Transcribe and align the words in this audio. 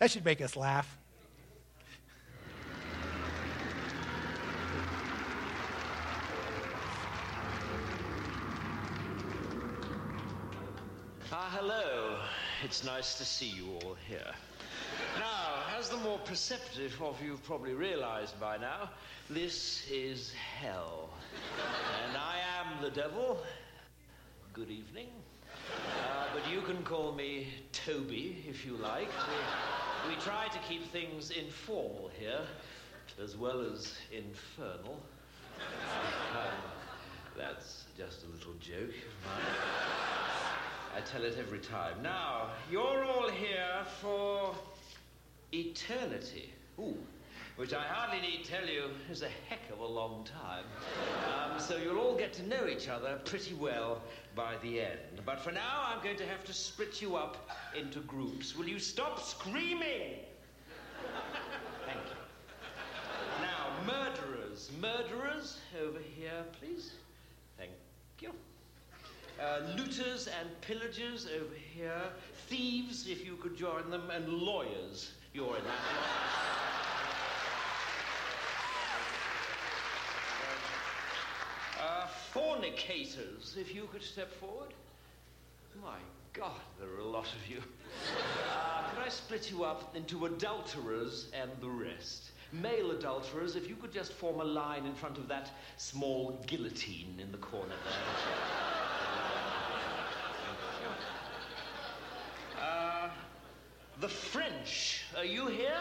That 0.00 0.10
should 0.10 0.24
make 0.24 0.40
us 0.40 0.56
laugh. 0.56 0.96
Ah, 11.30 11.54
hello. 11.54 12.18
It's 12.64 12.82
nice 12.82 13.18
to 13.18 13.26
see 13.26 13.48
you 13.48 13.66
all 13.82 13.94
here. 14.08 14.24
Now, 15.18 15.64
as 15.78 15.90
the 15.90 15.98
more 15.98 16.18
perceptive 16.20 17.00
of 17.02 17.22
you 17.22 17.38
probably 17.44 17.74
realized 17.74 18.40
by 18.40 18.56
now, 18.56 18.88
this 19.28 19.86
is 19.90 20.32
hell. 20.32 21.10
And 22.06 22.16
I 22.16 22.38
am 22.58 22.82
the 22.82 22.90
devil. 22.90 23.38
Good 24.54 24.70
evening. 24.70 25.08
Uh, 25.76 26.24
but 26.32 26.50
you 26.50 26.62
can 26.62 26.82
call 26.84 27.12
me 27.12 27.48
Toby 27.72 28.42
if 28.48 28.64
you 28.64 28.76
like. 28.78 29.10
We, 30.08 30.14
try 30.16 30.48
to 30.48 30.58
keep 30.68 30.90
things 30.90 31.30
informal 31.30 32.10
here, 32.18 32.40
as 33.22 33.36
well 33.36 33.60
as 33.60 33.94
infernal. 34.12 35.00
Um, 36.34 36.52
that's 37.36 37.84
just 37.96 38.24
a 38.24 38.28
little 38.28 38.54
joke 38.60 38.90
of 38.90 39.26
mine. 39.26 39.54
I 40.96 41.00
tell 41.00 41.24
it 41.24 41.36
every 41.38 41.60
time. 41.60 42.02
Now, 42.02 42.50
you're 42.70 43.04
all 43.04 43.28
here 43.28 43.84
for 44.00 44.54
eternity. 45.52 46.52
Ooh, 46.78 46.98
which 47.60 47.74
I 47.74 47.82
hardly 47.82 48.26
need 48.26 48.46
tell 48.46 48.66
you 48.66 48.84
is 49.10 49.20
a 49.20 49.28
heck 49.50 49.70
of 49.70 49.80
a 49.80 49.86
long 49.86 50.24
time. 50.24 50.64
Um, 51.28 51.60
so 51.60 51.76
you'll 51.76 51.98
all 51.98 52.16
get 52.16 52.32
to 52.34 52.48
know 52.48 52.66
each 52.66 52.88
other 52.88 53.20
pretty 53.26 53.52
well 53.52 54.00
by 54.34 54.54
the 54.62 54.80
end. 54.80 55.20
But 55.26 55.40
for 55.40 55.52
now, 55.52 55.84
I'm 55.84 56.02
going 56.02 56.16
to 56.16 56.26
have 56.26 56.42
to 56.44 56.54
split 56.54 57.02
you 57.02 57.16
up 57.16 57.50
into 57.78 57.98
groups. 58.00 58.56
Will 58.56 58.66
you 58.66 58.78
stop 58.78 59.22
screaming? 59.22 60.20
Thank 61.84 62.00
you. 62.06 62.16
Now, 63.42 63.92
murderers. 63.92 64.70
Murderers, 64.80 65.58
over 65.84 65.98
here, 65.98 66.42
please. 66.58 66.94
Thank 67.58 67.72
you. 68.22 68.30
Uh, 69.38 69.76
looters 69.76 70.28
and 70.28 70.48
pillagers 70.62 71.26
over 71.26 71.54
here. 71.74 72.04
Thieves, 72.48 73.06
if 73.06 73.26
you 73.26 73.36
could 73.36 73.54
join 73.54 73.90
them. 73.90 74.08
And 74.10 74.30
lawyers. 74.30 75.12
You're 75.34 75.58
in 75.58 75.64
that 75.64 76.50
Uh, 81.80 82.06
fornicators, 82.32 83.56
if 83.58 83.74
you 83.74 83.88
could 83.90 84.02
step 84.02 84.30
forward. 84.34 84.74
My 85.82 85.96
God, 86.34 86.60
there 86.78 86.90
are 86.90 86.98
a 87.00 87.08
lot 87.08 87.26
of 87.26 87.48
you. 87.48 87.62
Uh, 88.52 88.90
could 88.90 89.02
I 89.02 89.08
split 89.08 89.50
you 89.50 89.64
up 89.64 89.96
into 89.96 90.26
adulterers 90.26 91.28
and 91.32 91.50
the 91.60 91.70
rest? 91.70 92.32
Male 92.52 92.90
adulterers, 92.90 93.56
if 93.56 93.66
you 93.68 93.76
could 93.76 93.92
just 93.92 94.12
form 94.12 94.40
a 94.40 94.44
line 94.44 94.84
in 94.84 94.94
front 94.94 95.16
of 95.16 95.26
that 95.28 95.50
small 95.78 96.38
guillotine 96.46 97.18
in 97.18 97.32
the 97.32 97.38
corner 97.38 97.74
there. 97.84 97.94
Uh, 102.60 103.08
the 104.00 104.08
French, 104.08 105.04
are 105.16 105.24
you 105.24 105.46
here? 105.46 105.80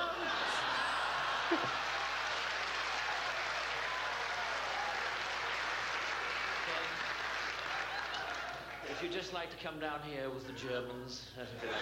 If 8.99 9.05
you'd 9.05 9.13
just 9.13 9.33
like 9.33 9.49
to 9.49 9.63
come 9.63 9.79
down 9.79 10.01
here 10.11 10.29
with 10.29 10.45
the 10.45 10.51
Germans, 10.51 11.21
that'd 11.37 11.61
be. 11.61 11.67
I'm 11.69 11.73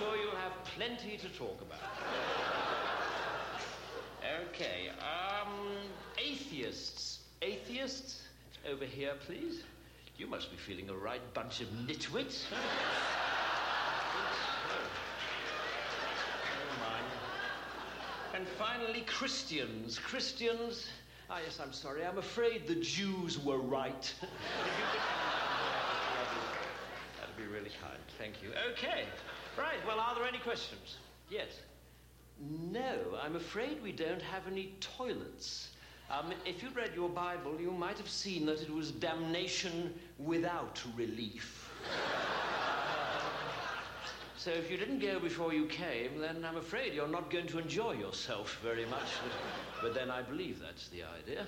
sure 0.00 0.16
you'll 0.16 0.34
have 0.34 0.64
plenty 0.64 1.16
to 1.16 1.28
talk 1.28 1.60
about. 1.62 1.78
Okay, 4.48 4.88
um, 4.98 5.76
atheists. 6.18 7.20
Atheists, 7.40 8.22
over 8.68 8.84
here, 8.84 9.12
please. 9.24 9.62
You 10.18 10.26
must 10.26 10.50
be 10.50 10.56
feeling 10.56 10.90
a 10.90 10.94
right 10.94 11.22
bunch 11.34 11.60
of 11.60 11.68
nitwits. 11.68 12.42
Never 12.50 12.64
mind. 16.80 17.06
And 18.34 18.48
finally, 18.58 19.02
Christians. 19.02 20.00
Christians. 20.00 20.88
Ah, 21.28 21.40
yes, 21.44 21.58
I'm 21.60 21.72
sorry. 21.72 22.04
I'm 22.04 22.18
afraid 22.18 22.68
the 22.68 22.76
Jews 22.76 23.38
were 23.38 23.58
right. 23.58 24.14
If 24.22 24.22
you 24.22 24.28
could 24.92 25.00
come 25.00 25.18
down 26.14 26.26
here, 26.30 27.20
That'd 27.20 27.36
be 27.36 27.52
really 27.52 27.70
kind. 27.82 27.98
Thank 28.16 28.42
you. 28.42 28.50
Okay. 28.72 29.04
Right. 29.58 29.84
Well, 29.86 29.98
are 29.98 30.14
there 30.14 30.24
any 30.24 30.38
questions? 30.38 30.98
Yes. 31.28 31.48
No, 32.38 33.18
I'm 33.20 33.34
afraid 33.34 33.82
we 33.82 33.90
don't 33.92 34.22
have 34.22 34.46
any 34.50 34.74
toilets. 34.80 35.70
Um, 36.10 36.32
if 36.44 36.62
you'd 36.62 36.76
read 36.76 36.92
your 36.94 37.08
Bible, 37.08 37.60
you 37.60 37.72
might 37.72 37.98
have 37.98 38.08
seen 38.08 38.46
that 38.46 38.62
it 38.62 38.70
was 38.72 38.92
damnation 38.92 39.92
without 40.18 40.80
relief. 40.96 41.72
So 44.38 44.50
if 44.50 44.70
you 44.70 44.76
didn't 44.76 44.98
go 44.98 45.18
before 45.18 45.54
you 45.54 45.66
came, 45.66 46.20
then 46.20 46.44
I'm 46.44 46.58
afraid 46.58 46.92
you're 46.92 47.08
not 47.08 47.30
going 47.30 47.46
to 47.48 47.58
enjoy 47.58 47.92
yourself 47.92 48.58
very 48.62 48.84
much. 48.84 49.08
But, 49.82 49.94
then 49.94 50.10
I 50.10 50.22
believe 50.22 50.60
that's 50.60 50.88
the 50.88 51.02
idea. 51.02 51.46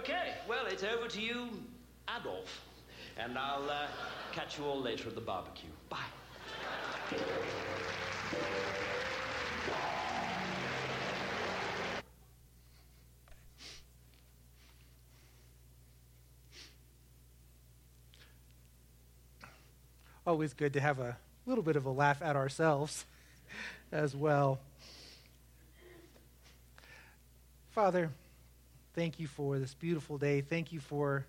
Okay, 0.00 0.34
well, 0.48 0.66
it's 0.66 0.84
over 0.84 1.08
to 1.08 1.20
you, 1.20 1.48
Adolf. 2.08 2.62
And 3.18 3.36
I'll 3.36 3.68
uh, 3.68 3.86
catch 4.32 4.58
you 4.58 4.64
all 4.64 4.80
later 4.80 5.08
at 5.08 5.14
the 5.14 5.20
barbecue. 5.20 5.68
Bye. 5.88 5.98
Always 20.26 20.54
good 20.54 20.72
to 20.72 20.80
have 20.80 21.00
a 21.00 21.16
little 21.46 21.64
bit 21.64 21.76
of 21.76 21.86
a 21.86 21.90
laugh 21.90 22.22
at 22.22 22.36
ourselves 22.36 23.04
as 23.92 24.14
well. 24.14 24.58
Father, 27.72 28.10
thank 28.94 29.18
you 29.18 29.26
for 29.26 29.58
this 29.58 29.74
beautiful 29.74 30.16
day. 30.16 30.40
Thank 30.40 30.72
you 30.72 30.80
for 30.80 31.26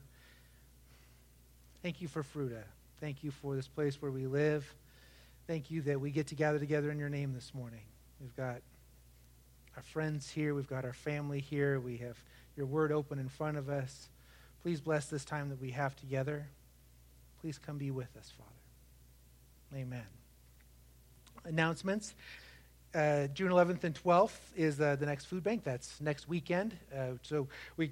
thank 1.82 2.02
you 2.02 2.08
for 2.08 2.24
Fruita. 2.24 2.64
Thank 3.00 3.24
you 3.24 3.32
for 3.32 3.56
this 3.56 3.68
place 3.68 4.02
where 4.02 4.12
we 4.12 4.28
live. 4.28 4.72
Thank 5.48 5.70
you 5.70 5.82
that 5.82 6.00
we 6.00 6.12
get 6.12 6.28
to 6.28 6.36
gather 6.36 6.60
together 6.60 6.92
in 6.92 6.98
your 6.98 7.10
name 7.10 7.34
this 7.34 7.54
morning. 7.54 7.82
We've 8.20 8.36
got 8.36 8.62
our 9.76 9.84
friends 9.84 10.30
here, 10.30 10.56
we've 10.56 10.70
got 10.70 10.86
our 10.86 10.94
family 10.94 11.40
here, 11.40 11.80
we 11.80 11.98
have 11.98 12.18
your 12.56 12.66
word 12.66 12.92
open 12.92 13.20
in 13.20 13.30
front 13.30 13.58
of 13.58 13.70
us. 13.70 14.08
Please 14.64 14.82
bless 14.82 15.08
this 15.08 15.26
time 15.26 15.50
that 15.50 15.62
we 15.62 15.72
have 15.72 15.96
together. 15.96 16.48
Please 17.42 17.60
come 17.60 17.78
be 17.78 17.92
with 17.92 18.16
us, 18.18 18.32
Father. 18.38 18.55
Amen. 19.76 20.06
Announcements. 21.44 22.16
Uh, 22.94 23.28
June 23.28 23.52
11th 23.52 23.84
and 23.84 23.94
12th 24.02 24.38
is 24.56 24.80
uh, 24.80 24.96
the 24.96 25.06
next 25.06 25.26
food 25.26 25.44
bank. 25.44 25.66
That's 25.66 26.00
next 26.00 26.30
weekend. 26.30 26.78
Uh, 26.96 27.18
so 27.24 27.50
we 27.76 27.92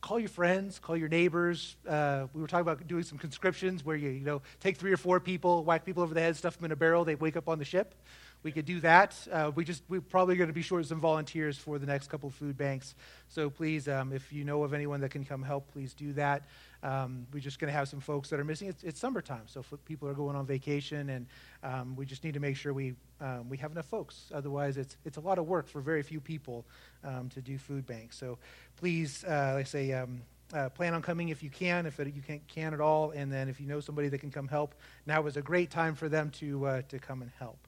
call 0.00 0.20
your 0.20 0.28
friends, 0.28 0.78
call 0.78 0.96
your 0.96 1.08
neighbors. 1.08 1.74
Uh, 1.88 2.26
we 2.32 2.40
were 2.40 2.46
talking 2.46 2.62
about 2.62 2.86
doing 2.86 3.02
some 3.02 3.18
conscriptions 3.18 3.84
where 3.84 3.96
you, 3.96 4.10
you 4.10 4.24
know, 4.24 4.42
take 4.60 4.76
three 4.76 4.92
or 4.92 4.96
four 4.96 5.18
people, 5.18 5.64
whack 5.64 5.84
people 5.84 6.04
over 6.04 6.14
the 6.14 6.20
head, 6.20 6.36
stuff 6.36 6.56
them 6.56 6.66
in 6.66 6.72
a 6.72 6.76
barrel, 6.76 7.04
they 7.04 7.16
wake 7.16 7.36
up 7.36 7.48
on 7.48 7.58
the 7.58 7.64
ship. 7.64 7.96
We 8.44 8.52
could 8.52 8.66
do 8.66 8.78
that. 8.80 9.16
Uh, 9.32 9.50
we 9.52 9.64
just 9.64 9.82
we're 9.88 10.00
probably 10.00 10.36
going 10.36 10.46
to 10.46 10.54
be 10.54 10.62
short 10.62 10.86
some 10.86 11.00
volunteers 11.00 11.58
for 11.58 11.80
the 11.80 11.86
next 11.86 12.06
couple 12.06 12.30
food 12.30 12.56
banks. 12.56 12.94
So 13.28 13.50
please, 13.50 13.88
um, 13.88 14.12
if 14.12 14.32
you 14.32 14.44
know 14.44 14.62
of 14.62 14.72
anyone 14.72 15.00
that 15.00 15.10
can 15.10 15.24
come 15.24 15.42
help, 15.42 15.72
please 15.72 15.94
do 15.94 16.12
that. 16.12 16.44
Um, 16.82 17.26
we're 17.32 17.40
just 17.40 17.58
going 17.58 17.72
to 17.72 17.76
have 17.76 17.88
some 17.88 18.00
folks 18.00 18.28
that 18.30 18.38
are 18.38 18.44
missing. 18.44 18.68
It's, 18.68 18.84
it's 18.84 19.00
summertime, 19.00 19.42
so 19.46 19.64
people 19.84 20.08
are 20.08 20.14
going 20.14 20.36
on 20.36 20.46
vacation, 20.46 21.10
and 21.10 21.26
um, 21.64 21.96
we 21.96 22.06
just 22.06 22.22
need 22.22 22.34
to 22.34 22.40
make 22.40 22.56
sure 22.56 22.72
we 22.72 22.94
um, 23.20 23.48
we 23.48 23.56
have 23.56 23.72
enough 23.72 23.86
folks. 23.86 24.30
Otherwise, 24.32 24.76
it's 24.76 24.96
it's 25.04 25.16
a 25.16 25.20
lot 25.20 25.38
of 25.38 25.46
work 25.46 25.66
for 25.66 25.80
very 25.80 26.02
few 26.02 26.20
people 26.20 26.64
um, 27.04 27.28
to 27.30 27.40
do 27.40 27.58
food 27.58 27.84
banks. 27.86 28.16
So 28.16 28.38
please, 28.76 29.24
uh, 29.24 29.52
like 29.54 29.66
I 29.66 29.68
say. 29.68 29.92
Um, 29.92 30.22
uh, 30.54 30.66
plan 30.70 30.94
on 30.94 31.02
coming 31.02 31.28
if 31.28 31.42
you 31.42 31.50
can, 31.50 31.84
if 31.84 31.98
you 31.98 32.22
can, 32.26 32.40
can 32.48 32.72
at 32.72 32.80
all, 32.80 33.10
and 33.10 33.30
then 33.30 33.50
if 33.50 33.60
you 33.60 33.66
know 33.66 33.80
somebody 33.80 34.08
that 34.08 34.16
can 34.16 34.30
come 34.30 34.48
help, 34.48 34.74
now 35.04 35.26
is 35.26 35.36
a 35.36 35.42
great 35.42 35.70
time 35.70 35.94
for 35.94 36.08
them 36.08 36.30
to 36.30 36.64
uh, 36.64 36.82
to 36.88 36.98
come 36.98 37.20
and 37.20 37.30
help. 37.38 37.58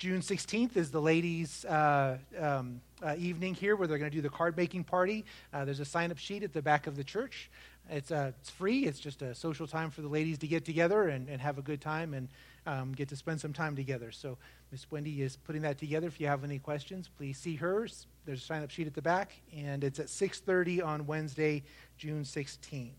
June 0.00 0.22
16th 0.22 0.78
is 0.78 0.90
the 0.90 0.98
ladies' 0.98 1.66
uh, 1.66 2.16
um, 2.38 2.80
uh, 3.02 3.16
evening 3.18 3.52
here 3.52 3.76
where 3.76 3.86
they're 3.86 3.98
going 3.98 4.10
to 4.10 4.16
do 4.16 4.22
the 4.22 4.30
card 4.30 4.56
making 4.56 4.82
party. 4.82 5.26
Uh, 5.52 5.66
there's 5.66 5.78
a 5.78 5.84
sign 5.84 6.10
up 6.10 6.16
sheet 6.16 6.42
at 6.42 6.54
the 6.54 6.62
back 6.62 6.86
of 6.86 6.96
the 6.96 7.04
church. 7.04 7.50
It's, 7.90 8.10
uh, 8.10 8.32
it's 8.40 8.48
free, 8.48 8.86
it's 8.86 8.98
just 8.98 9.20
a 9.20 9.34
social 9.34 9.66
time 9.66 9.90
for 9.90 10.00
the 10.00 10.08
ladies 10.08 10.38
to 10.38 10.46
get 10.46 10.64
together 10.64 11.08
and, 11.08 11.28
and 11.28 11.38
have 11.38 11.58
a 11.58 11.62
good 11.62 11.82
time 11.82 12.14
and 12.14 12.28
um, 12.66 12.92
get 12.92 13.10
to 13.10 13.16
spend 13.16 13.42
some 13.42 13.52
time 13.52 13.76
together. 13.76 14.10
So, 14.10 14.38
Miss 14.72 14.90
Wendy 14.90 15.20
is 15.20 15.36
putting 15.36 15.60
that 15.62 15.76
together. 15.76 16.06
If 16.06 16.18
you 16.18 16.28
have 16.28 16.44
any 16.44 16.58
questions, 16.58 17.10
please 17.18 17.36
see 17.36 17.56
hers. 17.56 18.06
There's 18.24 18.40
a 18.40 18.46
sign 18.46 18.62
up 18.62 18.70
sheet 18.70 18.86
at 18.86 18.94
the 18.94 19.02
back, 19.02 19.32
and 19.54 19.84
it's 19.84 19.98
at 19.98 20.06
6.30 20.06 20.82
on 20.82 21.06
Wednesday, 21.06 21.62
June 21.98 22.22
16th. 22.22 22.92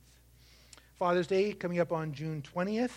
Father's 0.99 1.25
Day 1.25 1.53
coming 1.53 1.79
up 1.79 1.91
on 1.91 2.13
June 2.13 2.43
20th. 2.43 2.91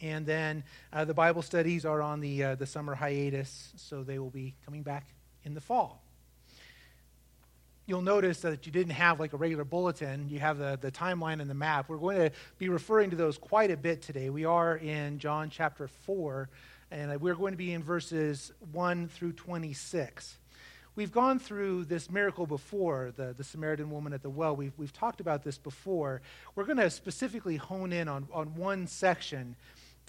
And 0.00 0.26
then 0.26 0.64
uh, 0.92 1.04
the 1.04 1.14
Bible 1.14 1.42
studies 1.42 1.84
are 1.84 2.02
on 2.02 2.20
the, 2.20 2.42
uh, 2.42 2.54
the 2.56 2.66
summer 2.66 2.94
hiatus, 2.94 3.72
so 3.76 4.02
they 4.02 4.18
will 4.18 4.30
be 4.30 4.54
coming 4.64 4.82
back 4.82 5.06
in 5.44 5.54
the 5.54 5.60
fall. 5.60 6.02
You'll 7.86 8.02
notice 8.02 8.40
that 8.40 8.64
you 8.64 8.72
didn't 8.72 8.94
have 8.94 9.20
like 9.20 9.34
a 9.34 9.36
regular 9.36 9.64
bulletin. 9.64 10.28
You 10.30 10.38
have 10.40 10.56
the, 10.56 10.78
the 10.80 10.90
timeline 10.90 11.40
and 11.40 11.50
the 11.50 11.54
map. 11.54 11.88
We're 11.88 11.98
going 11.98 12.16
to 12.16 12.32
be 12.58 12.70
referring 12.70 13.10
to 13.10 13.16
those 13.16 13.36
quite 13.36 13.70
a 13.70 13.76
bit 13.76 14.00
today. 14.00 14.30
We 14.30 14.46
are 14.46 14.76
in 14.76 15.18
John 15.18 15.50
chapter 15.50 15.86
4, 15.86 16.48
and 16.90 17.20
we're 17.20 17.34
going 17.34 17.52
to 17.52 17.58
be 17.58 17.74
in 17.74 17.82
verses 17.82 18.52
1 18.72 19.08
through 19.08 19.32
26. 19.32 20.38
We've 20.96 21.12
gone 21.12 21.38
through 21.38 21.86
this 21.86 22.08
miracle 22.08 22.46
before, 22.46 23.12
the, 23.16 23.34
the 23.36 23.42
Samaritan 23.42 23.90
woman 23.90 24.12
at 24.12 24.22
the 24.22 24.30
well. 24.30 24.54
We've, 24.54 24.72
we've 24.78 24.92
talked 24.92 25.20
about 25.20 25.42
this 25.42 25.58
before. 25.58 26.22
We're 26.54 26.64
going 26.64 26.78
to 26.78 26.88
specifically 26.88 27.56
hone 27.56 27.92
in 27.92 28.08
on, 28.08 28.28
on 28.32 28.54
one 28.54 28.86
section 28.86 29.56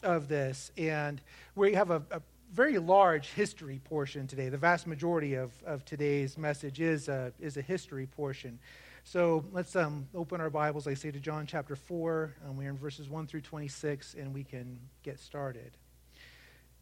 of 0.03 0.27
this, 0.27 0.71
and 0.77 1.21
we 1.55 1.73
have 1.73 1.89
a, 1.89 2.01
a 2.11 2.21
very 2.53 2.77
large 2.77 3.29
history 3.29 3.81
portion 3.83 4.27
today. 4.27 4.49
The 4.49 4.57
vast 4.57 4.87
majority 4.87 5.35
of, 5.35 5.51
of 5.65 5.83
today's 5.83 6.37
message 6.37 6.79
is 6.79 7.09
a, 7.09 7.33
is 7.39 7.57
a 7.57 7.61
history 7.61 8.07
portion. 8.07 8.59
So 9.03 9.45
let's 9.51 9.75
um, 9.75 10.07
open 10.15 10.41
our 10.41 10.49
Bibles, 10.49 10.87
I 10.87 10.93
say, 10.93 11.11
to 11.11 11.19
John 11.19 11.45
chapter 11.45 11.75
4. 11.75 12.35
Um, 12.47 12.57
we're 12.57 12.69
in 12.69 12.77
verses 12.77 13.09
1 13.09 13.27
through 13.27 13.41
26, 13.41 14.15
and 14.15 14.33
we 14.33 14.43
can 14.43 14.79
get 15.03 15.19
started. 15.19 15.77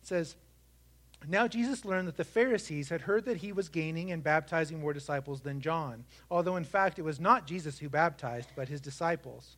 It 0.01 0.07
says, 0.07 0.35
now 1.27 1.47
Jesus 1.47 1.85
learned 1.85 2.07
that 2.07 2.17
the 2.17 2.23
Pharisees 2.23 2.89
had 2.89 3.01
heard 3.01 3.25
that 3.25 3.37
he 3.37 3.51
was 3.51 3.69
gaining 3.69 4.11
and 4.11 4.23
baptizing 4.23 4.79
more 4.79 4.93
disciples 4.93 5.41
than 5.41 5.61
John, 5.61 6.05
although 6.29 6.55
in 6.55 6.65
fact 6.65 6.99
it 6.99 7.03
was 7.03 7.19
not 7.19 7.47
Jesus 7.47 7.79
who 7.79 7.89
baptized, 7.89 8.49
but 8.55 8.69
his 8.69 8.81
disciples. 8.81 9.57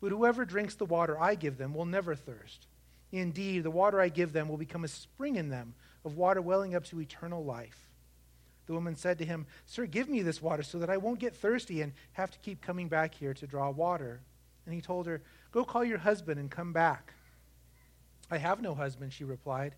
but 0.00 0.10
whoever 0.10 0.44
drinks 0.44 0.74
the 0.74 0.84
water 0.84 1.18
I 1.18 1.34
give 1.34 1.58
them 1.58 1.74
will 1.74 1.86
never 1.86 2.14
thirst. 2.14 2.66
Indeed, 3.12 3.62
the 3.62 3.70
water 3.70 4.00
I 4.00 4.08
give 4.08 4.32
them 4.32 4.48
will 4.48 4.56
become 4.56 4.84
a 4.84 4.88
spring 4.88 5.36
in 5.36 5.48
them 5.48 5.74
of 6.04 6.16
water 6.16 6.42
welling 6.42 6.74
up 6.74 6.84
to 6.86 7.00
eternal 7.00 7.44
life. 7.44 7.88
The 8.66 8.72
woman 8.72 8.96
said 8.96 9.18
to 9.18 9.24
him, 9.24 9.46
Sir, 9.64 9.86
give 9.86 10.08
me 10.08 10.22
this 10.22 10.42
water 10.42 10.62
so 10.62 10.78
that 10.78 10.90
I 10.90 10.96
won't 10.96 11.20
get 11.20 11.36
thirsty 11.36 11.82
and 11.82 11.92
have 12.12 12.30
to 12.32 12.38
keep 12.40 12.60
coming 12.60 12.88
back 12.88 13.14
here 13.14 13.32
to 13.34 13.46
draw 13.46 13.70
water. 13.70 14.20
And 14.64 14.74
he 14.74 14.80
told 14.80 15.06
her, 15.06 15.22
Go 15.52 15.64
call 15.64 15.84
your 15.84 15.98
husband 15.98 16.40
and 16.40 16.50
come 16.50 16.72
back. 16.72 17.14
I 18.30 18.38
have 18.38 18.60
no 18.60 18.74
husband, 18.74 19.12
she 19.12 19.24
replied. 19.24 19.76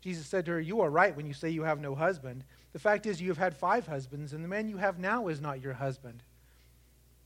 Jesus 0.00 0.26
said 0.26 0.44
to 0.46 0.52
her, 0.52 0.60
You 0.60 0.80
are 0.80 0.90
right 0.90 1.16
when 1.16 1.26
you 1.26 1.32
say 1.32 1.48
you 1.48 1.62
have 1.62 1.80
no 1.80 1.94
husband. 1.94 2.44
The 2.72 2.78
fact 2.80 3.06
is, 3.06 3.22
you 3.22 3.28
have 3.28 3.38
had 3.38 3.56
five 3.56 3.86
husbands, 3.86 4.32
and 4.32 4.42
the 4.42 4.48
man 4.48 4.68
you 4.68 4.76
have 4.78 4.98
now 4.98 5.28
is 5.28 5.40
not 5.40 5.62
your 5.62 5.74
husband. 5.74 6.22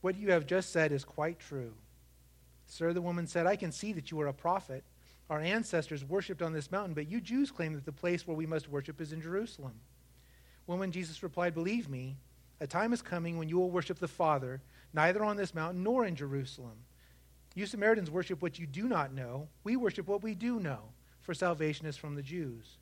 What 0.01 0.15
you 0.15 0.31
have 0.31 0.45
just 0.45 0.71
said 0.71 0.91
is 0.91 1.03
quite 1.03 1.39
true. 1.39 1.73
Sir, 2.69 2.93
the 2.93 3.01
woman 3.01 3.27
said, 3.27 3.47
I 3.47 3.55
can 3.55 3.71
see 3.71 3.91
that 3.93 4.11
you 4.11 4.21
are 4.21 4.27
a 4.27 4.33
prophet. 4.33 4.83
Our 5.29 5.41
ancestors 5.41 6.05
worshipped 6.05 6.41
on 6.41 6.53
this 6.53 6.71
mountain, 6.71 6.93
but 6.93 7.09
you 7.09 7.19
Jews 7.19 7.51
claim 7.51 7.73
that 7.73 7.83
the 7.83 7.91
place 7.91 8.25
where 8.25 8.37
we 8.37 8.45
must 8.45 8.69
worship 8.69 9.01
is 9.01 9.11
in 9.11 9.21
Jerusalem. 9.21 9.73
Woman, 10.67 10.91
Jesus 10.91 11.23
replied, 11.23 11.55
Believe 11.55 11.89
me, 11.89 12.15
a 12.61 12.67
time 12.67 12.93
is 12.93 13.01
coming 13.01 13.37
when 13.37 13.49
you 13.49 13.57
will 13.57 13.71
worship 13.71 13.97
the 13.97 14.07
Father, 14.07 14.61
neither 14.93 15.23
on 15.23 15.35
this 15.35 15.55
mountain 15.55 15.83
nor 15.83 16.05
in 16.05 16.15
Jerusalem. 16.15 16.77
You 17.55 17.65
Samaritans 17.65 18.11
worship 18.11 18.41
what 18.41 18.59
you 18.59 18.67
do 18.67 18.87
not 18.87 19.13
know. 19.13 19.47
We 19.63 19.75
worship 19.75 20.07
what 20.07 20.21
we 20.21 20.35
do 20.35 20.59
know, 20.59 20.81
for 21.21 21.33
salvation 21.33 21.87
is 21.87 21.97
from 21.97 22.13
the 22.15 22.21
Jews. 22.21 22.77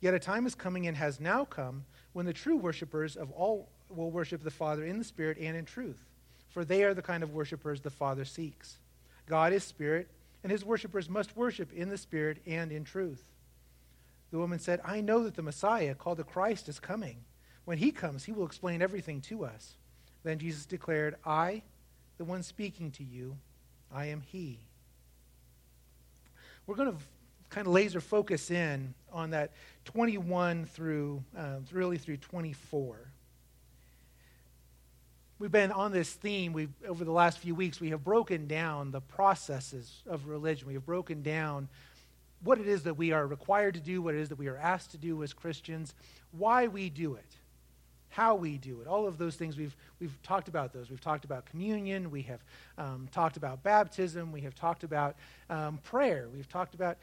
Yet 0.00 0.14
a 0.14 0.20
time 0.20 0.46
is 0.46 0.54
coming 0.54 0.86
and 0.86 0.96
has 0.96 1.18
now 1.18 1.44
come 1.44 1.84
when 2.12 2.26
the 2.26 2.32
true 2.32 2.56
worshippers 2.56 3.16
of 3.16 3.32
all 3.32 3.68
will 3.88 4.12
worship 4.12 4.44
the 4.44 4.50
Father 4.50 4.84
in 4.84 4.98
the 4.98 5.04
Spirit 5.04 5.38
and 5.38 5.56
in 5.56 5.64
truth, 5.64 6.04
for 6.48 6.64
they 6.64 6.84
are 6.84 6.94
the 6.94 7.02
kind 7.02 7.24
of 7.24 7.34
worshippers 7.34 7.80
the 7.80 7.90
Father 7.90 8.24
seeks. 8.24 8.78
God 9.26 9.52
is 9.52 9.64
Spirit, 9.64 10.08
and 10.42 10.52
his 10.52 10.64
worshippers 10.64 11.08
must 11.08 11.36
worship 11.36 11.72
in 11.72 11.88
the 11.88 11.98
Spirit 11.98 12.38
and 12.46 12.70
in 12.70 12.84
truth. 12.84 13.22
The 14.30 14.38
woman 14.38 14.58
said, 14.58 14.80
I 14.84 15.00
know 15.00 15.24
that 15.24 15.34
the 15.34 15.42
Messiah, 15.42 15.94
called 15.94 16.18
the 16.18 16.24
Christ, 16.24 16.68
is 16.68 16.80
coming. 16.80 17.18
When 17.64 17.78
he 17.78 17.90
comes, 17.90 18.24
he 18.24 18.32
will 18.32 18.46
explain 18.46 18.82
everything 18.82 19.20
to 19.22 19.44
us. 19.44 19.76
Then 20.22 20.38
Jesus 20.38 20.66
declared, 20.66 21.16
I, 21.24 21.62
the 22.18 22.24
one 22.24 22.42
speaking 22.42 22.90
to 22.92 23.04
you, 23.04 23.36
I 23.94 24.06
am 24.06 24.20
He. 24.20 24.58
We're 26.66 26.74
going 26.74 26.92
to 26.92 26.98
kind 27.48 27.66
of 27.66 27.72
laser 27.72 28.00
focus 28.00 28.50
in 28.50 28.92
on 29.12 29.30
that 29.30 29.52
21 29.84 30.66
through 30.66 31.22
uh, 31.36 31.58
really 31.72 31.98
through 31.98 32.16
24. 32.16 32.98
We've 35.38 35.52
been 35.52 35.70
on 35.70 35.92
this 35.92 36.10
theme 36.10 36.54
we've, 36.54 36.72
over 36.88 37.04
the 37.04 37.12
last 37.12 37.38
few 37.38 37.54
weeks. 37.54 37.78
We 37.78 37.90
have 37.90 38.02
broken 38.02 38.46
down 38.46 38.90
the 38.90 39.02
processes 39.02 40.02
of 40.06 40.28
religion. 40.28 40.66
We 40.66 40.74
have 40.74 40.86
broken 40.86 41.22
down 41.22 41.68
what 42.42 42.58
it 42.58 42.66
is 42.66 42.84
that 42.84 42.94
we 42.94 43.12
are 43.12 43.26
required 43.26 43.74
to 43.74 43.80
do, 43.80 44.00
what 44.00 44.14
it 44.14 44.20
is 44.20 44.30
that 44.30 44.38
we 44.38 44.46
are 44.46 44.56
asked 44.56 44.92
to 44.92 44.98
do 44.98 45.22
as 45.22 45.34
Christians, 45.34 45.94
why 46.30 46.68
we 46.68 46.88
do 46.88 47.16
it 47.16 47.36
how 48.16 48.34
we 48.34 48.56
do 48.56 48.80
it. 48.80 48.86
All 48.86 49.06
of 49.06 49.18
those 49.18 49.36
things, 49.36 49.58
we've, 49.58 49.76
we've 50.00 50.22
talked 50.22 50.48
about 50.48 50.72
those. 50.72 50.88
We've 50.88 51.02
talked 51.02 51.26
about 51.26 51.44
communion. 51.44 52.10
We 52.10 52.22
have 52.22 52.40
um, 52.78 53.08
talked 53.12 53.36
about 53.36 53.62
baptism. 53.62 54.32
We 54.32 54.40
have 54.40 54.54
talked 54.54 54.84
about 54.84 55.16
um, 55.50 55.78
prayer. 55.82 56.26
We've 56.34 56.48
talked 56.48 56.74
about 56.74 56.96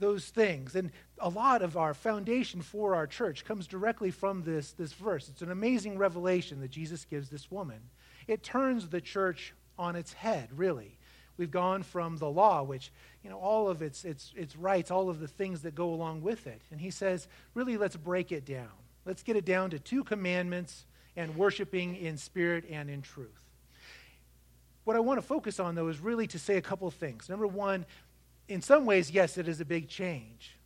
those 0.00 0.24
things. 0.26 0.74
And 0.74 0.90
a 1.18 1.28
lot 1.28 1.62
of 1.62 1.76
our 1.76 1.94
foundation 1.94 2.62
for 2.62 2.94
our 2.94 3.06
church 3.06 3.44
comes 3.44 3.66
directly 3.66 4.10
from 4.10 4.42
this, 4.42 4.72
this 4.72 4.92
verse. 4.92 5.28
It's 5.28 5.42
an 5.42 5.50
amazing 5.50 5.98
revelation 5.98 6.60
that 6.60 6.70
Jesus 6.70 7.04
gives 7.04 7.28
this 7.28 7.50
woman. 7.50 7.80
It 8.26 8.42
turns 8.42 8.88
the 8.88 9.00
church 9.00 9.54
on 9.78 9.94
its 9.94 10.12
head, 10.12 10.48
really. 10.56 10.96
We've 11.36 11.50
gone 11.50 11.82
from 11.82 12.18
the 12.18 12.28
law, 12.28 12.62
which, 12.62 12.92
you 13.22 13.30
know, 13.30 13.38
all 13.38 13.68
of 13.68 13.80
its, 13.80 14.04
its, 14.04 14.32
its 14.36 14.56
rights, 14.56 14.90
all 14.90 15.08
of 15.08 15.20
the 15.20 15.28
things 15.28 15.62
that 15.62 15.74
go 15.74 15.94
along 15.94 16.22
with 16.22 16.46
it. 16.46 16.60
And 16.70 16.80
he 16.80 16.90
says, 16.90 17.28
really, 17.54 17.76
let's 17.76 17.96
break 17.96 18.32
it 18.32 18.44
down. 18.44 18.68
Let's 19.06 19.22
get 19.22 19.36
it 19.36 19.44
down 19.44 19.70
to 19.70 19.78
two 19.78 20.04
commandments 20.04 20.84
and 21.16 21.36
worshiping 21.36 21.96
in 21.96 22.16
spirit 22.16 22.64
and 22.70 22.90
in 22.90 23.02
truth. 23.02 23.44
What 24.84 24.96
I 24.96 25.00
want 25.00 25.18
to 25.18 25.26
focus 25.26 25.60
on, 25.60 25.74
though, 25.74 25.88
is 25.88 26.00
really 26.00 26.26
to 26.28 26.38
say 26.38 26.56
a 26.56 26.62
couple 26.62 26.90
things. 26.90 27.28
Number 27.28 27.46
one, 27.46 27.86
in 28.50 28.60
some 28.62 28.84
ways, 28.84 29.12
yes, 29.12 29.38
it 29.38 29.46
is 29.46 29.60
a 29.60 29.64
big 29.64 29.88
change. 29.88 30.56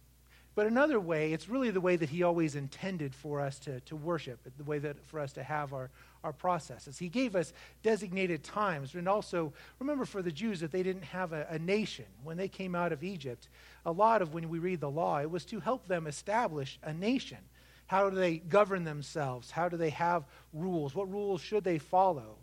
But 0.55 0.67
another 0.67 0.99
way, 0.99 1.33
it's 1.33 1.49
really 1.49 1.71
the 1.71 1.81
way 1.81 1.97
that 1.97 2.09
he 2.09 2.23
always 2.23 2.55
intended 2.55 3.15
for 3.15 3.41
us 3.41 3.59
to, 3.61 3.81
to 3.81 3.97
worship, 3.97 4.39
the 4.57 4.65
way 4.65 4.79
that 4.79 5.05
for 5.05 5.21
us 5.21 5.33
to 5.35 5.43
have 5.43 5.75
our, 5.75 5.91
our 6.23 6.33
processes. 6.33 6.97
He 6.97 7.09
gave 7.09 7.37
us 7.37 7.53
designated 7.83 8.43
times. 8.43 8.95
And 8.95 9.09
also, 9.09 9.53
remember 9.81 10.07
for 10.07 10.23
the 10.23 10.33
Jews 10.33 10.61
that 10.61 10.73
they 10.73 10.83
didn't 10.83 11.05
have 11.05 11.33
a, 11.33 11.47
a 11.51 11.59
nation. 11.59 12.07
When 12.23 12.37
they 12.37 12.49
came 12.49 12.75
out 12.75 12.93
of 12.93 13.05
Egypt, 13.05 13.49
a 13.85 13.93
lot 13.93 14.23
of 14.23 14.33
when 14.33 14.49
we 14.49 14.61
read 14.61 14.81
the 14.81 14.91
law, 14.91 15.21
it 15.21 15.31
was 15.31 15.45
to 15.47 15.61
help 15.61 15.87
them 15.87 16.07
establish 16.07 16.79
a 16.83 16.95
nation. 16.95 17.39
How 17.87 18.09
do 18.09 18.17
they 18.17 18.39
govern 18.39 18.85
themselves? 18.85 19.51
How 19.51 19.69
do 19.69 19.77
they 19.77 19.91
have 19.91 20.25
rules? 20.55 20.95
What 20.95 21.11
rules 21.13 21.43
should 21.43 21.65
they 21.65 21.79
follow? 21.79 22.37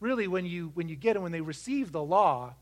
Really, 0.00 0.28
when 0.28 0.44
you, 0.44 0.72
when 0.74 0.88
you 0.88 0.96
get 0.96 1.14
them, 1.14 1.22
when 1.22 1.32
they 1.32 1.40
receive 1.40 1.92
the 1.92 2.02
law, 2.02 2.54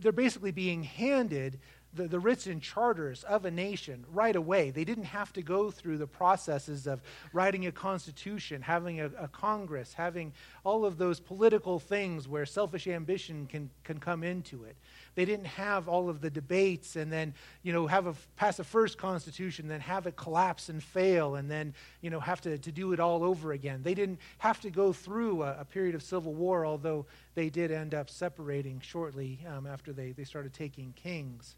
they're 0.00 0.12
basically 0.12 0.52
being 0.52 0.82
handed 0.82 1.58
the, 1.94 2.08
the 2.08 2.32
and 2.46 2.62
charters 2.62 3.24
of 3.24 3.44
a 3.44 3.50
nation 3.50 4.04
right 4.10 4.36
away. 4.36 4.70
They 4.70 4.84
didn't 4.84 5.04
have 5.04 5.32
to 5.34 5.42
go 5.42 5.70
through 5.70 5.98
the 5.98 6.06
processes 6.06 6.86
of 6.86 7.02
writing 7.32 7.66
a 7.66 7.72
constitution, 7.72 8.62
having 8.62 9.00
a, 9.00 9.10
a 9.18 9.28
Congress, 9.28 9.92
having 9.92 10.32
all 10.64 10.84
of 10.84 10.96
those 10.96 11.20
political 11.20 11.78
things 11.78 12.26
where 12.26 12.46
selfish 12.46 12.86
ambition 12.86 13.46
can, 13.46 13.68
can 13.84 13.98
come 13.98 14.24
into 14.24 14.64
it. 14.64 14.76
They 15.14 15.26
didn't 15.26 15.46
have 15.46 15.88
all 15.88 16.08
of 16.08 16.22
the 16.22 16.30
debates 16.30 16.96
and 16.96 17.12
then, 17.12 17.34
you 17.62 17.72
know, 17.72 17.86
have 17.86 18.06
a, 18.06 18.14
pass 18.36 18.58
a 18.58 18.64
first 18.64 18.96
constitution, 18.96 19.68
then 19.68 19.80
have 19.80 20.06
it 20.06 20.16
collapse 20.16 20.70
and 20.70 20.82
fail, 20.82 21.34
and 21.34 21.50
then, 21.50 21.74
you 22.00 22.08
know, 22.08 22.20
have 22.20 22.40
to, 22.42 22.56
to 22.56 22.72
do 22.72 22.92
it 22.94 23.00
all 23.00 23.22
over 23.22 23.52
again. 23.52 23.82
They 23.82 23.94
didn't 23.94 24.20
have 24.38 24.60
to 24.62 24.70
go 24.70 24.92
through 24.92 25.42
a, 25.42 25.60
a 25.60 25.64
period 25.66 25.94
of 25.94 26.02
civil 26.02 26.32
war, 26.32 26.64
although 26.64 27.04
they 27.34 27.50
did 27.50 27.70
end 27.70 27.92
up 27.92 28.08
separating 28.08 28.80
shortly 28.80 29.40
um, 29.46 29.66
after 29.66 29.92
they, 29.92 30.12
they 30.12 30.24
started 30.24 30.54
taking 30.54 30.94
kings. 30.94 31.56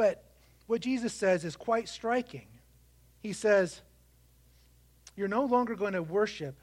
But 0.00 0.24
what 0.66 0.80
Jesus 0.80 1.12
says 1.12 1.44
is 1.44 1.56
quite 1.56 1.86
striking. 1.86 2.46
He 3.22 3.34
says, 3.34 3.82
You're 5.14 5.28
no 5.28 5.44
longer 5.44 5.74
going 5.74 5.92
to 5.92 6.02
worship, 6.02 6.56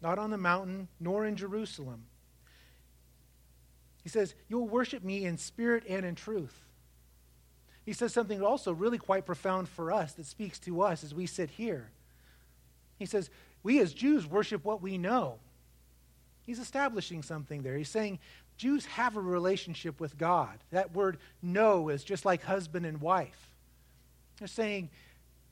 not 0.00 0.20
on 0.20 0.30
the 0.30 0.38
mountain, 0.38 0.86
nor 1.00 1.26
in 1.26 1.34
Jerusalem. 1.34 2.04
He 4.04 4.08
says, 4.08 4.36
You'll 4.48 4.68
worship 4.68 5.02
me 5.02 5.24
in 5.24 5.36
spirit 5.36 5.82
and 5.88 6.06
in 6.06 6.14
truth. 6.14 6.54
He 7.84 7.92
says 7.92 8.12
something 8.12 8.40
also 8.40 8.70
really 8.70 8.98
quite 8.98 9.26
profound 9.26 9.68
for 9.68 9.90
us 9.90 10.12
that 10.12 10.26
speaks 10.26 10.60
to 10.60 10.82
us 10.82 11.02
as 11.02 11.12
we 11.12 11.26
sit 11.26 11.50
here. 11.50 11.90
He 13.00 13.06
says, 13.06 13.30
We 13.64 13.80
as 13.80 13.94
Jews 13.94 14.28
worship 14.28 14.64
what 14.64 14.80
we 14.80 14.96
know. 14.96 15.40
He's 16.44 16.60
establishing 16.60 17.24
something 17.24 17.62
there. 17.62 17.76
He's 17.76 17.88
saying 17.88 18.20
Jews 18.56 18.86
have 18.86 19.16
a 19.16 19.20
relationship 19.20 20.00
with 20.00 20.16
God. 20.16 20.58
That 20.70 20.94
word 20.94 21.18
know 21.42 21.88
is 21.88 22.04
just 22.04 22.24
like 22.24 22.42
husband 22.42 22.86
and 22.86 23.00
wife. 23.00 23.50
They're 24.38 24.48
saying 24.48 24.90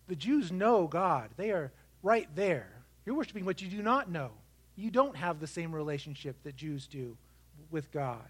the 0.09 0.17
Jews 0.17 0.51
know 0.51 0.87
God, 0.87 1.31
they 1.37 1.51
are 1.51 1.73
right 2.03 2.29
there. 2.35 2.69
You're 3.05 3.17
worshiping 3.17 3.45
what 3.45 3.61
you 3.61 3.69
do 3.69 3.83
not 3.83 4.11
know. 4.11 4.31
You 4.77 4.91
don't 4.91 5.17
have 5.17 5.41
the 5.41 5.47
same 5.47 5.75
relationship 5.75 6.37
that 6.43 6.57
Jews 6.57 6.87
do 6.87 7.17
with 7.71 7.91
God. 7.93 8.27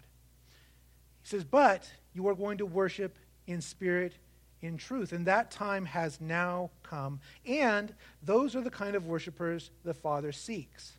He 1.23 1.29
says, 1.29 1.43
but 1.43 1.89
you 2.13 2.27
are 2.27 2.35
going 2.35 2.57
to 2.59 2.65
worship 2.65 3.17
in 3.47 3.61
spirit, 3.61 4.13
in 4.61 4.77
truth. 4.77 5.11
And 5.11 5.25
that 5.25 5.51
time 5.51 5.85
has 5.85 6.21
now 6.21 6.69
come. 6.83 7.19
And 7.45 7.93
those 8.21 8.55
are 8.55 8.61
the 8.61 8.69
kind 8.69 8.95
of 8.95 9.05
worshipers 9.05 9.71
the 9.83 9.93
Father 9.93 10.31
seeks. 10.31 10.93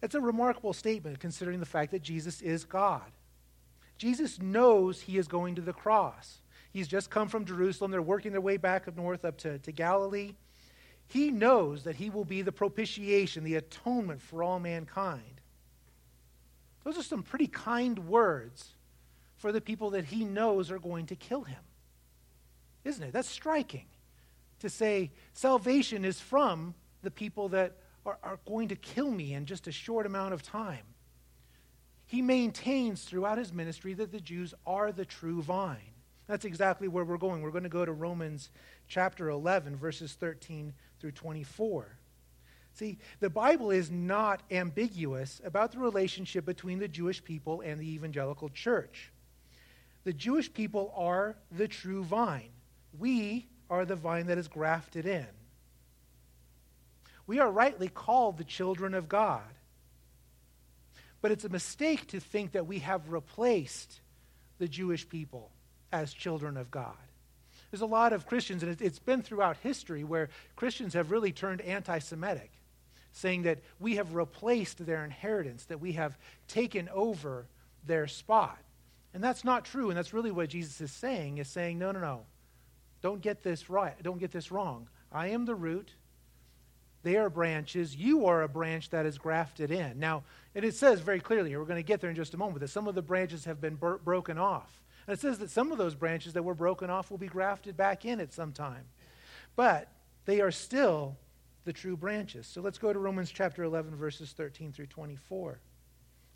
That's 0.00 0.14
a 0.14 0.20
remarkable 0.20 0.72
statement 0.72 1.20
considering 1.20 1.60
the 1.60 1.66
fact 1.66 1.92
that 1.92 2.02
Jesus 2.02 2.42
is 2.42 2.64
God. 2.64 3.10
Jesus 3.98 4.40
knows 4.40 5.00
he 5.00 5.16
is 5.16 5.26
going 5.26 5.54
to 5.54 5.62
the 5.62 5.72
cross. 5.72 6.38
He's 6.70 6.88
just 6.88 7.08
come 7.08 7.28
from 7.28 7.46
Jerusalem. 7.46 7.90
They're 7.90 8.02
working 8.02 8.32
their 8.32 8.40
way 8.40 8.58
back 8.58 8.86
up 8.86 8.96
north 8.96 9.24
up 9.24 9.38
to, 9.38 9.58
to 9.58 9.72
Galilee. 9.72 10.34
He 11.08 11.30
knows 11.30 11.84
that 11.84 11.96
he 11.96 12.10
will 12.10 12.24
be 12.24 12.42
the 12.42 12.52
propitiation, 12.52 13.44
the 13.44 13.54
atonement 13.54 14.20
for 14.20 14.42
all 14.42 14.60
mankind. 14.60 15.40
Those 16.84 16.98
are 16.98 17.02
some 17.02 17.22
pretty 17.22 17.46
kind 17.46 17.98
words 18.08 18.74
for 19.36 19.52
the 19.52 19.60
people 19.60 19.90
that 19.90 20.06
he 20.06 20.24
knows 20.24 20.70
are 20.70 20.78
going 20.78 21.06
to 21.06 21.16
kill 21.16 21.42
him. 21.42 21.62
Isn't 22.84 23.04
it? 23.04 23.12
That's 23.12 23.28
striking 23.28 23.86
to 24.60 24.68
say 24.68 25.10
salvation 25.32 26.04
is 26.04 26.20
from 26.20 26.74
the 27.02 27.10
people 27.10 27.48
that 27.50 27.76
are, 28.06 28.18
are 28.22 28.38
going 28.46 28.68
to 28.68 28.76
kill 28.76 29.10
me 29.10 29.34
in 29.34 29.44
just 29.44 29.66
a 29.66 29.72
short 29.72 30.06
amount 30.06 30.32
of 30.32 30.42
time. 30.42 30.84
He 32.06 32.22
maintains 32.22 33.02
throughout 33.02 33.36
his 33.36 33.52
ministry 33.52 33.92
that 33.94 34.12
the 34.12 34.20
Jews 34.20 34.54
are 34.66 34.92
the 34.92 35.04
true 35.04 35.42
vine. 35.42 35.94
That's 36.28 36.44
exactly 36.44 36.88
where 36.88 37.04
we're 37.04 37.18
going. 37.18 37.42
We're 37.42 37.50
going 37.50 37.64
to 37.64 37.68
go 37.68 37.84
to 37.84 37.92
Romans 37.92 38.50
chapter 38.88 39.28
11, 39.28 39.76
verses 39.76 40.14
13 40.14 40.72
through 41.00 41.12
24. 41.12 41.98
See, 42.74 42.98
the 43.20 43.30
Bible 43.30 43.70
is 43.70 43.90
not 43.90 44.42
ambiguous 44.50 45.40
about 45.44 45.72
the 45.72 45.78
relationship 45.78 46.44
between 46.44 46.78
the 46.78 46.88
Jewish 46.88 47.24
people 47.24 47.60
and 47.62 47.80
the 47.80 47.94
evangelical 47.94 48.50
church. 48.50 49.12
The 50.04 50.12
Jewish 50.12 50.52
people 50.52 50.92
are 50.96 51.36
the 51.50 51.68
true 51.68 52.04
vine. 52.04 52.50
We 52.98 53.48
are 53.70 53.84
the 53.84 53.96
vine 53.96 54.26
that 54.26 54.38
is 54.38 54.46
grafted 54.46 55.06
in. 55.06 55.26
We 57.26 57.40
are 57.40 57.50
rightly 57.50 57.88
called 57.88 58.38
the 58.38 58.44
children 58.44 58.94
of 58.94 59.08
God. 59.08 59.42
But 61.20 61.32
it's 61.32 61.44
a 61.44 61.48
mistake 61.48 62.06
to 62.08 62.20
think 62.20 62.52
that 62.52 62.66
we 62.66 62.80
have 62.80 63.10
replaced 63.10 64.00
the 64.58 64.68
Jewish 64.68 65.08
people 65.08 65.50
as 65.92 66.12
children 66.12 66.56
of 66.56 66.70
God. 66.70 66.94
There's 67.70 67.80
a 67.80 67.86
lot 67.86 68.12
of 68.12 68.26
Christians, 68.26 68.62
and 68.62 68.80
it's 68.80 68.98
been 68.98 69.22
throughout 69.22 69.56
history, 69.58 70.04
where 70.04 70.28
Christians 70.54 70.94
have 70.94 71.10
really 71.10 71.32
turned 71.32 71.60
anti 71.62 71.98
Semitic, 71.98 72.52
saying 73.12 73.42
that 73.42 73.58
we 73.80 73.96
have 73.96 74.14
replaced 74.14 74.84
their 74.86 75.04
inheritance, 75.04 75.64
that 75.64 75.80
we 75.80 75.92
have 75.92 76.16
taken 76.48 76.88
over 76.90 77.46
their 77.84 78.06
spot. 78.06 78.58
And 79.14 79.24
that's 79.24 79.44
not 79.44 79.64
true, 79.64 79.88
and 79.88 79.96
that's 79.96 80.12
really 80.12 80.30
what 80.30 80.50
Jesus 80.50 80.80
is 80.80 80.92
saying, 80.92 81.38
is 81.38 81.48
saying, 81.48 81.78
no, 81.78 81.90
no, 81.90 82.00
no. 82.00 82.20
Don't 83.02 83.20
get 83.20 83.42
this 83.42 83.68
right. 83.68 84.00
Don't 84.02 84.18
get 84.18 84.32
this 84.32 84.50
wrong. 84.50 84.88
I 85.10 85.28
am 85.28 85.44
the 85.44 85.54
root. 85.54 85.90
They 87.06 87.18
are 87.18 87.30
branches. 87.30 87.94
You 87.94 88.26
are 88.26 88.42
a 88.42 88.48
branch 88.48 88.90
that 88.90 89.06
is 89.06 89.16
grafted 89.16 89.70
in. 89.70 90.00
Now, 90.00 90.24
and 90.56 90.64
it 90.64 90.74
says 90.74 90.98
very 90.98 91.20
clearly, 91.20 91.56
we're 91.56 91.62
going 91.62 91.78
to 91.78 91.86
get 91.86 92.00
there 92.00 92.10
in 92.10 92.16
just 92.16 92.34
a 92.34 92.36
moment, 92.36 92.58
that 92.58 92.68
some 92.68 92.88
of 92.88 92.96
the 92.96 93.00
branches 93.00 93.44
have 93.44 93.60
been 93.60 93.76
bur- 93.76 93.98
broken 93.98 94.38
off. 94.38 94.82
And 95.06 95.16
it 95.16 95.20
says 95.20 95.38
that 95.38 95.50
some 95.50 95.70
of 95.70 95.78
those 95.78 95.94
branches 95.94 96.32
that 96.32 96.42
were 96.42 96.52
broken 96.52 96.90
off 96.90 97.08
will 97.08 97.16
be 97.16 97.28
grafted 97.28 97.76
back 97.76 98.04
in 98.04 98.18
at 98.18 98.32
some 98.32 98.50
time. 98.52 98.86
But 99.54 99.88
they 100.24 100.40
are 100.40 100.50
still 100.50 101.16
the 101.64 101.72
true 101.72 101.96
branches. 101.96 102.48
So 102.48 102.60
let's 102.60 102.76
go 102.76 102.92
to 102.92 102.98
Romans 102.98 103.30
chapter 103.30 103.62
11, 103.62 103.94
verses 103.94 104.32
13 104.32 104.72
through 104.72 104.86
24. 104.86 105.60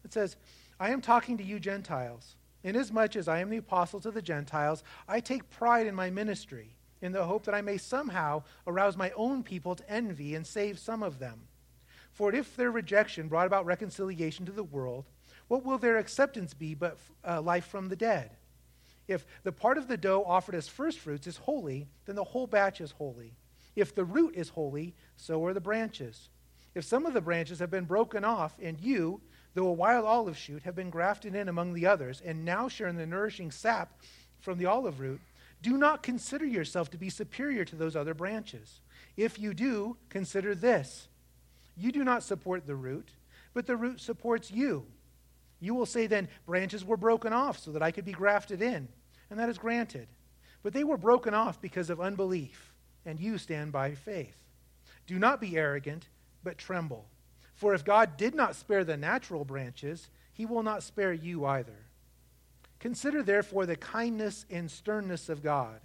It 0.05 0.13
says, 0.13 0.37
I 0.79 0.91
am 0.91 1.01
talking 1.01 1.37
to 1.39 1.45
you, 1.45 1.59
Gentiles. 1.59 2.37
Inasmuch 2.63 3.17
as 3.17 3.27
I 3.27 3.41
am 3.41 3.51
the 3.51 3.57
apostle 3.57 3.99
to 4.03 4.13
the 4.13 4.23
Gentiles, 4.23 4.85
I 5.09 5.19
take 5.19 5.51
pride 5.51 5.89
in 5.89 5.97
my 5.97 6.11
ministry 6.11 6.77
in 7.03 7.13
the 7.13 7.25
hope 7.25 7.45
that 7.45 7.55
I 7.55 7.63
may 7.63 7.77
somehow 7.77 8.43
arouse 8.67 8.97
my 8.97 9.11
own 9.17 9.43
people 9.43 9.75
to 9.75 9.91
envy 9.91 10.35
and 10.35 10.47
save 10.47 10.79
some 10.79 11.03
of 11.03 11.19
them. 11.19 11.41
For 12.13 12.35
if 12.35 12.57
their 12.57 12.71
rejection 12.71 13.29
brought 13.29 13.47
about 13.47 13.67
reconciliation 13.67 14.47
to 14.47 14.53
the 14.53 14.65
world, 14.65 15.07
what 15.49 15.65
will 15.65 15.79
their 15.79 15.99
acceptance 15.99 16.55
be 16.55 16.75
but 16.75 16.99
uh, 17.27 17.41
life 17.41 17.67
from 17.67 17.89
the 17.89 17.97
dead? 17.97 18.31
If 19.09 19.27
the 19.43 19.53
part 19.53 19.79
of 19.79 19.89
the 19.89 19.97
dough 19.97 20.25
offered 20.27 20.55
as 20.55 20.69
firstfruits 20.69 21.27
is 21.27 21.37
holy, 21.37 21.89
then 22.07 22.17
the 22.17 22.25
whole 22.25 22.47
batch 22.47 22.81
is 22.81 22.93
holy. 22.93 23.35
If 23.75 23.95
the 23.95 24.05
root 24.05 24.35
is 24.37 24.51
holy, 24.51 24.95
so 25.17 25.45
are 25.47 25.55
the 25.55 25.61
branches. 25.61 26.29
If 26.75 26.85
some 26.85 27.07
of 27.07 27.15
the 27.15 27.21
branches 27.21 27.59
have 27.59 27.71
been 27.71 27.85
broken 27.85 28.25
off, 28.25 28.57
and 28.63 28.79
you, 28.81 29.21
though 29.55 29.67
a 29.67 29.73
wild 29.73 30.05
olive 30.05 30.37
shoot, 30.37 30.63
have 30.63 30.77
been 30.77 30.91
grafted 30.91 31.35
in 31.35 31.49
among 31.49 31.73
the 31.73 31.87
others, 31.87 32.21
and 32.25 32.45
now 32.45 32.69
share 32.69 32.87
in 32.87 32.97
the 32.97 33.07
nourishing 33.07 33.51
sap 33.51 34.01
from 34.39 34.59
the 34.59 34.67
olive 34.67 35.01
root, 35.01 35.21
do 35.63 35.77
not 35.77 36.03
consider 36.03 36.47
yourself 36.47 36.91
to 36.91 36.99
be 36.99 37.11
superior 37.11 37.65
to 37.65 37.77
those 37.77 37.97
other 37.97 38.15
branches. 38.15 38.81
If 39.17 39.39
you 39.39 39.55
do, 39.55 39.97
consider 40.09 40.55
this 40.55 41.09
you 41.77 41.93
do 41.93 42.05
not 42.05 42.23
support 42.23 42.67
the 42.67 42.77
root, 42.77 43.11
but 43.55 43.67
the 43.67 43.77
root 43.77 44.01
supports 44.01 44.51
you. 44.51 44.87
You 45.61 45.75
will 45.75 45.87
say 45.87 46.07
then, 46.07 46.29
Branches 46.47 46.85
were 46.85 46.97
broken 46.97 47.33
off 47.33 47.59
so 47.59 47.73
that 47.73 47.83
I 47.83 47.91
could 47.91 48.05
be 48.05 48.13
grafted 48.13 48.61
in. 48.61 48.89
And 49.31 49.39
that 49.39 49.49
is 49.49 49.59
granted. 49.59 50.09
But 50.63 50.73
they 50.73 50.85
were 50.85 50.97
broken 50.97 51.33
off 51.33 51.61
because 51.61 51.89
of 51.89 52.01
unbelief, 52.01 52.75
and 53.07 53.19
you 53.19 53.39
stand 53.39 53.73
by 53.73 53.95
faith. 53.95 54.37
Do 55.07 55.19
not 55.19 55.41
be 55.41 55.57
arrogant, 55.57 56.09
but 56.45 56.59
tremble. 56.59 57.07
For 57.55 57.75
if 57.75 57.85
God 57.85 58.17
did 58.17 58.35
not 58.35 58.57
spare 58.57 58.85
the 58.85 58.97
natural 58.97 59.45
branches, 59.45 60.09
he 60.33 60.47
will 60.47 60.63
not 60.63 60.83
spare 60.83 61.13
you 61.13 61.45
either. 61.47 61.87
Consider 62.81 63.23
therefore 63.23 63.67
the 63.67 63.77
kindness 63.77 64.47
and 64.51 64.71
sternness 64.71 65.29
of 65.29 65.43
God. 65.43 65.81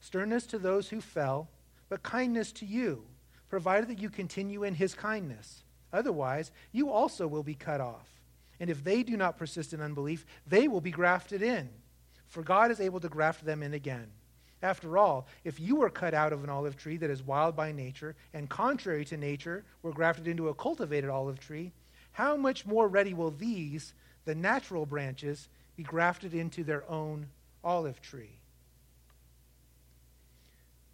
Sternness 0.00 0.46
to 0.46 0.58
those 0.58 0.88
who 0.88 1.00
fell, 1.00 1.48
but 1.88 2.02
kindness 2.02 2.52
to 2.52 2.66
you, 2.66 3.04
provided 3.48 3.88
that 3.88 4.00
you 4.00 4.10
continue 4.10 4.62
in 4.62 4.74
his 4.74 4.94
kindness. 4.94 5.64
Otherwise, 5.92 6.52
you 6.72 6.90
also 6.90 7.26
will 7.26 7.42
be 7.42 7.54
cut 7.54 7.80
off. 7.80 8.08
And 8.60 8.70
if 8.70 8.84
they 8.84 9.02
do 9.02 9.16
not 9.16 9.38
persist 9.38 9.72
in 9.72 9.80
unbelief, 9.80 10.24
they 10.46 10.68
will 10.68 10.80
be 10.80 10.90
grafted 10.90 11.42
in. 11.42 11.68
For 12.28 12.42
God 12.42 12.70
is 12.70 12.80
able 12.80 13.00
to 13.00 13.08
graft 13.08 13.44
them 13.44 13.62
in 13.62 13.74
again. 13.74 14.06
After 14.62 14.98
all, 14.98 15.26
if 15.42 15.58
you 15.58 15.76
were 15.76 15.88
cut 15.88 16.12
out 16.12 16.34
of 16.34 16.44
an 16.44 16.50
olive 16.50 16.76
tree 16.76 16.98
that 16.98 17.10
is 17.10 17.22
wild 17.22 17.56
by 17.56 17.72
nature, 17.72 18.14
and 18.34 18.48
contrary 18.48 19.06
to 19.06 19.16
nature 19.16 19.64
were 19.82 19.92
grafted 19.92 20.28
into 20.28 20.48
a 20.48 20.54
cultivated 20.54 21.08
olive 21.08 21.40
tree, 21.40 21.72
how 22.12 22.36
much 22.36 22.66
more 22.66 22.86
ready 22.86 23.14
will 23.14 23.30
these, 23.30 23.94
the 24.26 24.34
natural 24.34 24.84
branches, 24.84 25.48
be 25.80 25.84
grafted 25.84 26.34
into 26.34 26.62
their 26.62 26.84
own 26.90 27.26
olive 27.64 28.02
tree. 28.02 28.38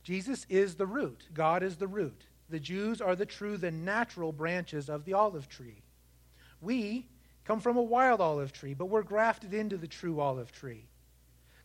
Jesus 0.05 0.47
is 0.49 0.77
the 0.77 0.87
root. 0.87 1.27
God 1.35 1.65
is 1.65 1.75
the 1.75 1.89
root. 1.89 2.23
The 2.49 2.61
Jews 2.61 3.01
are 3.01 3.17
the 3.17 3.27
true, 3.27 3.57
the 3.57 3.73
natural 3.73 4.31
branches 4.31 4.89
of 4.89 5.05
the 5.05 5.15
olive 5.15 5.49
tree. 5.49 5.83
We 6.61 7.09
come 7.45 7.59
from 7.59 7.77
a 7.77 7.83
wild 7.83 8.21
olive 8.21 8.53
tree, 8.53 8.75
but 8.75 8.87
we're 8.87 9.03
grafted 9.03 9.53
into 9.53 9.77
the 9.77 9.89
true 9.89 10.21
olive 10.21 10.53
tree. 10.53 10.87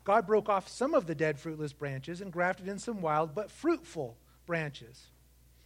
God 0.03 0.25
broke 0.25 0.49
off 0.49 0.67
some 0.67 0.95
of 0.95 1.05
the 1.05 1.13
dead 1.13 1.39
fruitless 1.39 1.73
branches 1.73 2.21
and 2.21 2.33
grafted 2.33 2.67
in 2.67 2.79
some 2.79 3.01
wild 3.01 3.35
but 3.35 3.51
fruitful 3.51 4.17
branches. 4.47 5.11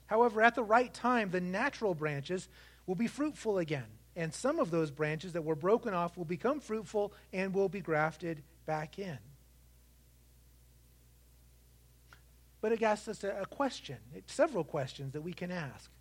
However, 0.08 0.42
at 0.42 0.56
the 0.56 0.64
right 0.64 0.94
time, 0.94 1.32
the 1.32 1.40
natural 1.40 1.96
branches 1.96 2.50
will 2.86 2.96
be 2.96 3.08
fruitful 3.08 3.60
again, 3.60 3.88
and 4.16 4.34
some 4.34 4.60
of 4.60 4.72
those 4.72 4.92
branches 4.92 5.34
that 5.34 5.44
were 5.44 5.56
broken 5.56 5.94
off 5.94 6.18
will 6.18 6.26
become 6.26 6.60
fruitful 6.60 7.14
and 7.34 7.54
will 7.54 7.70
be 7.70 7.82
grafted 7.82 8.42
back 8.66 8.98
in. 8.98 9.18
But 12.62 12.72
it 12.72 12.82
asks 12.82 13.08
us 13.08 13.24
a, 13.24 13.46
question, 13.46 13.98
several 14.26 14.64
questions 14.64 15.14
that 15.14 15.22
we 15.22 15.34
can 15.34 15.52
ask. 15.52 15.92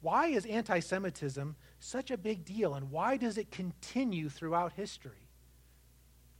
Why 0.00 0.26
is 0.26 0.44
anti 0.44 0.80
Semitism 0.80 1.56
such 1.78 2.10
a 2.10 2.16
big 2.16 2.44
deal, 2.44 2.74
and 2.74 2.90
why 2.90 3.16
does 3.16 3.38
it 3.38 3.50
continue 3.50 4.28
throughout 4.28 4.72
history? 4.72 5.28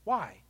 Why? 0.03 0.41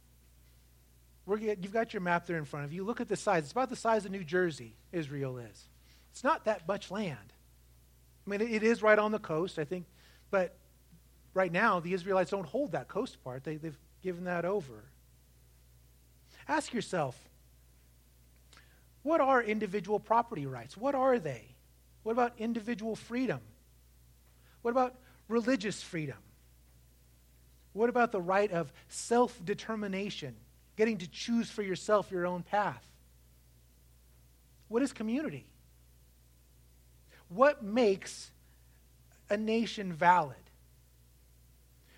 you've 1.27 1.73
got 1.73 1.93
your 1.93 2.01
map 2.01 2.25
there 2.25 2.37
in 2.37 2.45
front 2.45 2.65
of 2.65 2.73
you. 2.73 2.83
Look 2.83 3.01
at 3.01 3.07
the 3.07 3.15
size. 3.15 3.43
It's 3.43 3.51
about 3.51 3.69
the 3.69 3.75
size 3.75 4.05
of 4.05 4.11
New 4.11 4.23
Jersey, 4.23 4.75
Israel 4.91 5.37
is. 5.37 5.69
It's 6.11 6.23
not 6.23 6.45
that 6.45 6.67
much 6.67 6.91
land. 6.91 7.33
I 8.25 8.29
mean, 8.29 8.41
it, 8.41 8.63
is 8.63 8.81
right 8.81 8.97
on 8.97 9.11
the 9.11 9.19
coast, 9.19 9.59
I 9.59 9.65
think, 9.65 9.85
but 10.31 10.55
right 11.33 11.51
now 11.51 11.79
the 11.79 11.93
Israelites 11.93 12.31
don't 12.31 12.47
hold 12.47 12.71
that 12.71 12.87
coast 12.87 13.23
part. 13.23 13.43
They, 13.43 13.57
they've 13.57 13.77
given 14.01 14.23
that 14.23 14.45
over. 14.45 14.83
Ask 16.47 16.73
yourself 16.73 17.17
what 19.03 19.21
are 19.21 19.41
individual 19.41 19.99
property 19.99 20.47
rights? 20.47 20.75
What 20.75 20.95
are 20.95 21.19
they? 21.19 21.43
What 22.01 22.13
about 22.13 22.33
individual 22.39 22.95
freedom? 22.95 23.39
What 24.63 24.71
about 24.71 24.95
religious 25.27 25.83
freedom? 25.83 26.17
What 27.73 27.89
about 27.89 28.11
the 28.11 28.21
right 28.21 28.51
of 28.51 28.73
self 28.87 29.39
determination, 29.45 30.35
getting 30.75 30.97
to 30.99 31.07
choose 31.07 31.51
for 31.51 31.61
yourself 31.61 32.09
your 32.09 32.25
own 32.25 32.41
path? 32.41 32.83
What 34.69 34.81
is 34.81 34.91
community? 34.91 35.45
What 37.29 37.63
makes 37.63 38.31
a 39.29 39.37
nation 39.37 39.93
valid? 39.93 40.37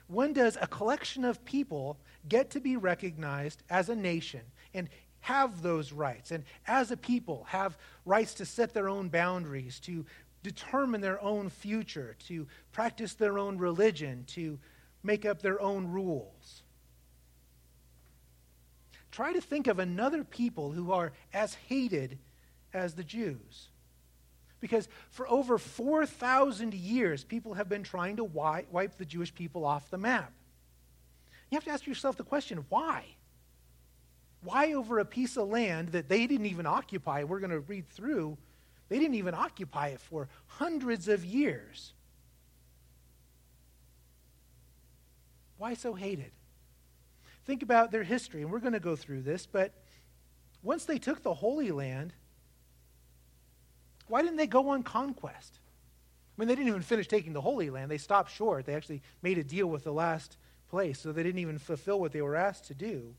When 0.08 0.34
does 0.34 0.58
a 0.60 0.68
collection 0.68 1.26
of 1.26 1.44
people 1.44 1.98
get 2.28 2.52
to 2.52 2.62
be 2.62 2.78
recognized 2.78 3.64
as 3.70 3.90
a 3.90 3.96
nation 3.96 4.42
and 4.74 4.90
have 5.20 5.62
those 5.62 5.92
rights 5.92 6.32
and 6.32 6.46
as 6.66 6.92
a 6.92 6.98
people 6.98 7.46
have 7.50 7.78
rights 8.06 8.34
to 8.36 8.46
set 8.46 8.74
their 8.74 8.88
own 8.88 9.10
boundaries, 9.10 9.80
to 9.82 10.06
determine 10.44 11.02
their 11.02 11.22
own 11.22 11.50
future, 11.50 12.16
to 12.28 12.48
practice 12.72 13.16
their 13.16 13.38
own 13.38 13.58
religion, 13.58 14.24
to 14.28 14.58
make 15.04 15.26
up 15.26 15.42
their 15.42 15.62
own 15.62 15.88
rules. 15.88 16.64
Try 19.12 19.34
to 19.34 19.42
think 19.42 19.68
of 19.68 19.80
another 19.80 20.24
people 20.24 20.72
who 20.72 20.92
are 20.92 21.12
as 21.34 21.56
hated 21.68 22.20
as 22.74 22.94
the 22.94 23.04
Jews. 23.04 23.70
Because 24.60 24.88
for 25.10 25.28
over 25.28 25.58
4,000 25.58 26.74
years, 26.74 27.24
people 27.24 27.54
have 27.54 27.70
been 27.70 27.84
trying 27.84 28.18
to 28.18 28.24
wipe 28.24 28.98
the 28.98 29.06
Jewish 29.06 29.34
people 29.34 29.66
off 29.66 29.90
the 29.90 29.98
map. 29.98 30.32
You 31.50 31.56
have 31.56 31.64
to 31.66 31.72
ask 31.72 31.86
yourself 31.86 32.18
the 32.18 32.24
question 32.24 32.66
why? 32.70 33.06
Why 34.42 34.74
over 34.74 35.00
a 35.00 35.06
piece 35.06 35.38
of 35.38 35.48
land 35.48 35.90
that 35.90 36.10
they 36.10 36.28
didn't 36.28 36.46
even 36.48 36.66
occupy? 36.66 37.24
We're 37.24 37.40
going 37.40 37.52
to 37.52 37.60
read 37.60 37.90
through. 37.90 38.38
They 38.90 39.00
didn't 39.00 39.16
even 39.16 39.34
occupy 39.34 39.90
it 39.90 40.00
for 40.00 40.30
hundreds 40.48 41.08
of 41.08 41.26
years. 41.26 41.94
Why 45.58 45.74
so 45.74 45.94
hated? 45.94 46.32
Think 47.46 47.64
about 47.64 47.92
their 47.92 48.04
history, 48.04 48.42
and 48.42 48.52
we're 48.52 48.60
going 48.60 48.74
to 48.74 48.80
go 48.80 48.96
through 48.96 49.22
this, 49.22 49.46
but 49.46 49.74
once 50.62 50.86
they 50.86 50.98
took 50.98 51.24
the 51.24 51.34
Holy 51.34 51.72
Land, 51.72 52.14
why 54.08 54.22
didn't 54.22 54.38
they 54.38 54.48
go 54.48 54.70
on 54.70 54.84
conquest? 54.84 55.60
I 56.38 56.42
mean, 56.42 56.48
they 56.48 56.56
didn't 56.56 56.70
even 56.70 56.82
finish 56.82 57.08
taking 57.08 57.34
the 57.34 57.42
Holy 57.42 57.70
Land. 57.70 57.90
They 57.90 57.98
stopped 57.98 58.32
short. 58.32 58.66
They 58.66 58.76
actually 58.76 59.02
made 59.22 59.38
a 59.38 59.44
deal 59.44 59.68
with 59.68 59.84
the 59.84 59.92
last 59.92 60.38
place, 60.70 61.00
so 61.00 61.12
they 61.12 61.24
didn't 61.24 61.40
even 61.40 61.58
fulfill 61.58 62.00
what 62.00 62.12
they 62.12 62.22
were 62.22 62.36
asked 62.36 62.66
to 62.66 62.76
do. 62.76 63.16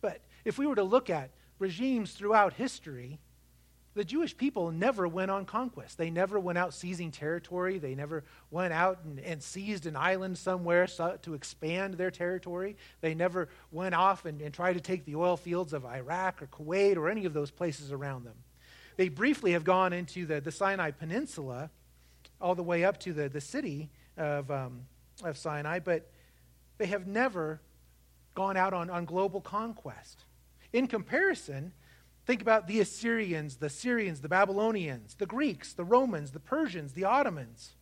But 0.00 0.20
if 0.44 0.58
we 0.58 0.66
were 0.66 0.74
to 0.74 0.82
look 0.82 1.08
at 1.08 1.30
regimes 1.58 2.12
throughout 2.12 2.54
history, 2.54 3.18
the 3.94 4.04
Jewish 4.04 4.36
people 4.36 4.70
never 4.70 5.08
went 5.08 5.30
on 5.30 5.44
conquest. 5.44 5.98
They 5.98 6.10
never 6.10 6.38
went 6.38 6.58
out 6.58 6.74
seizing 6.74 7.10
territory. 7.10 7.78
They 7.78 7.94
never 7.94 8.24
went 8.50 8.72
out 8.72 9.00
and, 9.04 9.18
and 9.20 9.42
seized 9.42 9.86
an 9.86 9.96
island 9.96 10.38
somewhere 10.38 10.86
so, 10.86 11.18
to 11.22 11.34
expand 11.34 11.94
their 11.94 12.10
territory. 12.10 12.76
They 13.00 13.14
never 13.14 13.48
went 13.72 13.94
off 13.94 14.26
and, 14.26 14.40
and 14.40 14.54
tried 14.54 14.74
to 14.74 14.80
take 14.80 15.04
the 15.06 15.16
oil 15.16 15.36
fields 15.36 15.72
of 15.72 15.84
Iraq 15.84 16.40
or 16.40 16.46
Kuwait 16.46 16.96
or 16.96 17.08
any 17.08 17.24
of 17.24 17.32
those 17.32 17.50
places 17.50 17.90
around 17.90 18.24
them. 18.24 18.36
They 19.00 19.08
briefly 19.08 19.52
have 19.52 19.64
gone 19.64 19.94
into 19.94 20.26
the, 20.26 20.42
the 20.42 20.52
Sinai 20.52 20.90
Peninsula, 20.90 21.70
all 22.38 22.54
the 22.54 22.62
way 22.62 22.84
up 22.84 23.00
to 23.00 23.14
the, 23.14 23.30
the 23.30 23.40
city 23.40 23.88
of, 24.18 24.50
um, 24.50 24.82
of 25.24 25.38
Sinai, 25.38 25.78
but 25.78 26.10
they 26.76 26.84
have 26.84 27.06
never 27.06 27.62
gone 28.34 28.58
out 28.58 28.74
on, 28.74 28.90
on 28.90 29.06
global 29.06 29.40
conquest. 29.40 30.26
In 30.74 30.86
comparison, 30.86 31.72
think 32.26 32.42
about 32.42 32.66
the 32.66 32.78
Assyrians, 32.80 33.56
the 33.56 33.70
Syrians, 33.70 34.20
the 34.20 34.28
Babylonians, 34.28 35.14
the 35.14 35.24
Greeks, 35.24 35.72
the 35.72 35.84
Romans, 35.84 36.32
the 36.32 36.38
Persians, 36.38 36.92
the 36.92 37.04
Ottomans. 37.04 37.76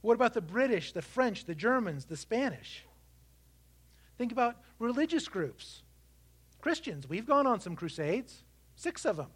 What 0.00 0.14
about 0.14 0.32
the 0.32 0.40
British, 0.40 0.92
the 0.92 1.02
French, 1.02 1.44
the 1.44 1.54
Germans, 1.54 2.06
the 2.06 2.16
Spanish? 2.16 2.86
Think 4.16 4.32
about 4.32 4.56
religious 4.78 5.28
groups. 5.28 5.82
Christians, 6.62 7.06
we've 7.06 7.26
gone 7.26 7.46
on 7.46 7.60
some 7.60 7.76
crusades, 7.76 8.44
six 8.78 9.04
of 9.04 9.16
them. 9.16 9.30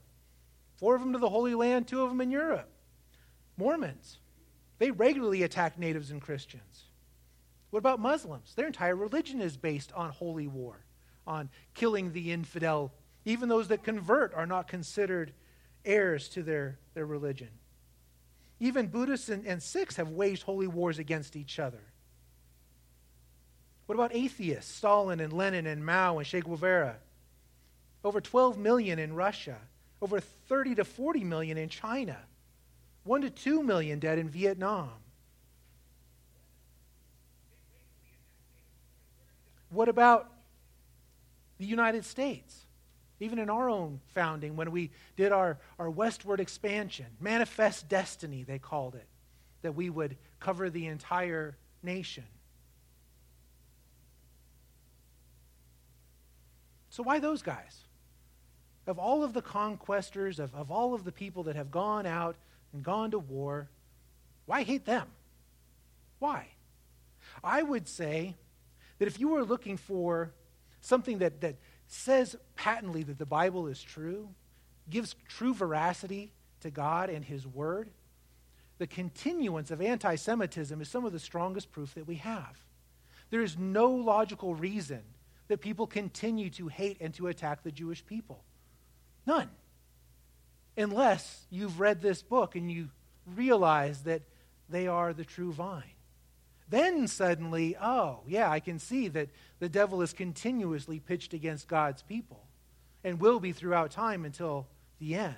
Four 0.76 0.94
of 0.94 1.02
them 1.02 1.12
to 1.12 1.18
the 1.18 1.28
Holy 1.28 1.54
Land, 1.54 1.86
two 1.86 2.02
of 2.02 2.08
them 2.08 2.20
in 2.20 2.30
Europe. 2.30 2.70
Mormons, 3.56 4.18
they 4.78 4.90
regularly 4.90 5.42
attack 5.42 5.78
natives 5.78 6.10
and 6.10 6.22
Christians. 6.22 6.84
What 7.70 7.78
about 7.80 8.00
Muslims? 8.00 8.54
Their 8.54 8.66
entire 8.66 8.96
religion 8.96 9.40
is 9.40 9.56
based 9.56 9.92
on 9.92 10.10
holy 10.10 10.46
war, 10.46 10.84
on 11.26 11.50
killing 11.74 12.12
the 12.12 12.32
infidel. 12.32 12.92
Even 13.24 13.48
those 13.48 13.68
that 13.68 13.84
convert 13.84 14.34
are 14.34 14.46
not 14.46 14.68
considered 14.68 15.32
heirs 15.84 16.28
to 16.30 16.42
their, 16.42 16.78
their 16.94 17.06
religion. 17.06 17.48
Even 18.60 18.86
Buddhists 18.86 19.28
and, 19.28 19.46
and 19.46 19.62
Sikhs 19.62 19.96
have 19.96 20.10
waged 20.10 20.42
holy 20.42 20.66
wars 20.66 20.98
against 20.98 21.34
each 21.34 21.58
other. 21.58 21.82
What 23.86 23.94
about 23.94 24.14
atheists? 24.14 24.72
Stalin 24.72 25.20
and 25.20 25.32
Lenin 25.32 25.66
and 25.66 25.84
Mao 25.84 26.18
and 26.18 26.26
Che 26.26 26.40
Guevara. 26.40 26.96
Over 28.04 28.20
12 28.20 28.58
million 28.58 28.98
in 28.98 29.14
Russia. 29.14 29.58
Over 30.00 30.20
30 30.20 30.76
to 30.76 30.84
40 30.84 31.24
million 31.24 31.56
in 31.56 31.68
China. 31.68 32.18
1 33.04 33.22
to 33.22 33.30
2 33.30 33.62
million 33.62 33.98
dead 33.98 34.18
in 34.18 34.28
Vietnam. 34.28 34.90
What 39.70 39.88
about 39.88 40.30
the 41.58 41.64
United 41.64 42.04
States? 42.04 42.66
Even 43.20 43.38
in 43.38 43.48
our 43.48 43.70
own 43.70 44.00
founding, 44.08 44.56
when 44.56 44.70
we 44.70 44.90
did 45.16 45.32
our, 45.32 45.58
our 45.78 45.88
westward 45.88 46.40
expansion, 46.40 47.06
manifest 47.20 47.88
destiny, 47.88 48.42
they 48.42 48.58
called 48.58 48.94
it, 48.94 49.06
that 49.62 49.74
we 49.74 49.88
would 49.88 50.16
cover 50.40 50.68
the 50.68 50.86
entire 50.86 51.56
nation. 51.82 52.24
So, 56.90 57.02
why 57.02 57.20
those 57.20 57.40
guys? 57.40 57.84
Of 58.86 58.98
all 58.98 59.22
of 59.22 59.32
the 59.32 59.42
conquestors, 59.42 60.38
of, 60.38 60.54
of 60.54 60.70
all 60.70 60.94
of 60.94 61.04
the 61.04 61.12
people 61.12 61.44
that 61.44 61.56
have 61.56 61.70
gone 61.70 62.06
out 62.06 62.36
and 62.72 62.82
gone 62.82 63.12
to 63.12 63.18
war, 63.18 63.68
why 64.46 64.64
hate 64.64 64.84
them? 64.84 65.06
Why? 66.18 66.48
I 67.42 67.62
would 67.62 67.88
say 67.88 68.36
that 68.98 69.08
if 69.08 69.20
you 69.20 69.28
were 69.28 69.44
looking 69.44 69.76
for 69.76 70.32
something 70.80 71.18
that, 71.18 71.40
that 71.40 71.56
says 71.86 72.36
patently 72.56 73.02
that 73.04 73.18
the 73.18 73.26
Bible 73.26 73.66
is 73.66 73.82
true, 73.82 74.28
gives 74.90 75.14
true 75.28 75.54
veracity 75.54 76.32
to 76.60 76.70
God 76.70 77.10
and 77.10 77.24
His 77.24 77.46
Word, 77.46 77.90
the 78.78 78.86
continuance 78.86 79.70
of 79.70 79.80
anti 79.80 80.16
Semitism 80.16 80.80
is 80.80 80.88
some 80.88 81.04
of 81.04 81.12
the 81.12 81.18
strongest 81.18 81.70
proof 81.70 81.94
that 81.94 82.06
we 82.06 82.16
have. 82.16 82.58
There 83.30 83.42
is 83.42 83.56
no 83.56 83.90
logical 83.90 84.54
reason 84.54 85.02
that 85.48 85.60
people 85.60 85.86
continue 85.86 86.50
to 86.50 86.68
hate 86.68 86.98
and 87.00 87.14
to 87.14 87.28
attack 87.28 87.62
the 87.62 87.72
Jewish 87.72 88.04
people. 88.04 88.42
None. 89.26 89.50
Unless 90.76 91.46
you've 91.50 91.80
read 91.80 92.00
this 92.00 92.22
book 92.22 92.56
and 92.56 92.70
you 92.70 92.88
realize 93.26 94.02
that 94.02 94.22
they 94.68 94.86
are 94.86 95.12
the 95.12 95.24
true 95.24 95.52
vine. 95.52 95.82
Then 96.68 97.06
suddenly, 97.06 97.76
oh, 97.76 98.20
yeah, 98.26 98.50
I 98.50 98.60
can 98.60 98.78
see 98.78 99.08
that 99.08 99.28
the 99.58 99.68
devil 99.68 100.00
is 100.00 100.14
continuously 100.14 101.00
pitched 101.00 101.34
against 101.34 101.68
God's 101.68 102.02
people 102.02 102.46
and 103.04 103.20
will 103.20 103.40
be 103.40 103.52
throughout 103.52 103.90
time 103.90 104.24
until 104.24 104.66
the 104.98 105.14
end. 105.14 105.34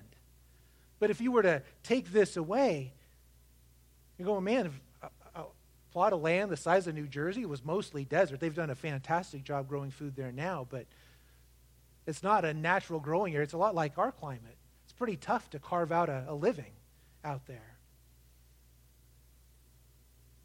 But 1.01 1.11
if 1.11 1.21
you 1.21 1.33
were 1.33 1.43
to 1.43 1.63
take 1.83 2.13
this 2.13 2.37
away, 2.37 2.93
you're 4.17 4.27
going, 4.27 4.45
man, 4.45 4.71
a, 5.03 5.07
uh, 5.35 5.43
plot 5.93 6.13
of 6.13 6.23
land 6.23 6.51
the 6.51 6.57
size 6.57 6.87
of 6.87 6.95
New 6.95 7.07
Jersey 7.07 7.45
was 7.45 7.65
mostly 7.65 8.05
desert. 8.05 8.39
They've 8.39 8.55
done 8.55 8.71
a 8.71 8.77
fantastic 8.77 9.43
job 9.45 9.69
growing 9.69 9.91
food 9.91 10.15
there 10.17 10.33
now, 10.33 10.67
but 10.71 10.87
it's 12.07 12.23
not 12.23 12.45
a 12.45 12.53
natural 12.53 13.01
growing 13.01 13.35
area. 13.35 13.45
It's 13.45 13.53
a 13.53 13.59
lot 13.59 13.75
like 13.75 13.99
our 13.99 14.13
climate. 14.13 14.57
It's 14.85 14.93
pretty 14.93 15.17
tough 15.17 15.51
to 15.51 15.59
carve 15.59 15.93
out 15.93 16.09
a, 16.09 16.25
a 16.29 16.35
living 16.35 16.73
out 17.25 17.47
there. 17.47 17.75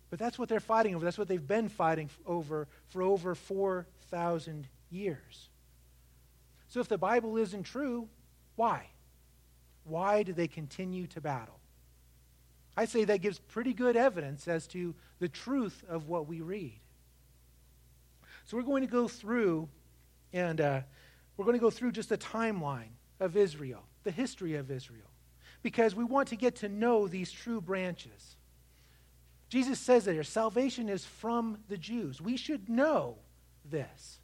But 0.09 0.19
that's 0.19 0.39
what 0.39 0.49
they're 0.49 0.59
fighting 0.59 0.95
over. 0.95 1.05
That's 1.05 1.17
what 1.17 1.27
they've 1.27 1.45
been 1.45 1.69
fighting 1.69 2.09
over 2.25 2.67
for 2.87 3.03
over 3.03 3.35
4,000 3.35 4.67
years. 4.89 5.49
So 6.67 6.79
if 6.79 6.87
the 6.87 6.97
Bible 6.97 7.37
isn't 7.37 7.63
true, 7.63 8.07
why? 8.55 8.87
Why 9.83 10.23
do 10.23 10.33
they 10.33 10.47
continue 10.47 11.07
to 11.07 11.21
battle? 11.21 11.59
I 12.77 12.85
say 12.85 13.03
that 13.05 13.21
gives 13.21 13.39
pretty 13.39 13.73
good 13.73 13.97
evidence 13.97 14.47
as 14.47 14.65
to 14.67 14.95
the 15.19 15.27
truth 15.27 15.83
of 15.89 16.07
what 16.07 16.27
we 16.27 16.41
read. 16.41 16.79
So 18.45 18.57
we're 18.57 18.63
going 18.63 18.81
to 18.81 18.91
go 18.91 19.07
through, 19.07 19.67
and 20.31 20.61
uh, 20.61 20.81
we're 21.39 21.45
going 21.45 21.57
to 21.57 21.61
go 21.61 21.69
through 21.69 21.93
just 21.93 22.11
a 22.11 22.17
timeline 22.17 22.91
of 23.21 23.37
Israel, 23.37 23.85
the 24.03 24.11
history 24.11 24.55
of 24.55 24.69
Israel, 24.69 25.09
because 25.63 25.95
we 25.95 26.03
want 26.03 26.27
to 26.27 26.35
get 26.35 26.57
to 26.57 26.67
know 26.67 27.07
these 27.07 27.31
true 27.31 27.61
branches. 27.61 28.35
Jesus 29.47 29.79
says 29.79 30.03
that 30.03 30.11
here 30.11 30.23
salvation 30.23 30.89
is 30.89 31.05
from 31.05 31.59
the 31.69 31.77
Jews. 31.77 32.19
We 32.19 32.35
should 32.35 32.67
know 32.67 33.19
this 33.63 34.19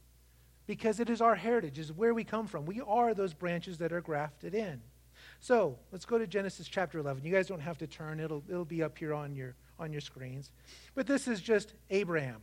because 0.67 0.99
it 0.99 1.09
is 1.09 1.21
our 1.21 1.35
heritage, 1.35 1.79
is 1.79 1.93
where 1.93 2.13
we 2.13 2.25
come 2.25 2.47
from. 2.47 2.65
We 2.65 2.81
are 2.81 3.13
those 3.13 3.33
branches 3.33 3.77
that 3.77 3.93
are 3.93 4.01
grafted 4.01 4.53
in. 4.53 4.81
So 5.39 5.79
let's 5.93 6.03
go 6.03 6.17
to 6.17 6.27
Genesis 6.27 6.67
chapter 6.67 6.99
11. 6.99 7.23
You 7.23 7.31
guys 7.31 7.47
don't 7.47 7.61
have 7.61 7.77
to 7.77 7.87
turn, 7.87 8.19
it'll, 8.19 8.43
it'll 8.49 8.65
be 8.65 8.83
up 8.83 8.97
here 8.97 9.13
on 9.13 9.33
your, 9.33 9.55
on 9.79 9.93
your 9.93 10.01
screens. 10.01 10.51
But 10.95 11.07
this 11.07 11.29
is 11.29 11.39
just 11.39 11.75
Abraham. 11.89 12.41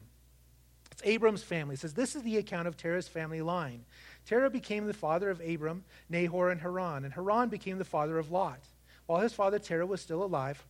It's 0.92 1.02
Abram's 1.04 1.42
family. 1.42 1.74
It 1.74 1.80
says, 1.80 1.94
This 1.94 2.14
is 2.14 2.22
the 2.22 2.37
account 2.37 2.68
of 2.68 2.76
Terah's 2.76 3.08
family 3.08 3.40
line. 3.40 3.85
Terah 4.26 4.50
became 4.50 4.87
the 4.87 4.94
father 4.94 5.30
of 5.30 5.40
Abram, 5.40 5.85
Nahor, 6.08 6.50
and 6.50 6.61
Haran, 6.61 7.04
and 7.04 7.14
Haran 7.14 7.48
became 7.48 7.78
the 7.78 7.85
father 7.85 8.18
of 8.18 8.30
Lot. 8.30 8.61
While 9.06 9.20
his 9.20 9.32
father 9.32 9.58
Terah 9.58 9.87
was 9.87 10.00
still 10.00 10.22
alive, 10.22 10.64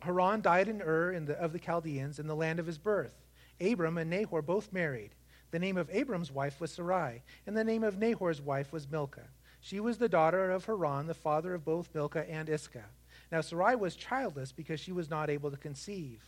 Haran 0.00 0.42
died 0.42 0.68
in 0.68 0.82
Ur 0.82 1.12
in 1.12 1.24
the, 1.24 1.38
of 1.38 1.52
the 1.52 1.58
Chaldeans 1.58 2.18
in 2.18 2.26
the 2.26 2.36
land 2.36 2.60
of 2.60 2.66
his 2.66 2.78
birth. 2.78 3.14
Abram 3.60 3.98
and 3.98 4.10
Nahor 4.10 4.42
both 4.42 4.72
married. 4.72 5.14
The 5.50 5.58
name 5.58 5.76
of 5.76 5.90
Abram's 5.90 6.30
wife 6.30 6.60
was 6.60 6.72
Sarai, 6.72 7.22
and 7.46 7.56
the 7.56 7.64
name 7.64 7.82
of 7.82 7.98
Nahor's 7.98 8.40
wife 8.40 8.72
was 8.72 8.90
Milcah. 8.90 9.28
She 9.60 9.80
was 9.80 9.98
the 9.98 10.08
daughter 10.08 10.50
of 10.50 10.66
Haran, 10.66 11.06
the 11.06 11.14
father 11.14 11.54
of 11.54 11.64
both 11.64 11.94
Milcah 11.94 12.30
and 12.30 12.48
Iscah. 12.48 12.84
Now 13.32 13.40
Sarai 13.40 13.76
was 13.76 13.96
childless 13.96 14.52
because 14.52 14.78
she 14.78 14.92
was 14.92 15.10
not 15.10 15.30
able 15.30 15.50
to 15.50 15.56
conceive. 15.56 16.22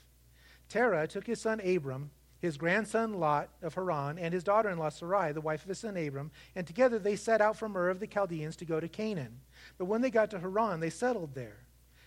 Terah 0.68 1.06
took 1.06 1.26
his 1.26 1.40
son 1.40 1.60
Abram, 1.60 2.10
his 2.40 2.56
grandson 2.56 3.20
Lot 3.20 3.50
of 3.62 3.74
Haran, 3.74 4.18
and 4.18 4.32
his 4.32 4.44
daughter 4.44 4.70
in 4.70 4.78
law 4.78 4.88
Sarai, 4.88 5.32
the 5.32 5.40
wife 5.40 5.62
of 5.62 5.68
his 5.68 5.78
son 5.78 5.96
Abram, 5.96 6.30
and 6.56 6.66
together 6.66 6.98
they 6.98 7.16
set 7.16 7.40
out 7.40 7.56
from 7.56 7.76
Ur 7.76 7.90
of 7.90 8.00
the 8.00 8.06
Chaldeans 8.06 8.56
to 8.56 8.64
go 8.64 8.80
to 8.80 8.88
Canaan. 8.88 9.40
But 9.78 9.84
when 9.84 10.00
they 10.00 10.10
got 10.10 10.30
to 10.30 10.40
Haran, 10.40 10.80
they 10.80 10.90
settled 10.90 11.34
there. 11.34 11.58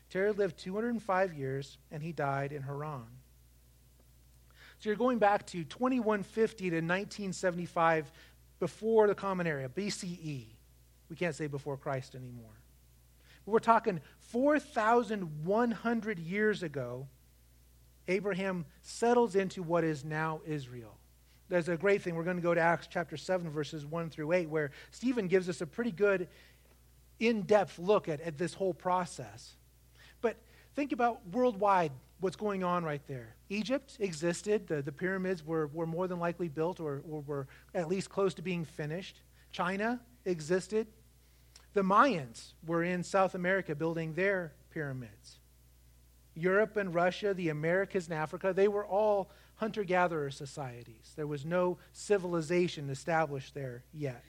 Terah 0.10 0.32
lived 0.32 0.58
205 0.58 1.34
years, 1.34 1.78
and 1.92 2.04
he 2.04 2.12
died 2.12 2.52
in 2.52 2.64
Haran. 2.64 3.06
So 4.80 4.90
you're 4.90 4.96
going 4.96 5.20
back 5.20 5.46
to 5.48 5.64
2150 5.64 6.70
to 6.72 6.76
1975 6.76 8.12
before 8.60 9.08
the 9.08 9.16
Common 9.16 9.48
Era, 9.48 9.70
BCE. 9.70 10.48
We 11.10 11.16
can't 11.16 11.36
say 11.36 11.48
before 11.48 11.78
Christ 11.78 12.16
anymore. 12.16 12.52
But 13.46 13.52
we're 13.52 13.60
talking 13.60 14.02
4,100 14.20 16.20
years 16.20 16.64
ago, 16.64 17.08
Abraham 18.08 18.66
settles 18.82 19.36
into 19.36 19.64
what 19.64 19.84
is 19.84 20.04
now 20.04 20.42
Israel. 20.46 20.98
There's 21.50 21.70
a 21.70 21.78
great 21.78 22.02
thing. 22.02 22.16
We're 22.16 22.24
going 22.24 22.38
to 22.38 22.44
go 22.44 22.54
to 22.54 22.62
Acts 22.62 22.88
chapter 22.90 23.18
7, 23.18 23.50
verses 23.50 23.86
1 23.86 24.10
through 24.10 24.32
8, 24.32 24.50
where 24.50 24.72
Stephen 24.92 25.28
gives 25.28 25.50
us 25.50 25.62
a 25.62 25.68
pretty 25.68 25.92
good, 25.92 26.28
in 27.20 27.44
depth 27.44 27.78
look 27.78 28.10
at, 28.10 28.22
at 28.22 28.38
this 28.38 28.54
whole 28.54 28.74
process. 28.74 29.56
But 30.22 30.38
think 30.76 30.92
about 30.92 31.20
worldwide 31.32 31.92
what's 32.20 32.36
going 32.36 32.64
on 32.64 32.84
right 32.84 33.06
there. 33.08 33.36
Egypt 33.50 33.98
existed, 34.00 34.68
the, 34.68 34.82
the 34.82 34.92
pyramids 34.92 35.46
were, 35.46 35.68
were 35.68 35.86
more 35.86 36.08
than 36.08 36.20
likely 36.20 36.48
built 36.48 36.80
or, 36.80 37.04
or 37.10 37.22
were 37.22 37.48
at 37.76 37.88
least 37.88 38.10
close 38.10 38.34
to 38.36 38.42
being 38.42 38.66
finished. 38.66 39.22
China 39.52 40.00
existed. 40.26 40.88
The 41.74 41.82
Mayans 41.82 42.54
were 42.66 42.84
in 42.84 43.04
South 43.04 43.36
America 43.36 43.76
building 43.76 44.14
their 44.14 44.54
pyramids. 44.72 45.40
Europe 46.36 46.78
and 46.78 46.94
Russia, 46.94 47.34
the 47.34 47.50
Americas 47.50 48.06
and 48.08 48.14
Africa, 48.14 48.54
they 48.54 48.68
were 48.68 48.86
all 48.86 49.30
hunter 49.56 49.84
gatherer 49.84 50.32
societies. 50.32 51.14
There 51.16 51.28
was 51.28 51.46
no 51.46 51.78
civilization 51.92 52.90
established 52.90 53.54
there 53.54 53.84
yet. 53.94 54.24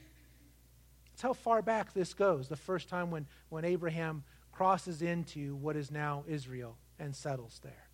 That's 1.11 1.23
how 1.23 1.33
far 1.33 1.63
back 1.63 1.95
this 1.95 2.13
goes, 2.13 2.49
the 2.49 2.57
first 2.57 2.89
time 2.89 3.11
when, 3.11 3.27
when 3.49 3.65
Abraham 3.65 4.25
crosses 4.53 5.03
into 5.03 5.55
what 5.57 5.77
is 5.77 5.91
now 5.91 6.25
Israel 6.29 6.77
and 6.99 7.15
settles 7.15 7.61
there. 7.63 7.89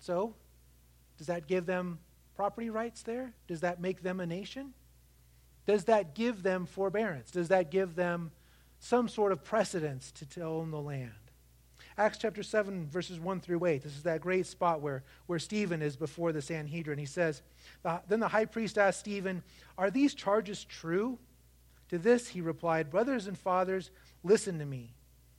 So, 0.00 0.34
does 1.18 1.28
that 1.28 1.46
give 1.46 1.66
them 1.66 1.98
property 2.34 2.70
rights 2.70 3.02
there? 3.02 3.32
Does 3.46 3.60
that 3.60 3.80
make 3.80 4.02
them 4.02 4.20
a 4.20 4.26
nation? 4.26 4.74
Does 5.66 5.84
that 5.84 6.14
give 6.14 6.42
them 6.42 6.66
forbearance? 6.66 7.30
Does 7.30 7.48
that 7.48 7.70
give 7.70 7.96
them 7.96 8.30
some 8.78 9.08
sort 9.08 9.32
of 9.32 9.42
precedence 9.42 10.12
to, 10.12 10.26
to 10.26 10.42
own 10.42 10.70
the 10.70 10.80
land? 10.80 11.12
Acts 11.98 12.18
chapter 12.18 12.42
7, 12.42 12.88
verses 12.88 13.18
1 13.18 13.40
through 13.40 13.64
8. 13.64 13.82
This 13.82 13.96
is 13.96 14.02
that 14.02 14.20
great 14.20 14.46
spot 14.46 14.82
where, 14.82 15.02
where 15.26 15.38
Stephen 15.38 15.80
is 15.80 15.96
before 15.96 16.30
the 16.30 16.42
Sanhedrin. 16.42 16.98
He 16.98 17.06
says, 17.06 17.40
Then 18.08 18.20
the 18.20 18.28
high 18.28 18.44
priest 18.44 18.76
asked 18.76 19.00
Stephen, 19.00 19.42
Are 19.78 19.90
these 19.90 20.14
charges 20.14 20.62
true? 20.64 21.18
To 21.88 21.98
this 21.98 22.28
he 22.28 22.42
replied, 22.42 22.90
Brothers 22.90 23.26
and 23.26 23.38
fathers, 23.38 23.90
Listen 24.22 24.58
to 24.58 24.66
me. 24.66 24.92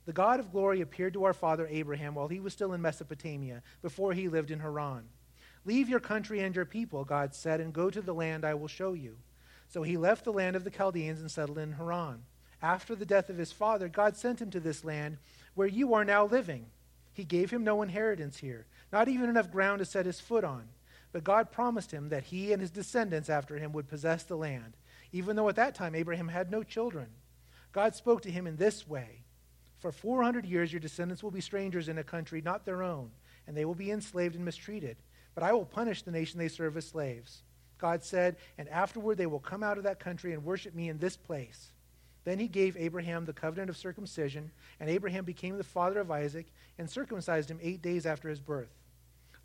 The 0.04 0.12
God 0.12 0.40
of 0.40 0.50
glory 0.50 0.80
appeared 0.80 1.12
to 1.12 1.24
our 1.24 1.34
father 1.34 1.68
Abraham 1.70 2.14
while 2.14 2.28
he 2.28 2.40
was 2.40 2.54
still 2.54 2.72
in 2.72 2.82
Mesopotamia, 2.82 3.62
before 3.82 4.12
he 4.12 4.28
lived 4.28 4.50
in 4.50 4.58
Haran. 4.58 5.04
Leave 5.64 5.88
your 5.88 6.00
country 6.00 6.40
and 6.40 6.56
your 6.56 6.64
people, 6.64 7.04
God 7.04 7.34
said, 7.34 7.60
and 7.60 7.72
go 7.72 7.90
to 7.90 8.00
the 8.00 8.14
land 8.14 8.44
I 8.44 8.54
will 8.54 8.68
show 8.68 8.94
you. 8.94 9.18
So 9.68 9.82
he 9.82 9.96
left 9.96 10.24
the 10.24 10.32
land 10.32 10.56
of 10.56 10.64
the 10.64 10.70
Chaldeans 10.70 11.20
and 11.20 11.30
settled 11.30 11.58
in 11.58 11.72
Haran. 11.72 12.22
After 12.62 12.96
the 12.96 13.06
death 13.06 13.28
of 13.28 13.36
his 13.36 13.52
father, 13.52 13.88
God 13.88 14.16
sent 14.16 14.40
him 14.40 14.50
to 14.50 14.60
this 14.60 14.84
land 14.84 15.18
where 15.58 15.66
you 15.66 15.92
are 15.92 16.04
now 16.04 16.24
living. 16.24 16.66
He 17.12 17.24
gave 17.24 17.50
him 17.50 17.64
no 17.64 17.82
inheritance 17.82 18.36
here, 18.36 18.64
not 18.92 19.08
even 19.08 19.28
enough 19.28 19.50
ground 19.50 19.80
to 19.80 19.84
set 19.84 20.06
his 20.06 20.20
foot 20.20 20.44
on. 20.44 20.68
But 21.10 21.24
God 21.24 21.50
promised 21.50 21.90
him 21.90 22.10
that 22.10 22.22
he 22.22 22.52
and 22.52 22.62
his 22.62 22.70
descendants 22.70 23.28
after 23.28 23.58
him 23.58 23.72
would 23.72 23.88
possess 23.88 24.22
the 24.22 24.36
land, 24.36 24.76
even 25.10 25.34
though 25.34 25.48
at 25.48 25.56
that 25.56 25.74
time 25.74 25.96
Abraham 25.96 26.28
had 26.28 26.48
no 26.48 26.62
children. 26.62 27.08
God 27.72 27.96
spoke 27.96 28.22
to 28.22 28.30
him 28.30 28.46
in 28.46 28.54
this 28.54 28.86
way 28.86 29.24
For 29.78 29.90
400 29.90 30.46
years 30.46 30.72
your 30.72 30.78
descendants 30.78 31.24
will 31.24 31.32
be 31.32 31.40
strangers 31.40 31.88
in 31.88 31.98
a 31.98 32.04
country 32.04 32.40
not 32.40 32.64
their 32.64 32.84
own, 32.84 33.10
and 33.48 33.56
they 33.56 33.64
will 33.64 33.74
be 33.74 33.90
enslaved 33.90 34.36
and 34.36 34.44
mistreated. 34.44 34.98
But 35.34 35.42
I 35.42 35.52
will 35.52 35.64
punish 35.64 36.02
the 36.02 36.12
nation 36.12 36.38
they 36.38 36.46
serve 36.46 36.76
as 36.76 36.86
slaves. 36.86 37.42
God 37.78 38.04
said, 38.04 38.36
And 38.58 38.68
afterward 38.68 39.18
they 39.18 39.26
will 39.26 39.40
come 39.40 39.64
out 39.64 39.76
of 39.76 39.82
that 39.82 39.98
country 39.98 40.34
and 40.34 40.44
worship 40.44 40.72
me 40.72 40.88
in 40.88 40.98
this 40.98 41.16
place. 41.16 41.72
Then 42.28 42.40
he 42.40 42.46
gave 42.46 42.76
Abraham 42.76 43.24
the 43.24 43.32
covenant 43.32 43.70
of 43.70 43.78
circumcision, 43.78 44.50
and 44.78 44.90
Abraham 44.90 45.24
became 45.24 45.56
the 45.56 45.64
father 45.64 45.98
of 45.98 46.10
Isaac 46.10 46.52
and 46.76 46.90
circumcised 46.90 47.50
him 47.50 47.58
eight 47.62 47.80
days 47.80 48.04
after 48.04 48.28
his 48.28 48.38
birth. 48.38 48.76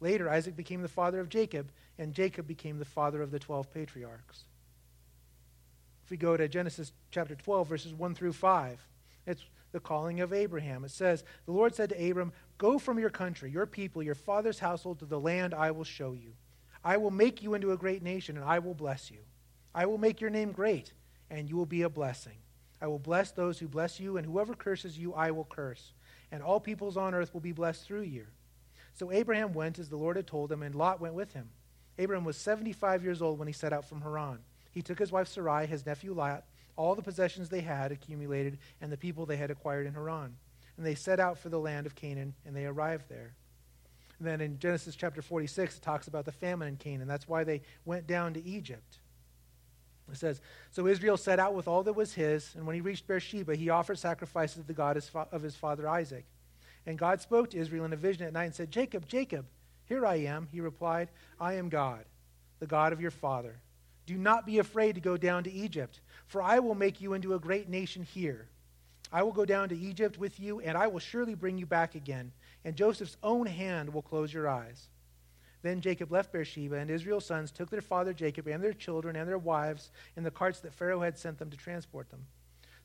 Later, 0.01 0.29
Isaac 0.29 0.57
became 0.57 0.81
the 0.81 0.89
father 0.89 1.21
of 1.21 1.29
Jacob, 1.29 1.71
and 1.97 2.13
Jacob 2.13 2.45
became 2.45 2.79
the 2.79 2.83
father 2.83 3.21
of 3.21 3.31
the 3.31 3.39
twelve 3.39 3.73
patriarchs. 3.73 4.43
If 6.03 6.11
we 6.11 6.17
go 6.17 6.35
to 6.35 6.45
Genesis 6.49 6.91
chapter 7.09 7.35
12, 7.35 7.69
verses 7.69 7.93
1 7.93 8.15
through 8.15 8.33
5, 8.33 8.85
it's 9.27 9.45
the 9.71 9.79
calling 9.79 10.19
of 10.19 10.33
Abraham. 10.33 10.83
It 10.83 10.91
says, 10.91 11.23
The 11.45 11.53
Lord 11.53 11.73
said 11.73 11.87
to 11.91 12.09
Abram, 12.09 12.33
Go 12.57 12.77
from 12.77 12.99
your 12.99 13.09
country, 13.09 13.49
your 13.49 13.65
people, 13.65 14.03
your 14.03 14.13
father's 14.13 14.59
household 14.59 14.99
to 14.99 15.05
the 15.05 15.21
land 15.21 15.53
I 15.53 15.71
will 15.71 15.85
show 15.85 16.11
you. 16.11 16.33
I 16.83 16.97
will 16.97 17.11
make 17.11 17.41
you 17.41 17.53
into 17.53 17.71
a 17.71 17.77
great 17.77 18.03
nation, 18.03 18.35
and 18.35 18.43
I 18.43 18.59
will 18.59 18.73
bless 18.73 19.09
you. 19.09 19.19
I 19.73 19.85
will 19.85 19.97
make 19.97 20.19
your 20.19 20.29
name 20.29 20.51
great, 20.51 20.91
and 21.29 21.49
you 21.49 21.55
will 21.55 21.65
be 21.65 21.83
a 21.83 21.89
blessing. 21.89 22.42
I 22.83 22.87
will 22.87 22.99
bless 22.99 23.31
those 23.31 23.59
who 23.59 23.69
bless 23.69 23.97
you, 23.97 24.17
and 24.17 24.25
whoever 24.25 24.53
curses 24.53 24.97
you, 24.97 25.13
I 25.13 25.31
will 25.31 25.45
curse. 25.45 25.93
And 26.33 26.43
all 26.43 26.59
peoples 26.59 26.97
on 26.97 27.13
earth 27.13 27.33
will 27.33 27.39
be 27.39 27.53
blessed 27.53 27.85
through 27.85 28.01
you. 28.01 28.25
So 28.93 29.09
Abraham 29.09 29.53
went 29.53 29.79
as 29.79 29.87
the 29.87 29.95
Lord 29.95 30.17
had 30.17 30.27
told 30.27 30.51
him, 30.51 30.61
and 30.61 30.75
Lot 30.75 30.99
went 30.99 31.13
with 31.13 31.31
him. 31.31 31.49
Abraham 31.97 32.25
was 32.25 32.35
75 32.35 33.01
years 33.01 33.21
old 33.21 33.39
when 33.39 33.47
he 33.47 33.53
set 33.53 33.71
out 33.71 33.87
from 33.87 34.01
Haran. 34.01 34.39
He 34.71 34.81
took 34.81 34.99
his 34.99 35.13
wife 35.13 35.29
Sarai, 35.29 35.65
his 35.65 35.85
nephew 35.85 36.13
Lot, 36.13 36.43
all 36.75 36.93
the 36.93 37.01
possessions 37.01 37.47
they 37.47 37.61
had 37.61 37.93
accumulated, 37.93 38.57
and 38.81 38.91
the 38.91 38.97
people 38.97 39.25
they 39.25 39.37
had 39.37 39.49
acquired 39.49 39.87
in 39.87 39.93
Haran. 39.93 40.35
And 40.75 40.85
they 40.85 40.95
set 40.95 41.21
out 41.21 41.37
for 41.37 41.47
the 41.47 41.59
land 41.59 41.85
of 41.85 41.95
Canaan, 41.95 42.33
and 42.45 42.53
they 42.53 42.65
arrived 42.65 43.07
there. 43.07 43.33
And 44.19 44.27
then 44.27 44.41
in 44.41 44.59
Genesis 44.59 44.97
chapter 44.97 45.21
46, 45.21 45.77
it 45.77 45.81
talks 45.81 46.09
about 46.09 46.25
the 46.25 46.33
famine 46.33 46.67
in 46.67 46.75
Canaan. 46.75 47.07
That's 47.07 47.29
why 47.29 47.45
they 47.45 47.61
went 47.85 48.07
down 48.07 48.33
to 48.33 48.43
Egypt. 48.43 48.99
It 50.11 50.17
says, 50.17 50.41
So 50.71 50.87
Israel 50.87 51.17
set 51.17 51.39
out 51.39 51.53
with 51.53 51.67
all 51.67 51.83
that 51.83 51.93
was 51.93 52.13
his, 52.13 52.53
and 52.55 52.65
when 52.65 52.75
he 52.75 52.81
reached 52.81 53.07
Beersheba, 53.07 53.55
he 53.55 53.69
offered 53.69 53.97
sacrifices 53.97 54.57
to 54.57 54.67
the 54.67 54.73
God 54.73 55.01
of 55.31 55.41
his 55.41 55.55
father 55.55 55.87
Isaac. 55.87 56.25
And 56.85 56.97
God 56.97 57.21
spoke 57.21 57.49
to 57.51 57.57
Israel 57.57 57.85
in 57.85 57.93
a 57.93 57.97
vision 57.97 58.27
at 58.27 58.33
night 58.33 58.45
and 58.45 58.55
said, 58.55 58.71
Jacob, 58.71 59.07
Jacob, 59.07 59.45
here 59.85 60.05
I 60.05 60.15
am. 60.15 60.47
He 60.51 60.59
replied, 60.59 61.09
I 61.39 61.53
am 61.53 61.69
God, 61.69 62.05
the 62.59 62.67
God 62.67 62.93
of 62.93 63.01
your 63.01 63.11
father. 63.11 63.55
Do 64.05 64.17
not 64.17 64.45
be 64.45 64.59
afraid 64.59 64.95
to 64.95 65.01
go 65.01 65.15
down 65.15 65.45
to 65.45 65.51
Egypt, 65.51 66.01
for 66.27 66.41
I 66.41 66.59
will 66.59 66.75
make 66.75 66.99
you 66.99 67.13
into 67.13 67.33
a 67.33 67.39
great 67.39 67.69
nation 67.69 68.03
here. 68.03 68.49
I 69.11 69.23
will 69.23 69.31
go 69.31 69.45
down 69.45 69.69
to 69.69 69.77
Egypt 69.77 70.17
with 70.17 70.39
you, 70.39 70.59
and 70.59 70.77
I 70.77 70.87
will 70.87 70.99
surely 70.99 71.35
bring 71.35 71.57
you 71.57 71.65
back 71.65 71.95
again, 71.95 72.31
and 72.65 72.75
Joseph's 72.75 73.17
own 73.23 73.45
hand 73.45 73.93
will 73.93 74.01
close 74.01 74.33
your 74.33 74.49
eyes. 74.49 74.89
Then 75.63 75.81
Jacob 75.81 76.11
left 76.11 76.31
Beersheba, 76.31 76.75
and 76.75 76.91
Israel's 76.91 77.25
sons 77.25 77.49
took 77.49 77.69
their 77.69 77.81
father 77.81 78.13
Jacob 78.13 78.47
and 78.47 78.61
their 78.61 78.73
children 78.73 79.15
and 79.15 79.27
their 79.27 79.37
wives 79.37 79.91
in 80.15 80.23
the 80.23 80.29
carts 80.29 80.59
that 80.59 80.73
Pharaoh 80.73 81.01
had 81.01 81.17
sent 81.17 81.39
them 81.39 81.49
to 81.49 81.57
transport 81.57 82.09
them. 82.09 82.25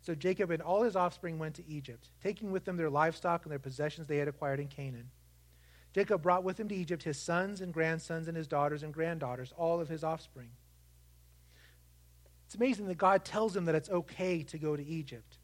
So 0.01 0.15
Jacob 0.15 0.53
and 0.53 0.63
all 0.63 0.85
his 0.85 0.95
offspring 0.95 1.41
went 1.41 1.57
to 1.57 1.69
Egypt, 1.69 2.09
taking 2.23 2.53
with 2.53 2.65
them 2.65 2.77
their 2.77 2.89
livestock 2.89 3.45
and 3.45 3.53
their 3.53 3.59
possessions 3.59 4.07
they 4.07 4.19
had 4.19 4.29
acquired 4.29 4.61
in 4.61 4.69
Canaan. 4.69 5.11
Jacob 5.93 6.23
brought 6.23 6.45
with 6.45 6.61
him 6.61 6.69
to 6.69 6.75
Egypt 6.75 7.03
his 7.03 7.19
sons 7.19 7.61
and 7.61 7.75
grandsons 7.75 8.29
and 8.29 8.37
his 8.37 8.47
daughters 8.47 8.85
and 8.85 8.95
granddaughters, 8.95 9.53
all 9.57 9.81
of 9.81 9.89
his 9.89 10.05
offspring. 10.05 10.51
It's 12.47 12.55
amazing 12.55 12.87
that 12.87 12.97
God 12.97 13.25
tells 13.25 13.57
him 13.57 13.65
that 13.65 13.75
it's 13.75 13.91
okay 13.91 14.45
to 14.45 14.57
go 14.57 14.77
to 14.77 14.87
Egypt. 14.87 15.39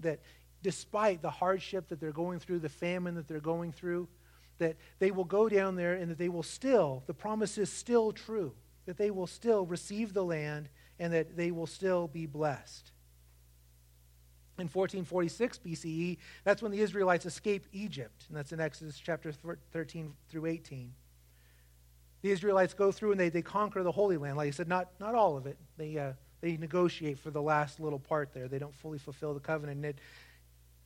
That 0.00 0.20
despite 0.62 1.20
the 1.20 1.30
hardship 1.30 1.88
that 1.88 2.00
they're 2.00 2.10
going 2.10 2.38
through, 2.38 2.60
the 2.60 2.70
famine 2.70 3.16
that 3.16 3.28
they're 3.28 3.38
going 3.38 3.72
through, 3.72 4.08
that 4.60 4.76
they 5.00 5.10
will 5.10 5.24
go 5.24 5.48
down 5.48 5.74
there 5.74 5.94
and 5.94 6.10
that 6.10 6.18
they 6.18 6.28
will 6.28 6.44
still, 6.44 7.02
the 7.06 7.14
promise 7.14 7.58
is 7.58 7.70
still 7.70 8.12
true, 8.12 8.52
that 8.86 8.96
they 8.96 9.10
will 9.10 9.26
still 9.26 9.66
receive 9.66 10.14
the 10.14 10.24
land 10.24 10.68
and 10.98 11.12
that 11.12 11.36
they 11.36 11.50
will 11.50 11.66
still 11.66 12.06
be 12.06 12.26
blessed. 12.26 12.92
In 14.58 14.64
1446 14.64 15.58
BCE, 15.58 16.18
that's 16.44 16.62
when 16.62 16.70
the 16.70 16.80
Israelites 16.80 17.26
escape 17.26 17.66
Egypt, 17.72 18.26
and 18.28 18.36
that's 18.36 18.52
in 18.52 18.60
Exodus 18.60 19.00
chapter 19.02 19.32
13 19.72 20.12
through 20.28 20.46
18. 20.46 20.92
The 22.22 22.30
Israelites 22.30 22.74
go 22.74 22.92
through 22.92 23.12
and 23.12 23.20
they, 23.20 23.30
they 23.30 23.42
conquer 23.42 23.82
the 23.82 23.90
Holy 23.90 24.18
Land. 24.18 24.36
Like 24.36 24.48
I 24.48 24.50
said, 24.50 24.68
not, 24.68 24.88
not 25.00 25.14
all 25.14 25.38
of 25.38 25.46
it. 25.46 25.56
They, 25.78 25.96
uh, 25.96 26.12
they 26.42 26.58
negotiate 26.58 27.18
for 27.18 27.30
the 27.30 27.40
last 27.40 27.80
little 27.80 27.98
part 27.98 28.34
there. 28.34 28.48
They 28.48 28.58
don't 28.58 28.74
fully 28.74 28.98
fulfill 28.98 29.32
the 29.32 29.40
covenant, 29.40 29.76
and 29.76 29.86
it 29.86 29.98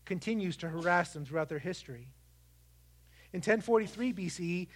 continues 0.04 0.56
to 0.58 0.68
harass 0.68 1.12
them 1.12 1.24
throughout 1.24 1.48
their 1.48 1.58
history. 1.58 2.08
In 3.34 3.38
1043 3.38 4.12
BCE, 4.12 4.68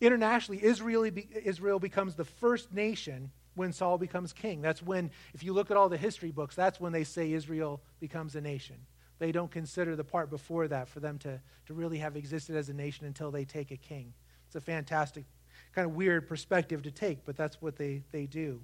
internationally, 0.00 0.64
Israel, 0.64 1.08
Israel 1.44 1.78
becomes 1.78 2.16
the 2.16 2.24
first 2.24 2.74
nation 2.74 3.30
when 3.54 3.72
Saul 3.72 3.98
becomes 3.98 4.32
king. 4.32 4.60
That's 4.60 4.82
when, 4.82 5.12
if 5.32 5.44
you 5.44 5.52
look 5.52 5.70
at 5.70 5.76
all 5.76 5.88
the 5.88 5.96
history 5.96 6.32
books, 6.32 6.56
that's 6.56 6.80
when 6.80 6.92
they 6.92 7.04
say 7.04 7.32
Israel 7.32 7.80
becomes 8.00 8.34
a 8.34 8.40
nation. 8.40 8.74
They 9.20 9.30
don't 9.30 9.50
consider 9.50 9.94
the 9.94 10.02
part 10.02 10.28
before 10.28 10.66
that 10.66 10.88
for 10.88 10.98
them 10.98 11.18
to, 11.18 11.40
to 11.66 11.72
really 11.72 11.98
have 11.98 12.16
existed 12.16 12.56
as 12.56 12.68
a 12.68 12.74
nation 12.74 13.06
until 13.06 13.30
they 13.30 13.44
take 13.44 13.70
a 13.70 13.76
king. 13.76 14.12
It's 14.48 14.56
a 14.56 14.60
fantastic, 14.60 15.24
kind 15.72 15.86
of 15.86 15.94
weird 15.94 16.26
perspective 16.26 16.82
to 16.82 16.90
take, 16.90 17.24
but 17.24 17.36
that's 17.36 17.62
what 17.62 17.76
they, 17.76 18.02
they 18.10 18.26
do. 18.26 18.60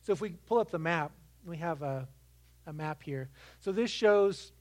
So 0.00 0.12
if 0.12 0.22
we 0.22 0.30
pull 0.46 0.60
up 0.60 0.70
the 0.70 0.78
map, 0.78 1.12
we 1.44 1.58
have 1.58 1.82
a, 1.82 2.08
a 2.66 2.72
map 2.72 3.02
here. 3.02 3.28
So 3.60 3.70
this 3.70 3.90
shows 3.90 4.52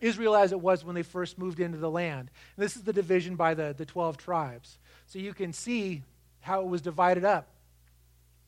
Israel 0.00 0.36
as 0.36 0.52
it 0.52 0.60
was 0.60 0.84
when 0.84 0.94
they 0.94 1.02
first 1.02 1.38
moved 1.38 1.60
into 1.60 1.78
the 1.78 1.90
land. 1.90 2.30
And 2.56 2.64
this 2.64 2.76
is 2.76 2.82
the 2.82 2.92
division 2.92 3.36
by 3.36 3.54
the, 3.54 3.74
the 3.76 3.86
12 3.86 4.16
tribes. 4.16 4.78
So 5.06 5.18
you 5.18 5.34
can 5.34 5.52
see 5.52 6.02
how 6.40 6.60
it 6.60 6.66
was 6.66 6.82
divided 6.82 7.24
up 7.24 7.48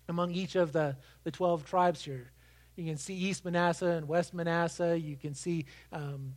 among 0.08 0.32
each 0.32 0.56
of 0.56 0.72
the, 0.72 0.96
the 1.24 1.30
12 1.30 1.64
tribes 1.64 2.04
here. 2.04 2.30
You 2.76 2.84
can 2.84 2.96
see 2.96 3.14
East 3.14 3.44
Manasseh 3.44 3.86
and 3.86 4.08
West 4.08 4.32
Manasseh. 4.32 4.98
You 4.98 5.16
can 5.16 5.34
see 5.34 5.66
um, 5.92 6.34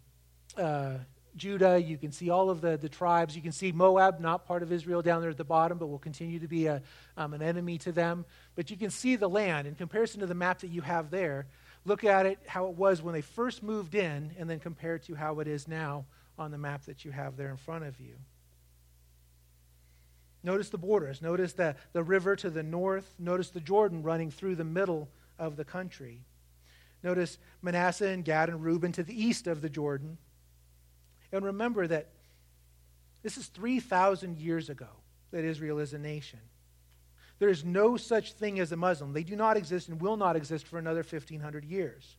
uh, 0.57 0.97
Judah. 1.35 1.81
You 1.81 1.97
can 1.97 2.11
see 2.11 2.29
all 2.29 2.49
of 2.49 2.61
the, 2.61 2.77
the 2.77 2.89
tribes. 2.89 3.35
You 3.35 3.41
can 3.41 3.51
see 3.51 3.71
Moab, 3.71 4.19
not 4.19 4.45
part 4.45 4.63
of 4.63 4.71
Israel, 4.71 5.01
down 5.01 5.21
there 5.21 5.29
at 5.29 5.37
the 5.37 5.43
bottom, 5.43 5.77
but 5.77 5.87
will 5.87 5.99
continue 5.99 6.39
to 6.39 6.47
be 6.47 6.67
a, 6.67 6.81
um, 7.17 7.33
an 7.33 7.41
enemy 7.41 7.77
to 7.79 7.91
them. 7.91 8.25
But 8.55 8.69
you 8.69 8.77
can 8.77 8.89
see 8.89 9.15
the 9.15 9.29
land 9.29 9.67
in 9.67 9.75
comparison 9.75 10.19
to 10.19 10.25
the 10.25 10.35
map 10.35 10.59
that 10.59 10.69
you 10.69 10.81
have 10.81 11.09
there. 11.09 11.47
Look 11.85 12.03
at 12.03 12.25
it, 12.25 12.39
how 12.47 12.67
it 12.67 12.75
was 12.75 13.01
when 13.01 13.13
they 13.13 13.21
first 13.21 13.61
moved 13.61 13.95
in, 13.95 14.31
and 14.37 14.49
then 14.49 14.59
compare 14.59 14.95
it 14.95 15.03
to 15.03 15.15
how 15.15 15.39
it 15.39 15.47
is 15.47 15.67
now 15.67 16.05
on 16.37 16.51
the 16.51 16.57
map 16.57 16.85
that 16.85 17.03
you 17.03 17.11
have 17.11 17.35
there 17.35 17.49
in 17.49 17.57
front 17.57 17.83
of 17.83 17.99
you. 17.99 18.15
Notice 20.43 20.69
the 20.69 20.77
borders. 20.77 21.21
Notice 21.21 21.53
the, 21.53 21.75
the 21.93 22.03
river 22.03 22.35
to 22.37 22.49
the 22.49 22.63
north. 22.63 23.13
Notice 23.17 23.49
the 23.49 23.61
Jordan 23.61 24.03
running 24.03 24.31
through 24.31 24.55
the 24.55 24.63
middle 24.63 25.09
of 25.39 25.55
the 25.55 25.65
country. 25.65 26.21
Notice 27.01 27.37
Manasseh 27.61 28.07
and 28.07 28.25
Gad 28.25 28.49
and 28.49 28.63
Reuben 28.63 28.91
to 28.93 29.03
the 29.03 29.21
east 29.21 29.47
of 29.47 29.61
the 29.61 29.69
Jordan. 29.69 30.17
And 31.31 31.45
remember 31.45 31.87
that 31.87 32.09
this 33.23 33.37
is 33.37 33.47
3,000 33.47 34.37
years 34.37 34.69
ago 34.69 34.87
that 35.31 35.43
Israel 35.43 35.79
is 35.79 35.93
a 35.93 35.97
nation. 35.97 36.39
There 37.39 37.49
is 37.49 37.65
no 37.65 37.97
such 37.97 38.33
thing 38.33 38.59
as 38.59 38.71
a 38.71 38.77
Muslim. 38.77 39.13
They 39.13 39.23
do 39.23 39.35
not 39.35 39.57
exist 39.57 39.89
and 39.89 39.99
will 39.99 40.17
not 40.17 40.35
exist 40.35 40.67
for 40.67 40.79
another 40.79 41.01
1,500 41.01 41.65
years. 41.65 42.17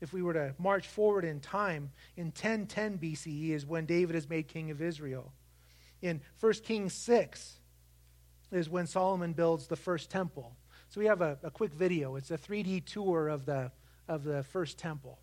If 0.00 0.12
we 0.12 0.22
were 0.22 0.34
to 0.34 0.54
march 0.58 0.86
forward 0.86 1.24
in 1.24 1.40
time, 1.40 1.90
in 2.16 2.26
1010 2.26 2.98
BCE 2.98 3.50
is 3.50 3.64
when 3.64 3.86
David 3.86 4.14
is 4.14 4.28
made 4.28 4.46
king 4.46 4.70
of 4.70 4.82
Israel 4.82 5.32
in 6.02 6.20
1 6.40 6.52
Kings 6.64 6.94
6 6.94 7.60
is 8.52 8.68
when 8.68 8.86
Solomon 8.86 9.32
builds 9.32 9.66
the 9.66 9.76
first 9.76 10.10
temple. 10.10 10.56
So 10.88 11.00
we 11.00 11.06
have 11.06 11.20
a, 11.20 11.38
a 11.42 11.50
quick 11.50 11.72
video. 11.72 12.16
It's 12.16 12.30
a 12.30 12.38
3D 12.38 12.84
tour 12.84 13.28
of 13.28 13.44
the, 13.44 13.72
of 14.08 14.24
the 14.24 14.42
first 14.44 14.78
temple. 14.78 15.18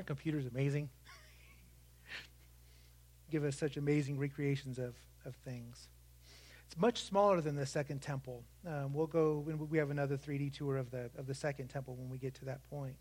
Aren't 0.00 0.06
computers 0.06 0.46
amazing? 0.46 0.88
Give 3.30 3.44
us 3.44 3.54
such 3.54 3.76
amazing 3.76 4.16
recreations 4.16 4.78
of, 4.78 4.94
of 5.26 5.34
things. 5.44 5.88
It's 6.66 6.78
much 6.78 7.02
smaller 7.02 7.42
than 7.42 7.54
the 7.54 7.66
second 7.66 8.00
temple. 8.00 8.42
Um, 8.66 8.94
we'll 8.94 9.06
go, 9.06 9.44
we 9.68 9.76
have 9.76 9.90
another 9.90 10.16
3D 10.16 10.56
tour 10.56 10.78
of 10.78 10.90
the, 10.90 11.10
of 11.18 11.26
the 11.26 11.34
second 11.34 11.68
temple 11.68 11.96
when 11.96 12.08
we 12.08 12.16
get 12.16 12.32
to 12.36 12.46
that 12.46 12.66
point. 12.70 12.94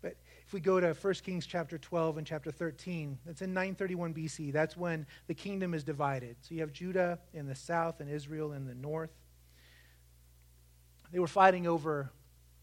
But 0.00 0.16
if 0.46 0.54
we 0.54 0.60
go 0.60 0.80
to 0.80 0.94
1 0.94 1.14
Kings 1.16 1.44
chapter 1.44 1.76
12 1.76 2.16
and 2.16 2.26
chapter 2.26 2.50
13, 2.50 3.18
that's 3.26 3.42
in 3.42 3.52
931 3.52 4.14
BC. 4.14 4.54
That's 4.54 4.78
when 4.78 5.04
the 5.26 5.34
kingdom 5.34 5.74
is 5.74 5.84
divided. 5.84 6.36
So 6.40 6.54
you 6.54 6.62
have 6.62 6.72
Judah 6.72 7.18
in 7.34 7.46
the 7.46 7.54
south 7.54 8.00
and 8.00 8.08
Israel 8.08 8.52
in 8.54 8.64
the 8.64 8.74
north. 8.74 9.12
They 11.12 11.18
were 11.18 11.26
fighting 11.26 11.66
over 11.66 12.10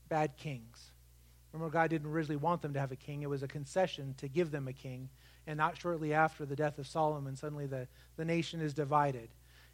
bad 0.09 0.37
kings. 0.37 0.86
Remember, 1.57 1.73
God 1.73 1.89
didn't 1.89 2.11
originally 2.11 2.37
want 2.37 2.61
them 2.61 2.73
to 2.73 2.79
have 2.79 2.91
a 2.91 2.95
king. 2.95 3.23
It 3.23 3.29
was 3.29 3.41
a 3.41 3.47
concession 3.47 4.13
to 4.17 4.27
give 4.27 4.51
them 4.51 4.67
a 4.67 4.73
king. 4.73 5.09
And 5.47 5.57
not 5.57 5.75
shortly 5.75 6.13
after 6.13 6.45
the 6.45 6.55
death 6.55 6.77
of 6.77 6.85
Solomon, 6.85 7.35
suddenly 7.35 7.65
the, 7.65 7.87
the 8.15 8.25
nation 8.25 8.61
is 8.61 8.75
divided. 8.75 9.29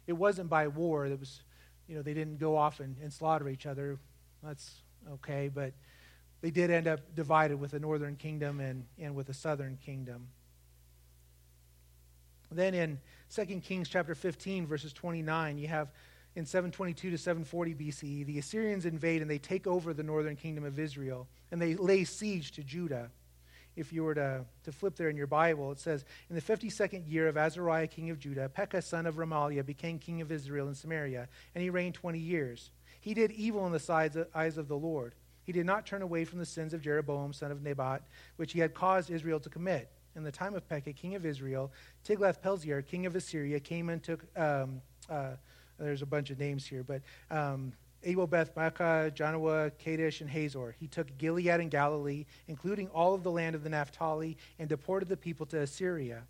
It 0.06 0.14
wasn't 0.14 0.48
by 0.48 0.68
war. 0.68 1.04
It 1.04 1.20
was, 1.20 1.42
you 1.86 1.94
know, 1.94 2.00
they 2.00 2.14
didn't 2.14 2.38
go 2.38 2.56
off 2.56 2.80
and, 2.80 2.96
and 3.02 3.12
slaughter 3.12 3.48
each 3.50 3.66
other. 3.66 3.98
That's 4.42 4.76
okay, 5.12 5.50
but 5.52 5.74
they 6.40 6.50
did 6.50 6.70
end 6.70 6.88
up 6.88 7.00
divided 7.14 7.60
with 7.60 7.72
the 7.72 7.80
northern 7.80 8.16
kingdom 8.16 8.60
and, 8.60 8.86
and 8.98 9.14
with 9.14 9.26
the 9.26 9.34
southern 9.34 9.76
kingdom. 9.84 10.28
Then 12.50 12.72
in 12.72 12.98
2 13.34 13.44
Kings 13.60 13.90
chapter 13.90 14.14
15, 14.14 14.66
verses 14.66 14.94
29, 14.94 15.58
you 15.58 15.68
have 15.68 15.88
in 16.36 16.44
722 16.44 17.10
to 17.10 17.18
740 17.18 17.74
BCE, 17.74 18.26
the 18.26 18.38
Assyrians 18.38 18.86
invade 18.86 19.22
and 19.22 19.30
they 19.30 19.38
take 19.38 19.66
over 19.66 19.94
the 19.94 20.02
northern 20.02 20.36
kingdom 20.36 20.64
of 20.64 20.78
Israel 20.78 21.28
and 21.52 21.60
they 21.60 21.74
lay 21.74 22.04
siege 22.04 22.52
to 22.52 22.62
Judah. 22.62 23.10
If 23.76 23.92
you 23.92 24.04
were 24.04 24.14
to, 24.14 24.44
to 24.64 24.72
flip 24.72 24.96
there 24.96 25.08
in 25.08 25.16
your 25.16 25.26
Bible, 25.26 25.72
it 25.72 25.80
says, 25.80 26.04
In 26.30 26.36
the 26.36 26.42
52nd 26.42 27.10
year 27.10 27.26
of 27.28 27.36
Azariah, 27.36 27.88
king 27.88 28.10
of 28.10 28.18
Judah, 28.18 28.48
Pekah, 28.48 28.82
son 28.82 29.06
of 29.06 29.16
Remaliah, 29.16 29.66
became 29.66 29.98
king 29.98 30.20
of 30.20 30.30
Israel 30.30 30.68
in 30.68 30.74
Samaria, 30.74 31.28
and 31.54 31.62
he 31.62 31.70
reigned 31.70 31.94
20 31.94 32.18
years. 32.18 32.70
He 33.00 33.14
did 33.14 33.32
evil 33.32 33.66
in 33.66 33.72
the 33.72 34.26
eyes 34.34 34.56
of 34.56 34.68
the 34.68 34.76
Lord. 34.76 35.14
He 35.42 35.52
did 35.52 35.66
not 35.66 35.86
turn 35.86 36.02
away 36.02 36.24
from 36.24 36.38
the 36.38 36.46
sins 36.46 36.72
of 36.72 36.82
Jeroboam, 36.82 37.32
son 37.32 37.50
of 37.50 37.62
Nebat, 37.62 38.02
which 38.36 38.52
he 38.52 38.60
had 38.60 38.74
caused 38.74 39.10
Israel 39.10 39.40
to 39.40 39.50
commit. 39.50 39.90
In 40.16 40.22
the 40.22 40.32
time 40.32 40.54
of 40.54 40.68
Pekah, 40.68 40.92
king 40.92 41.16
of 41.16 41.26
Israel, 41.26 41.72
Tiglath-Pileser, 42.06 42.82
king 42.82 43.04
of 43.06 43.16
Assyria, 43.16 43.58
came 43.58 43.88
and 43.88 44.02
took 44.02 44.24
um, 44.38 44.80
uh, 45.10 45.32
there's 45.78 46.02
a 46.02 46.06
bunch 46.06 46.30
of 46.30 46.38
names 46.38 46.66
here, 46.66 46.82
but 46.82 47.02
um, 47.30 47.72
Abel 48.04 48.26
Beth 48.26 48.54
Maacah, 48.54 49.10
Janoah, 49.14 49.72
Kadesh, 49.78 50.20
and 50.20 50.30
Hazor. 50.30 50.76
He 50.78 50.86
took 50.86 51.16
Gilead 51.18 51.60
and 51.60 51.70
Galilee, 51.70 52.26
including 52.48 52.88
all 52.88 53.14
of 53.14 53.22
the 53.22 53.30
land 53.30 53.54
of 53.54 53.64
the 53.64 53.70
Naphtali, 53.70 54.36
and 54.58 54.68
deported 54.68 55.08
the 55.08 55.16
people 55.16 55.46
to 55.46 55.60
Assyria. 55.60 56.24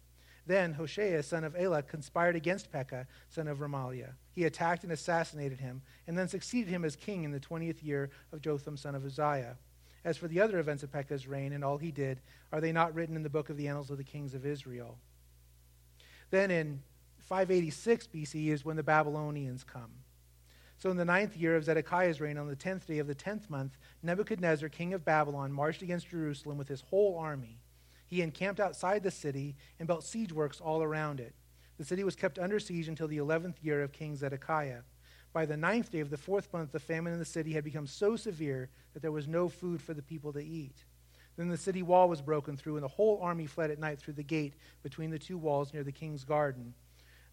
Then 0.46 0.74
Hoshea, 0.74 1.22
son 1.22 1.42
of 1.44 1.57
Elah, 1.57 1.83
conspired 1.83 2.37
against 2.37 2.70
Pekah, 2.70 3.07
son 3.30 3.48
of 3.48 3.59
Remaliah. 3.59 4.12
He 4.33 4.44
attacked 4.44 4.85
and 4.85 4.92
assassinated 4.92 5.59
him, 5.61 5.83
and 6.07 6.18
then 6.18 6.28
succeeded 6.28 6.70
him 6.70 6.85
as 6.85 6.96
king 6.96 7.24
in 7.24 7.33
the 7.33 7.40
20th 7.40 7.83
year 7.83 8.11
of 8.33 8.42
Jotham, 8.42 8.76
son 8.76 8.94
of 8.94 9.04
Uzziah. 9.04 9.57
As 10.04 10.18
for 10.18 10.28
the 10.28 10.40
other 10.40 10.59
events 10.59 10.83
of 10.83 10.92
Pekah's 10.92 11.26
reign 11.26 11.54
and 11.54 11.64
all 11.64 11.78
he 11.78 11.90
did, 11.90 12.20
are 12.52 12.61
they 12.61 12.72
not 12.72 12.94
written 12.94 13.16
in 13.16 13.22
the 13.22 13.30
book 13.30 13.48
of 13.48 13.57
the 13.57 13.68
annals 13.68 13.90
of 13.90 13.96
the 13.96 14.04
kings 14.04 14.35
of 14.35 14.44
Israel? 14.44 14.98
Then 16.30 16.50
in 16.50 16.83
586 17.24 18.08
BC 18.08 18.48
is 18.48 18.64
when 18.64 18.76
the 18.76 18.82
Babylonians 18.82 19.64
come. 19.64 19.90
So, 20.76 20.90
in 20.90 20.96
the 20.96 21.04
ninth 21.04 21.37
year 21.37 21.56
of 21.56 21.64
Zedekiah's 21.64 22.20
reign, 22.20 22.37
on 22.37 22.48
the 22.48 22.56
tenth 22.56 22.87
day 22.87 22.98
of 22.98 23.06
the 23.06 23.14
tenth 23.14 23.48
month, 23.48 23.78
Nebuchadnezzar, 24.02 24.68
king 24.68 24.92
of 24.92 25.04
Babylon, 25.04 25.52
marched 25.52 25.80
against 25.80 26.10
Jerusalem 26.10 26.58
with 26.58 26.68
his 26.68 26.82
whole 26.82 27.16
army. 27.16 27.60
He 28.06 28.20
encamped 28.20 28.60
outside 28.60 29.02
the 29.02 29.10
city 29.10 29.56
and 29.78 29.87
built 29.87 30.04
siege 30.04 30.32
works 30.32 30.60
all 30.60 30.82
around 30.82 31.20
it. 31.20 31.34
The 31.78 31.84
city 31.84 32.04
was 32.04 32.14
kept 32.14 32.38
under 32.38 32.60
siege 32.60 32.88
until 32.88 33.08
the 33.08 33.16
eleventh 33.16 33.58
year 33.62 33.82
of 33.82 33.92
King 33.92 34.16
Zedekiah. 34.16 34.82
By 35.32 35.46
the 35.46 35.56
ninth 35.56 35.90
day 35.90 36.00
of 36.00 36.10
the 36.10 36.18
fourth 36.18 36.52
month, 36.52 36.72
the 36.72 36.78
famine 36.78 37.12
in 37.12 37.18
the 37.18 37.24
city 37.24 37.52
had 37.52 37.64
become 37.64 37.87
so 37.87 38.16
severe 38.16 38.68
that 38.92 39.00
there 39.00 39.10
was 39.10 39.26
no 39.26 39.48
food 39.48 39.80
for 39.80 39.94
the 39.94 40.02
people 40.02 40.32
to 40.34 40.44
eat. 40.44 40.84
Then 41.37 41.48
the 41.48 41.56
city 41.56 41.82
wall 41.82 42.08
was 42.08 42.22
broken 42.22 42.56
through, 42.56 42.76
and 42.76 42.84
the 42.84 42.88
whole 42.88 43.18
army 43.20 43.46
fled 43.46 43.70
at 43.70 43.80
night 43.80 43.98
through 43.98 44.14
the 44.14 44.22
gate 44.22 44.54
between 44.82 45.10
the 45.10 45.18
two 45.18 45.38
walls 45.38 45.72
near 45.72 45.82
the 45.82 45.90
king's 45.90 46.22
garden. 46.22 46.74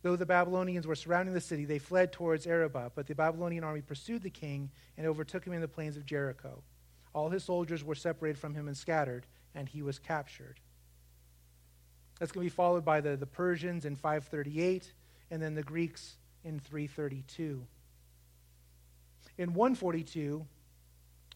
Though 0.02 0.16
the 0.16 0.26
Babylonians 0.26 0.88
were 0.88 0.96
surrounding 0.96 1.34
the 1.34 1.42
city, 1.42 1.66
they 1.66 1.78
fled 1.78 2.12
towards 2.12 2.48
Arabah, 2.48 2.92
but 2.96 3.08
the 3.08 3.14
Babylonian 3.14 3.64
army 3.64 3.82
pursued 3.82 4.24
the 4.24 4.32
king 4.32 4.72
and 4.98 5.06
overtook 5.06 5.46
him 5.46 5.54
in 5.54 5.62
the 5.62 5.68
plains 5.68 5.96
of 5.96 6.06
Jericho. 6.06 6.64
All 7.14 7.30
his 7.30 7.44
soldiers 7.44 7.84
were 7.84 7.96
separated 7.96 8.40
from 8.40 8.56
him 8.56 8.68
and 8.68 8.76
scattered, 8.76 9.28
and 9.54 9.70
he 9.70 9.84
was 9.84 10.00
captured. 10.00 10.60
That's 12.20 12.32
going 12.32 12.48
to 12.48 12.52
be 12.52 12.56
followed 12.56 12.86
by 12.86 13.02
the, 13.02 13.16
the 13.16 13.28
Persians 13.28 13.86
in 13.86 13.96
538, 13.96 14.92
and 15.30 15.42
then 15.42 15.54
the 15.54 15.64
Greeks 15.64 16.16
in 16.44 16.60
332. 16.60 17.66
In 19.38 19.54
142 19.54 20.46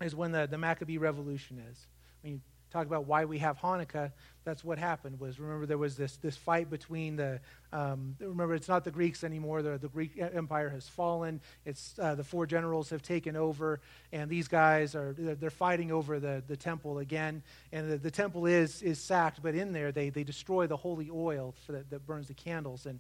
is 0.01 0.15
when 0.15 0.31
the, 0.31 0.47
the 0.49 0.57
Maccabee 0.57 0.97
Revolution 0.97 1.63
is. 1.71 1.87
When 2.21 2.33
you 2.33 2.41
talk 2.75 2.87
about 2.87 3.05
why 3.05 3.25
we 3.25 3.39
have 3.39 3.57
Hanukkah, 3.59 4.11
that's 4.43 4.63
what 4.63 4.77
happened. 4.77 5.19
Was 5.19 5.39
remember 5.39 5.65
there 5.65 5.77
was 5.77 5.95
this 5.95 6.17
this 6.17 6.35
fight 6.35 6.69
between 6.69 7.15
the 7.15 7.39
um, 7.71 8.15
remember 8.19 8.53
it's 8.53 8.67
not 8.67 8.83
the 8.83 8.91
Greeks 8.91 9.23
anymore. 9.23 9.61
The, 9.61 9.77
the 9.77 9.87
Greek 9.87 10.19
Empire 10.19 10.69
has 10.69 10.87
fallen. 10.87 11.41
It's 11.65 11.95
uh, 11.99 12.15
the 12.15 12.23
four 12.23 12.45
generals 12.45 12.89
have 12.89 13.01
taken 13.01 13.35
over, 13.35 13.79
and 14.11 14.29
these 14.29 14.47
guys 14.47 14.93
are 14.93 15.15
they're 15.17 15.49
fighting 15.49 15.91
over 15.91 16.19
the, 16.19 16.43
the 16.47 16.57
temple 16.57 16.99
again. 16.99 17.43
And 17.71 17.91
the, 17.91 17.97
the 17.97 18.11
temple 18.11 18.45
is 18.45 18.81
is 18.81 18.99
sacked, 18.99 19.41
but 19.41 19.55
in 19.55 19.71
there 19.71 19.91
they 19.91 20.09
they 20.09 20.23
destroy 20.23 20.67
the 20.67 20.77
holy 20.77 21.09
oil 21.09 21.55
the, 21.67 21.85
that 21.89 22.05
burns 22.05 22.27
the 22.27 22.33
candles 22.33 22.85
and 22.85 22.99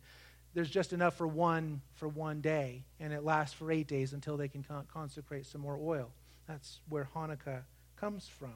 there's 0.53 0.69
just 0.69 0.93
enough 0.93 1.17
for 1.17 1.27
one 1.27 1.81
for 1.95 2.07
one 2.07 2.39
day, 2.39 2.85
and 3.01 3.11
it 3.11 3.25
lasts 3.25 3.53
for 3.53 3.69
eight 3.73 3.87
days 3.87 4.13
until 4.13 4.37
they 4.37 4.47
can 4.47 4.63
con- 4.63 4.87
consecrate 4.91 5.45
some 5.45 5.59
more 5.59 5.77
oil. 5.77 6.11
That's 6.47 6.79
where 6.87 7.09
Hanukkah 7.13 7.63
comes 7.97 8.27
from. 8.27 8.53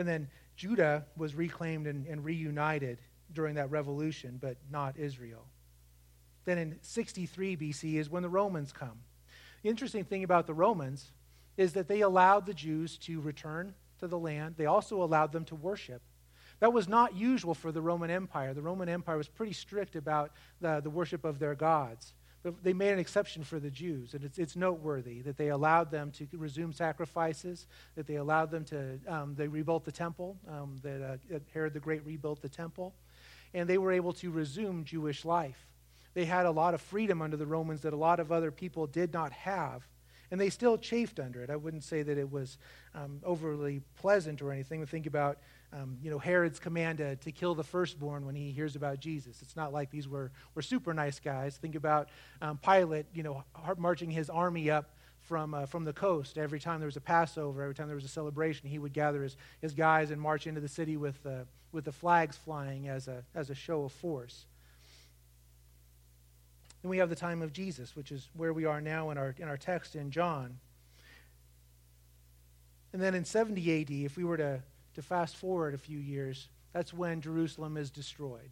And 0.00 0.08
then 0.08 0.28
Judah 0.56 1.04
was 1.14 1.34
reclaimed 1.34 1.86
and, 1.86 2.06
and 2.06 2.24
reunited 2.24 3.02
during 3.34 3.56
that 3.56 3.70
revolution, 3.70 4.38
but 4.40 4.56
not 4.70 4.96
Israel. 4.96 5.44
Then 6.46 6.56
in 6.56 6.78
63 6.80 7.54
BC 7.58 7.96
is 7.96 8.08
when 8.08 8.22
the 8.22 8.30
Romans 8.30 8.72
come. 8.72 9.00
The 9.62 9.68
interesting 9.68 10.04
thing 10.04 10.24
about 10.24 10.46
the 10.46 10.54
Romans 10.54 11.12
is 11.58 11.74
that 11.74 11.86
they 11.86 12.00
allowed 12.00 12.46
the 12.46 12.54
Jews 12.54 12.96
to 13.00 13.20
return 13.20 13.74
to 13.98 14.08
the 14.08 14.18
land. 14.18 14.54
They 14.56 14.64
also 14.64 15.02
allowed 15.02 15.32
them 15.32 15.44
to 15.44 15.54
worship. 15.54 16.00
That 16.60 16.72
was 16.72 16.88
not 16.88 17.14
usual 17.14 17.52
for 17.52 17.70
the 17.70 17.82
Roman 17.82 18.08
Empire. 18.08 18.54
The 18.54 18.62
Roman 18.62 18.88
Empire 18.88 19.18
was 19.18 19.28
pretty 19.28 19.52
strict 19.52 19.96
about 19.96 20.32
the, 20.62 20.80
the 20.80 20.88
worship 20.88 21.26
of 21.26 21.38
their 21.38 21.54
gods. 21.54 22.14
They 22.42 22.72
made 22.72 22.92
an 22.92 22.98
exception 22.98 23.44
for 23.44 23.60
the 23.60 23.70
Jews, 23.70 24.14
and 24.14 24.24
it's, 24.24 24.38
it's 24.38 24.56
noteworthy 24.56 25.20
that 25.22 25.36
they 25.36 25.48
allowed 25.48 25.90
them 25.90 26.10
to 26.12 26.26
resume 26.32 26.72
sacrifices, 26.72 27.66
that 27.96 28.06
they 28.06 28.14
allowed 28.14 28.50
them 28.50 28.64
to, 28.66 28.98
um, 29.06 29.34
they 29.34 29.46
rebuilt 29.46 29.84
the 29.84 29.92
temple, 29.92 30.38
um, 30.48 30.78
that 30.82 31.02
uh, 31.34 31.38
Herod 31.52 31.74
the 31.74 31.80
Great 31.80 32.04
rebuilt 32.06 32.40
the 32.40 32.48
temple, 32.48 32.94
and 33.52 33.68
they 33.68 33.76
were 33.76 33.92
able 33.92 34.14
to 34.14 34.30
resume 34.30 34.84
Jewish 34.84 35.26
life. 35.26 35.66
They 36.14 36.24
had 36.24 36.46
a 36.46 36.50
lot 36.50 36.72
of 36.72 36.80
freedom 36.80 37.20
under 37.20 37.36
the 37.36 37.46
Romans 37.46 37.82
that 37.82 37.92
a 37.92 37.96
lot 37.96 38.20
of 38.20 38.32
other 38.32 38.50
people 38.50 38.86
did 38.86 39.12
not 39.12 39.32
have, 39.32 39.86
and 40.30 40.40
they 40.40 40.48
still 40.48 40.78
chafed 40.78 41.20
under 41.20 41.42
it. 41.42 41.50
I 41.50 41.56
wouldn't 41.56 41.84
say 41.84 42.02
that 42.02 42.16
it 42.16 42.30
was 42.30 42.56
um, 42.94 43.20
overly 43.22 43.82
pleasant 43.96 44.40
or 44.40 44.50
anything. 44.50 44.86
Think 44.86 45.06
about 45.06 45.38
um, 45.72 45.98
you 46.02 46.10
know, 46.10 46.18
Herod's 46.18 46.58
command 46.58 46.98
to, 46.98 47.16
to 47.16 47.32
kill 47.32 47.54
the 47.54 47.62
firstborn 47.62 48.26
when 48.26 48.34
he 48.34 48.50
hears 48.50 48.74
about 48.74 48.98
Jesus. 48.98 49.40
It's 49.42 49.56
not 49.56 49.72
like 49.72 49.90
these 49.90 50.08
were, 50.08 50.32
were 50.54 50.62
super 50.62 50.92
nice 50.92 51.20
guys. 51.20 51.56
Think 51.56 51.76
about 51.76 52.08
um, 52.42 52.58
Pilate, 52.58 53.06
you 53.14 53.22
know, 53.22 53.44
marching 53.78 54.10
his 54.10 54.28
army 54.28 54.70
up 54.70 54.90
from, 55.22 55.54
uh, 55.54 55.66
from 55.66 55.84
the 55.84 55.92
coast. 55.92 56.38
Every 56.38 56.58
time 56.58 56.80
there 56.80 56.86
was 56.86 56.96
a 56.96 57.00
Passover, 57.00 57.62
every 57.62 57.74
time 57.74 57.86
there 57.86 57.94
was 57.94 58.04
a 58.04 58.08
celebration, 58.08 58.68
he 58.68 58.78
would 58.78 58.92
gather 58.92 59.22
his, 59.22 59.36
his 59.60 59.74
guys 59.74 60.10
and 60.10 60.20
march 60.20 60.46
into 60.46 60.60
the 60.60 60.68
city 60.68 60.96
with, 60.96 61.24
uh, 61.24 61.44
with 61.70 61.84
the 61.84 61.92
flags 61.92 62.36
flying 62.36 62.88
as 62.88 63.06
a, 63.06 63.22
as 63.34 63.48
a 63.48 63.54
show 63.54 63.84
of 63.84 63.92
force. 63.92 64.46
Then 66.82 66.90
we 66.90 66.98
have 66.98 67.10
the 67.10 67.16
time 67.16 67.42
of 67.42 67.52
Jesus, 67.52 67.94
which 67.94 68.10
is 68.10 68.28
where 68.34 68.52
we 68.52 68.64
are 68.64 68.80
now 68.80 69.10
in 69.10 69.18
our, 69.18 69.34
in 69.38 69.48
our 69.48 69.56
text 69.56 69.94
in 69.94 70.10
John. 70.10 70.58
And 72.92 73.00
then 73.00 73.14
in 73.14 73.24
70 73.24 73.82
AD, 73.82 73.90
if 73.90 74.16
we 74.16 74.24
were 74.24 74.38
to 74.38 74.62
to 74.94 75.02
fast 75.02 75.36
forward 75.36 75.74
a 75.74 75.78
few 75.78 75.98
years, 75.98 76.48
that's 76.72 76.92
when 76.92 77.20
Jerusalem 77.20 77.76
is 77.76 77.90
destroyed. 77.90 78.50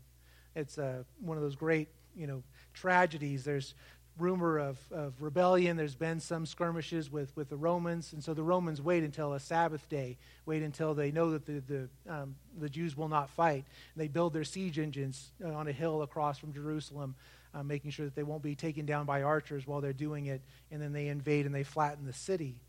It's 0.55 0.79
uh, 0.79 1.05
one 1.21 1.37
of 1.37 1.43
those 1.43 1.57
great, 1.57 1.89
you 2.17 2.27
know, 2.27 2.43
tragedies. 2.75 3.45
There's 3.45 3.75
rumor 4.19 4.59
of, 4.59 4.79
of 4.91 5.23
rebellion. 5.23 5.77
There's 5.77 5.95
been 5.95 6.21
some 6.21 6.45
skirmishes 6.45 7.11
with, 7.11 7.35
with 7.37 7.49
the 7.49 7.57
Romans. 7.57 8.13
And 8.13 8.23
so 8.23 8.35
the 8.35 8.43
Romans 8.43 8.83
wait 8.83 9.05
until 9.05 9.35
a 9.35 9.41
Sabbath 9.41 9.89
day, 9.89 10.19
wait 10.45 10.63
until 10.63 10.95
they 10.95 11.11
know 11.11 11.31
that 11.31 11.47
the, 11.47 11.61
the, 11.61 11.89
um, 12.09 12.35
the 12.59 12.69
Jews 12.69 12.97
will 12.97 13.09
not 13.09 13.31
fight. 13.31 13.65
And 13.95 14.03
they 14.03 14.09
build 14.09 14.33
their 14.33 14.45
siege 14.45 14.79
engines 14.79 15.31
uh, 15.45 15.53
on 15.53 15.69
a 15.69 15.73
hill 15.73 16.03
across 16.03 16.39
from 16.39 16.53
Jerusalem, 16.53 17.15
uh, 17.55 17.63
making 17.63 17.93
sure 17.93 18.07
that 18.07 18.15
they 18.15 18.23
won't 18.23 18.43
be 18.43 18.55
taken 18.55 18.87
down 18.87 19.07
by 19.07 19.23
archers 19.23 19.67
while 19.67 19.81
they're 19.81 19.93
doing 19.93 20.27
it. 20.27 20.43
And 20.71 20.83
then 20.83 20.93
they 20.93 21.09
invade 21.09 21.47
and 21.47 21.55
they 21.55 21.65
flatten 21.65 22.05
the 22.05 22.13
city. 22.13 22.61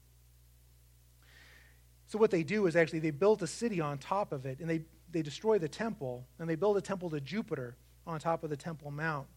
So 2.09 2.17
what 2.17 2.31
they 2.31 2.41
do 2.41 2.65
is 2.65 2.75
actually 2.75 2.99
they 2.99 3.11
build 3.11 3.43
a 3.43 3.47
city 3.47 3.79
on 3.79 3.99
top 3.99 4.31
of 4.31 4.47
it, 4.47 4.59
and 4.59 4.67
they, 4.67 4.81
they 5.11 5.21
destroy 5.21 5.59
the 5.59 5.69
temple, 5.69 6.25
and 6.39 6.49
they 6.49 6.55
build 6.55 6.75
a 6.75 6.81
temple 6.81 7.11
to 7.11 7.21
Jupiter 7.21 7.77
on 8.07 8.19
top 8.19 8.43
of 8.43 8.49
the 8.49 8.57
Temple 8.57 8.89
Mount. 8.89 9.27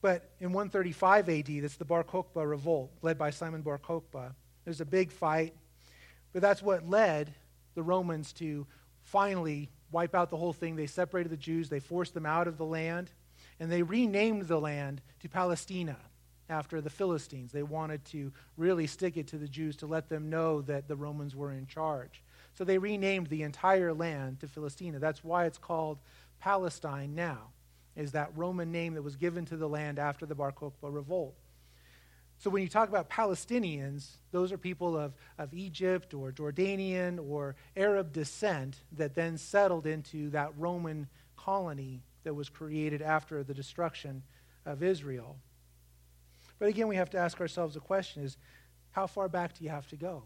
But 0.00 0.30
in 0.38 0.52
135 0.52 1.28
AD, 1.28 1.46
that's 1.60 1.74
the 1.74 1.84
Bar 1.84 2.04
Kokhba 2.04 2.48
revolt, 2.48 2.92
led 3.02 3.18
by 3.18 3.30
Simon 3.30 3.62
Bar 3.62 3.78
Kokhba. 3.78 4.34
There's 4.64 4.80
a 4.80 4.84
big 4.84 5.10
fight, 5.10 5.52
but 6.32 6.42
that's 6.42 6.62
what 6.62 6.88
led 6.88 7.34
the 7.74 7.82
Romans 7.82 8.32
to 8.34 8.64
finally 9.02 9.68
wipe 9.90 10.14
out 10.14 10.30
the 10.30 10.36
whole 10.36 10.52
thing. 10.52 10.76
They 10.76 10.86
separated 10.86 11.30
the 11.30 11.36
Jews, 11.36 11.68
they 11.68 11.80
forced 11.80 12.14
them 12.14 12.24
out 12.24 12.46
of 12.46 12.56
the 12.56 12.64
land, 12.64 13.10
and 13.58 13.68
they 13.68 13.82
renamed 13.82 14.46
the 14.46 14.60
land 14.60 15.02
to 15.20 15.28
Palestina. 15.28 15.96
After 16.48 16.80
the 16.80 16.90
Philistines. 16.90 17.52
They 17.52 17.62
wanted 17.62 18.04
to 18.06 18.32
really 18.56 18.86
stick 18.86 19.16
it 19.16 19.26
to 19.28 19.38
the 19.38 19.48
Jews 19.48 19.76
to 19.76 19.86
let 19.86 20.08
them 20.08 20.30
know 20.30 20.62
that 20.62 20.88
the 20.88 20.96
Romans 20.96 21.36
were 21.36 21.52
in 21.52 21.66
charge. 21.66 22.22
So 22.54 22.64
they 22.64 22.78
renamed 22.78 23.28
the 23.28 23.42
entire 23.42 23.92
land 23.92 24.40
to 24.40 24.48
Philistina. 24.48 24.98
That's 24.98 25.22
why 25.22 25.44
it's 25.44 25.58
called 25.58 25.98
Palestine 26.40 27.14
now, 27.14 27.50
is 27.96 28.12
that 28.12 28.32
Roman 28.36 28.72
name 28.72 28.94
that 28.94 29.02
was 29.02 29.16
given 29.16 29.44
to 29.46 29.56
the 29.56 29.68
land 29.68 29.98
after 29.98 30.26
the 30.26 30.34
Bar 30.34 30.52
Kokhba 30.52 30.92
revolt. 30.92 31.34
So 32.38 32.50
when 32.50 32.62
you 32.62 32.68
talk 32.68 32.88
about 32.88 33.10
Palestinians, 33.10 34.10
those 34.30 34.52
are 34.52 34.58
people 34.58 34.96
of, 34.96 35.12
of 35.38 35.52
Egypt 35.52 36.14
or 36.14 36.30
Jordanian 36.30 37.18
or 37.28 37.56
Arab 37.76 38.12
descent 38.12 38.76
that 38.92 39.16
then 39.16 39.36
settled 39.36 39.86
into 39.86 40.30
that 40.30 40.52
Roman 40.56 41.08
colony 41.36 42.02
that 42.22 42.34
was 42.34 42.48
created 42.48 43.02
after 43.02 43.42
the 43.42 43.54
destruction 43.54 44.22
of 44.64 44.84
Israel. 44.84 45.36
But 46.58 46.68
again, 46.68 46.88
we 46.88 46.96
have 46.96 47.10
to 47.10 47.18
ask 47.18 47.40
ourselves 47.40 47.74
the 47.74 47.80
question 47.80 48.22
is 48.22 48.36
how 48.90 49.06
far 49.06 49.28
back 49.28 49.56
do 49.56 49.64
you 49.64 49.70
have 49.70 49.86
to 49.88 49.96
go? 49.96 50.24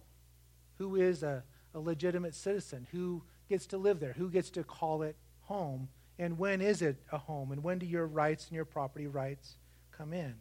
Who 0.79 0.97
is 0.97 1.23
a, 1.23 1.45
a 1.75 1.81
legitimate 1.81 2.35
citizen? 2.35 2.87
Who 2.93 3.23
gets 3.49 3.67
to 3.67 3.79
live 3.79 4.01
there? 4.01 4.15
Who 4.15 4.31
gets 4.31 4.51
to 4.51 4.65
call 4.65 5.03
it 5.03 5.17
home? 5.43 5.89
And 6.19 6.39
when 6.39 6.61
is 6.61 6.83
it 6.83 6.97
a 7.11 7.19
home? 7.19 7.53
And 7.53 7.63
when 7.63 7.79
do 7.79 7.87
your 7.87 8.07
rights 8.07 8.47
and 8.47 8.57
your 8.57 8.65
property 8.65 9.07
rights 9.07 9.57
come 9.91 10.13
in? 10.13 10.35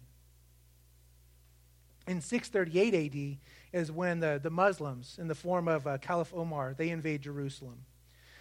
In 2.07 2.21
638 2.21 2.93
AD 2.93 3.37
is 3.79 3.91
when 3.91 4.19
the, 4.19 4.39
the 4.41 4.49
Muslims, 4.49 5.17
in 5.19 5.27
the 5.27 5.35
form 5.35 5.67
of 5.67 5.85
uh, 5.85 5.97
Caliph 5.99 6.33
Omar, 6.33 6.73
they 6.75 6.89
invade 6.89 7.21
Jerusalem. 7.21 7.85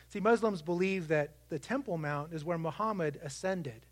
See, 0.08 0.20
Muslims 0.20 0.62
believe 0.62 1.08
that 1.08 1.34
the 1.50 1.58
Temple 1.58 1.98
Mount 1.98 2.32
is 2.32 2.44
where 2.44 2.58
Muhammad 2.58 3.20
ascended. 3.22 3.86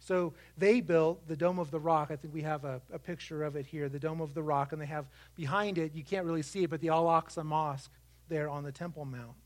So 0.00 0.34
they 0.56 0.80
built 0.80 1.26
the 1.26 1.36
Dome 1.36 1.58
of 1.58 1.70
the 1.70 1.80
Rock. 1.80 2.10
I 2.10 2.16
think 2.16 2.32
we 2.32 2.42
have 2.42 2.64
a, 2.64 2.80
a, 2.92 2.98
picture 2.98 3.42
of 3.42 3.56
it 3.56 3.66
here, 3.66 3.88
the 3.88 3.98
Dome 3.98 4.20
of 4.20 4.34
the 4.34 4.42
Rock, 4.42 4.72
and 4.72 4.80
they 4.80 4.86
have 4.86 5.06
behind 5.34 5.78
it, 5.78 5.94
you 5.94 6.04
can't 6.04 6.24
really 6.24 6.42
see 6.42 6.62
it, 6.62 6.70
but 6.70 6.80
the 6.80 6.90
Al 6.90 7.06
Aqsa 7.06 7.44
Mosque 7.44 7.90
there 8.28 8.48
on 8.48 8.62
the 8.62 8.72
Temple 8.72 9.04
Mount. 9.04 9.36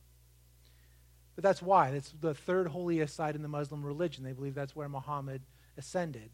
But 1.34 1.44
that's 1.44 1.62
why. 1.62 1.88
It's 1.90 2.12
the 2.20 2.34
third 2.34 2.66
holiest 2.66 3.14
site 3.16 3.34
in 3.34 3.42
the 3.42 3.48
Muslim 3.48 3.84
religion. 3.84 4.24
They 4.24 4.32
believe 4.32 4.55
that's 4.55 4.76
where 4.76 4.88
Muhammad 4.88 5.40
ascended. 5.78 6.30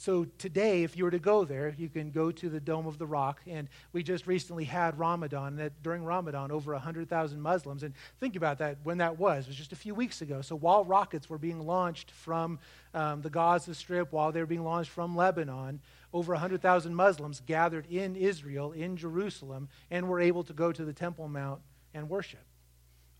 So 0.00 0.26
today, 0.38 0.84
if 0.84 0.96
you 0.96 1.02
were 1.02 1.10
to 1.10 1.18
go 1.18 1.44
there, 1.44 1.74
you 1.76 1.88
can 1.88 2.12
go 2.12 2.30
to 2.30 2.48
the 2.48 2.60
Dome 2.60 2.86
of 2.86 2.98
the 2.98 3.06
Rock. 3.06 3.40
And 3.48 3.68
we 3.92 4.04
just 4.04 4.28
recently 4.28 4.62
had 4.62 4.96
Ramadan. 4.96 5.56
That 5.56 5.82
during 5.82 6.04
Ramadan, 6.04 6.52
over 6.52 6.72
100,000 6.72 7.40
Muslims. 7.40 7.82
And 7.82 7.92
think 8.20 8.36
about 8.36 8.58
that, 8.58 8.78
when 8.84 8.98
that 8.98 9.18
was. 9.18 9.44
It 9.44 9.48
was 9.48 9.56
just 9.56 9.72
a 9.72 9.76
few 9.76 9.96
weeks 9.96 10.22
ago. 10.22 10.40
So 10.40 10.54
while 10.54 10.84
rockets 10.84 11.28
were 11.28 11.36
being 11.36 11.66
launched 11.66 12.12
from 12.12 12.60
um, 12.94 13.22
the 13.22 13.28
Gaza 13.28 13.74
Strip, 13.74 14.12
while 14.12 14.30
they 14.30 14.38
were 14.38 14.46
being 14.46 14.62
launched 14.62 14.90
from 14.90 15.16
Lebanon, 15.16 15.80
over 16.12 16.32
100,000 16.32 16.94
Muslims 16.94 17.42
gathered 17.44 17.86
in 17.90 18.14
Israel, 18.14 18.70
in 18.70 18.96
Jerusalem, 18.96 19.68
and 19.90 20.08
were 20.08 20.20
able 20.20 20.44
to 20.44 20.52
go 20.52 20.70
to 20.70 20.84
the 20.84 20.92
Temple 20.92 21.26
Mount 21.26 21.60
and 21.92 22.08
worship 22.08 22.44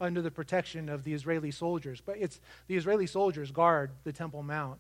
under 0.01 0.23
the 0.23 0.31
protection 0.31 0.89
of 0.89 1.03
the 1.03 1.13
Israeli 1.13 1.51
soldiers. 1.51 2.01
But 2.01 2.19
it's 2.19 2.41
the 2.69 2.77
Israeli 2.77 3.09
soldiers 3.09 3.51
guard 3.51 3.91
the 4.05 4.13
Temple 4.13 4.45
Mount. 4.45 4.79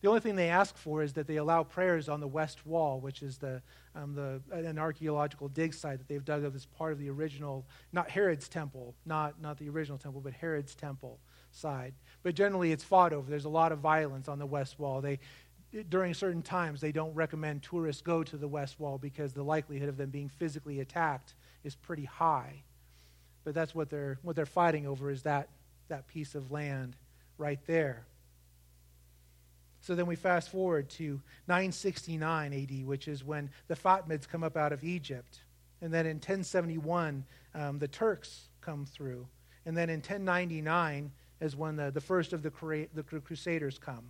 The 0.00 0.08
only 0.08 0.20
thing 0.20 0.34
they 0.34 0.48
ask 0.48 0.76
for 0.78 1.02
is 1.02 1.12
that 1.14 1.26
they 1.26 1.36
allow 1.36 1.62
prayers 1.62 2.08
on 2.08 2.20
the 2.20 2.26
west 2.26 2.64
wall, 2.66 3.00
which 3.00 3.22
is 3.22 3.36
the, 3.36 3.60
um, 3.94 4.14
the, 4.14 4.40
an 4.50 4.78
archaeological 4.78 5.48
dig 5.48 5.74
site 5.74 5.98
that 5.98 6.08
they've 6.08 6.24
dug 6.24 6.44
up 6.44 6.54
as 6.54 6.64
part 6.64 6.92
of 6.92 6.98
the 6.98 7.10
original, 7.10 7.66
not 7.92 8.08
Herod's 8.08 8.48
temple, 8.48 8.94
not, 9.04 9.40
not 9.42 9.58
the 9.58 9.68
original 9.68 9.98
temple, 9.98 10.22
but 10.22 10.32
Herod's 10.32 10.74
temple 10.74 11.18
side. 11.52 11.92
But 12.22 12.34
generally 12.34 12.72
it's 12.72 12.84
fought 12.84 13.12
over. 13.12 13.28
There's 13.28 13.44
a 13.44 13.50
lot 13.50 13.72
of 13.72 13.80
violence 13.80 14.26
on 14.26 14.38
the 14.38 14.46
west 14.46 14.78
wall. 14.78 15.02
They, 15.02 15.18
during 15.90 16.14
certain 16.14 16.42
times, 16.42 16.80
they 16.80 16.92
don't 16.92 17.14
recommend 17.14 17.62
tourists 17.62 18.00
go 18.00 18.22
to 18.24 18.36
the 18.38 18.48
west 18.48 18.80
wall 18.80 18.96
because 18.96 19.34
the 19.34 19.42
likelihood 19.42 19.90
of 19.90 19.98
them 19.98 20.08
being 20.08 20.30
physically 20.30 20.80
attacked 20.80 21.34
is 21.62 21.76
pretty 21.76 22.06
high. 22.06 22.62
But 23.44 23.54
that's 23.54 23.74
what 23.74 23.90
they're, 23.90 24.18
what 24.22 24.34
they're 24.34 24.46
fighting 24.46 24.86
over 24.86 25.10
is 25.10 25.22
that, 25.22 25.50
that 25.88 26.06
piece 26.06 26.34
of 26.34 26.50
land 26.50 26.96
right 27.36 27.60
there. 27.66 28.06
So 29.80 29.94
then 29.94 30.06
we 30.06 30.16
fast 30.16 30.50
forward 30.50 30.88
to 30.90 31.20
969 31.48 32.52
AD, 32.52 32.86
which 32.86 33.08
is 33.08 33.24
when 33.24 33.50
the 33.68 33.76
Fatimids 33.76 34.28
come 34.28 34.44
up 34.44 34.56
out 34.56 34.72
of 34.72 34.84
Egypt. 34.84 35.40
And 35.80 35.92
then 35.92 36.06
in 36.06 36.16
1071, 36.16 37.24
um, 37.54 37.78
the 37.78 37.88
Turks 37.88 38.48
come 38.60 38.84
through. 38.84 39.26
And 39.64 39.76
then 39.76 39.88
in 39.88 39.96
1099 39.96 41.10
is 41.40 41.56
when 41.56 41.76
the, 41.76 41.90
the 41.90 42.00
first 42.00 42.32
of 42.32 42.42
the, 42.42 42.88
the 42.94 43.02
Crusaders 43.02 43.78
come. 43.78 44.04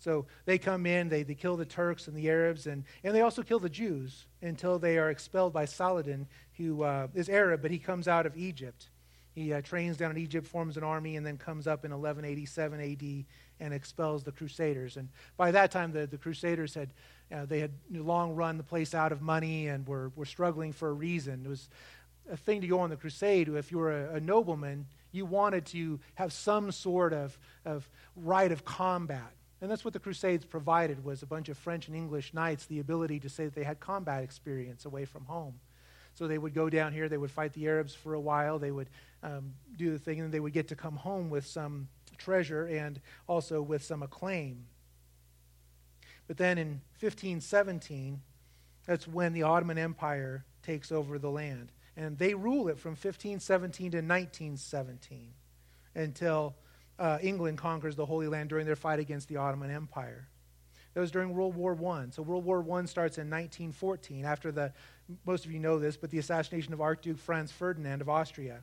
So 0.00 0.26
they 0.44 0.58
come 0.58 0.86
in, 0.86 1.08
they, 1.08 1.24
they 1.24 1.34
kill 1.34 1.56
the 1.56 1.64
Turks 1.64 2.06
and 2.06 2.16
the 2.16 2.28
Arabs, 2.28 2.66
and, 2.66 2.84
and 3.02 3.14
they 3.14 3.20
also 3.20 3.42
kill 3.42 3.58
the 3.58 3.68
Jews 3.68 4.26
until 4.42 4.78
they 4.78 4.96
are 4.96 5.10
expelled 5.10 5.52
by 5.52 5.64
Saladin, 5.64 6.26
who 6.56 6.82
uh, 6.82 7.08
is 7.14 7.28
Arab, 7.28 7.62
but 7.62 7.70
he 7.70 7.78
comes 7.78 8.06
out 8.06 8.24
of 8.24 8.36
Egypt. 8.36 8.90
He 9.34 9.52
uh, 9.52 9.60
trains 9.60 9.96
down 9.96 10.12
in 10.12 10.18
Egypt, 10.18 10.46
forms 10.46 10.76
an 10.76 10.84
army, 10.84 11.16
and 11.16 11.26
then 11.26 11.36
comes 11.36 11.66
up 11.66 11.84
in 11.84 11.90
1187 11.90 12.80
AD 12.80 13.24
and 13.60 13.74
expels 13.74 14.24
the 14.24 14.32
Crusaders. 14.32 14.96
And 14.96 15.08
by 15.36 15.50
that 15.50 15.70
time, 15.70 15.92
the, 15.92 16.06
the 16.06 16.18
Crusaders 16.18 16.74
had 16.74 16.90
uh, 17.30 17.44
they 17.44 17.60
had 17.60 17.72
long 17.90 18.34
run 18.34 18.56
the 18.56 18.62
place 18.62 18.94
out 18.94 19.12
of 19.12 19.20
money 19.20 19.68
and 19.68 19.86
were, 19.86 20.10
were 20.16 20.24
struggling 20.24 20.72
for 20.72 20.88
a 20.88 20.92
reason. 20.92 21.42
It 21.44 21.48
was 21.48 21.68
a 22.30 22.36
thing 22.36 22.60
to 22.62 22.66
go 22.66 22.80
on 22.80 22.90
the 22.90 22.96
crusade. 22.96 23.48
If 23.48 23.70
you 23.70 23.78
were 23.78 24.06
a, 24.06 24.14
a 24.14 24.20
nobleman, 24.20 24.86
you 25.12 25.26
wanted 25.26 25.66
to 25.66 26.00
have 26.14 26.32
some 26.32 26.72
sort 26.72 27.12
of, 27.12 27.38
of 27.64 27.88
right 28.16 28.50
of 28.50 28.64
combat. 28.64 29.32
And 29.60 29.70
that's 29.70 29.84
what 29.84 29.92
the 29.92 29.98
Crusades 29.98 30.44
provided 30.44 31.04
was 31.04 31.22
a 31.22 31.26
bunch 31.26 31.48
of 31.48 31.58
French 31.58 31.88
and 31.88 31.96
English 31.96 32.32
knights 32.32 32.66
the 32.66 32.78
ability 32.78 33.18
to 33.20 33.28
say 33.28 33.44
that 33.44 33.54
they 33.54 33.64
had 33.64 33.80
combat 33.80 34.22
experience 34.22 34.84
away 34.84 35.04
from 35.04 35.24
home. 35.24 35.54
So 36.14 36.28
they 36.28 36.38
would 36.38 36.54
go 36.54 36.70
down 36.70 36.92
here, 36.92 37.08
they 37.08 37.18
would 37.18 37.30
fight 37.30 37.52
the 37.52 37.66
Arabs 37.66 37.94
for 37.94 38.14
a 38.14 38.20
while, 38.20 38.58
they 38.58 38.70
would 38.70 38.88
um, 39.22 39.54
do 39.76 39.90
the 39.90 39.98
thing, 39.98 40.20
and 40.20 40.32
they 40.32 40.40
would 40.40 40.52
get 40.52 40.68
to 40.68 40.76
come 40.76 40.96
home 40.96 41.28
with 41.28 41.46
some 41.46 41.88
treasure 42.18 42.66
and 42.66 43.00
also 43.26 43.62
with 43.62 43.82
some 43.82 44.02
acclaim. 44.02 44.66
But 46.26 46.36
then 46.36 46.58
in 46.58 46.80
1517, 47.00 48.20
that's 48.86 49.08
when 49.08 49.32
the 49.32 49.42
Ottoman 49.42 49.78
Empire 49.78 50.44
takes 50.62 50.92
over 50.92 51.18
the 51.18 51.30
land. 51.30 51.72
And 51.96 52.16
they 52.18 52.34
rule 52.34 52.68
it 52.68 52.78
from 52.78 52.92
1517 52.92 53.92
to 53.92 53.96
1917 53.98 55.32
until 55.94 56.54
uh, 56.98 57.18
England 57.22 57.58
conquers 57.58 57.96
the 57.96 58.06
Holy 58.06 58.28
Land 58.28 58.50
during 58.50 58.66
their 58.66 58.76
fight 58.76 58.98
against 58.98 59.28
the 59.28 59.36
Ottoman 59.36 59.70
Empire. 59.70 60.28
That 60.94 61.00
was 61.00 61.10
during 61.10 61.34
World 61.34 61.54
War 61.54 61.78
I. 61.92 62.06
So 62.10 62.22
World 62.22 62.44
War 62.44 62.60
I 62.60 62.84
starts 62.86 63.18
in 63.18 63.30
1914 63.30 64.24
after 64.24 64.50
the, 64.52 64.72
most 65.26 65.44
of 65.44 65.52
you 65.52 65.60
know 65.60 65.78
this, 65.78 65.96
but 65.96 66.10
the 66.10 66.18
assassination 66.18 66.72
of 66.72 66.80
Archduke 66.80 67.18
Franz 67.18 67.52
Ferdinand 67.52 68.00
of 68.00 68.08
Austria. 68.08 68.60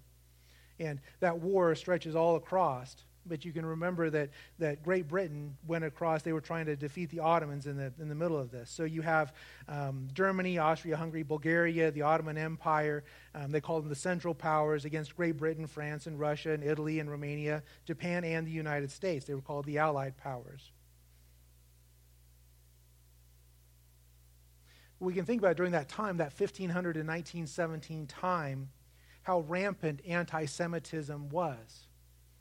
And 0.80 1.00
that 1.20 1.40
war 1.40 1.74
stretches 1.76 2.16
all 2.16 2.36
across 2.36 2.96
but 3.28 3.46
you 3.46 3.52
can 3.52 3.66
remember 3.66 4.10
that, 4.10 4.30
that 4.60 4.84
Great 4.84 5.08
Britain 5.08 5.56
went 5.68 5.84
across, 5.84 6.22
they 6.22 6.34
were 6.34 6.42
trying 6.42 6.66
to 6.66 6.76
defeat 6.76 7.10
the 7.10 7.20
Ottomans 7.20 7.66
in 7.68 7.78
the, 7.78 7.92
in 8.00 8.10
the 8.10 8.16
middle 8.16 8.38
of 8.38 8.52
this. 8.52 8.70
So 8.70 8.84
you 8.84 9.02
have 9.02 9.34
um, 9.68 10.08
Germany, 10.14 10.58
Austria, 10.58 10.98
Hungary, 10.98 11.24
Bulgaria, 11.24 11.92
the 11.92 12.04
Ottoman 12.04 12.38
Empire. 12.38 13.04
Um, 13.34 13.52
they 13.52 13.62
called 13.62 13.84
them 13.84 13.90
the 13.90 13.96
Central 13.96 14.34
Powers 14.34 14.86
against 14.86 15.16
Great 15.16 15.38
Britain, 15.38 15.68
France, 15.68 16.08
and 16.08 16.20
Russia, 16.20 16.52
and 16.52 16.64
Italy, 16.64 17.00
and 17.00 17.10
Romania, 17.10 17.64
Japan, 17.86 18.24
and 18.24 18.46
the 18.46 18.52
United 18.52 18.92
States. 18.92 19.26
They 19.26 19.34
were 19.34 19.42
called 19.42 19.66
the 19.66 19.78
Allied 19.78 20.18
Powers. 20.18 20.72
We 25.00 25.14
can 25.14 25.26
think 25.26 25.42
about 25.42 25.58
during 25.58 25.74
that 25.74 25.90
time, 25.90 26.18
that 26.18 26.34
1500 26.38 26.94
to 26.94 27.00
1917 27.00 28.08
time, 28.08 28.70
how 29.24 29.42
rampant 29.42 30.02
anti 30.08 30.46
Semitism 30.46 31.30
was. 31.30 31.85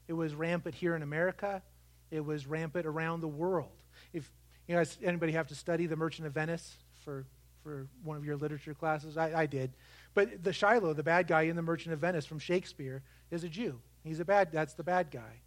It 0.08 0.12
was 0.12 0.34
rampant 0.34 0.74
here 0.74 0.94
in 0.94 1.02
America. 1.02 1.62
It 2.10 2.24
was 2.24 2.46
rampant 2.46 2.86
around 2.86 3.20
the 3.20 3.28
world. 3.28 3.72
If 4.12 4.30
you 4.68 4.74
know, 4.74 4.84
anybody 5.02 5.32
have 5.32 5.48
to 5.48 5.54
study 5.54 5.86
The 5.86 5.96
Merchant 5.96 6.26
of 6.26 6.32
Venice 6.32 6.76
for, 7.04 7.26
for 7.62 7.86
one 8.02 8.16
of 8.16 8.24
your 8.24 8.36
literature 8.36 8.74
classes? 8.74 9.16
I, 9.16 9.42
I 9.42 9.46
did. 9.46 9.72
But 10.14 10.42
the 10.42 10.50
Shylock, 10.50 10.96
the 10.96 11.02
bad 11.02 11.26
guy 11.26 11.42
in 11.42 11.56
The 11.56 11.62
Merchant 11.62 11.92
of 11.92 11.98
Venice 11.98 12.26
from 12.26 12.38
Shakespeare, 12.38 13.02
is 13.30 13.44
a 13.44 13.48
Jew. 13.48 13.80
He's 14.04 14.20
a 14.20 14.24
bad, 14.24 14.52
that's 14.52 14.74
the 14.74 14.84
bad 14.84 15.10
guy. 15.10 15.40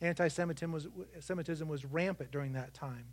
Anti-Semitism 0.00 0.72
was, 0.72 0.88
Semitism 1.20 1.68
was 1.68 1.84
rampant 1.84 2.30
during 2.30 2.52
that 2.54 2.74
time. 2.74 3.06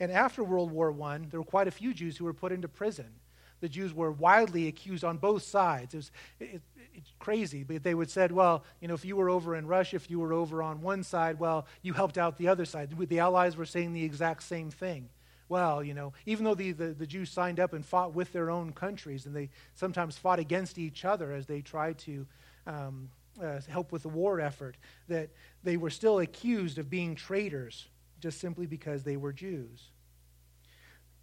And 0.00 0.10
after 0.10 0.42
World 0.42 0.70
War 0.70 0.94
I, 1.02 1.18
there 1.18 1.40
were 1.40 1.44
quite 1.44 1.68
a 1.68 1.72
few 1.72 1.94
Jews 1.94 2.16
who 2.16 2.24
were 2.24 2.34
put 2.34 2.52
into 2.52 2.68
prison. 2.68 3.14
The 3.62 3.68
Jews 3.68 3.94
were 3.94 4.10
widely 4.10 4.66
accused 4.66 5.04
on 5.04 5.18
both 5.18 5.44
sides. 5.44 5.94
It 5.94 5.96
was, 5.96 6.10
it, 6.40 6.62
it's 6.94 7.12
crazy, 7.20 7.62
but 7.62 7.84
they 7.84 7.94
would 7.94 8.10
said, 8.10 8.32
well, 8.32 8.64
you 8.80 8.88
know, 8.88 8.94
if 8.94 9.04
you 9.04 9.14
were 9.14 9.30
over 9.30 9.54
in 9.54 9.68
Russia, 9.68 9.96
if 9.96 10.10
you 10.10 10.18
were 10.18 10.32
over 10.32 10.64
on 10.64 10.82
one 10.82 11.04
side, 11.04 11.38
well, 11.38 11.66
you 11.80 11.92
helped 11.92 12.18
out 12.18 12.36
the 12.38 12.48
other 12.48 12.64
side. 12.64 12.90
The 12.90 13.20
Allies 13.20 13.56
were 13.56 13.64
saying 13.64 13.92
the 13.92 14.04
exact 14.04 14.42
same 14.42 14.70
thing. 14.70 15.08
Well, 15.48 15.80
you 15.84 15.94
know, 15.94 16.12
even 16.26 16.44
though 16.44 16.56
the, 16.56 16.72
the, 16.72 16.86
the 16.88 17.06
Jews 17.06 17.30
signed 17.30 17.60
up 17.60 17.72
and 17.72 17.86
fought 17.86 18.14
with 18.14 18.32
their 18.32 18.50
own 18.50 18.72
countries, 18.72 19.26
and 19.26 19.36
they 19.36 19.48
sometimes 19.74 20.18
fought 20.18 20.40
against 20.40 20.76
each 20.76 21.04
other 21.04 21.32
as 21.32 21.46
they 21.46 21.60
tried 21.60 21.98
to 21.98 22.26
um, 22.66 23.10
uh, 23.40 23.60
help 23.68 23.92
with 23.92 24.02
the 24.02 24.08
war 24.08 24.40
effort, 24.40 24.76
that 25.06 25.30
they 25.62 25.76
were 25.76 25.90
still 25.90 26.18
accused 26.18 26.78
of 26.78 26.90
being 26.90 27.14
traitors 27.14 27.86
just 28.18 28.40
simply 28.40 28.66
because 28.66 29.04
they 29.04 29.16
were 29.16 29.32
Jews. 29.32 29.90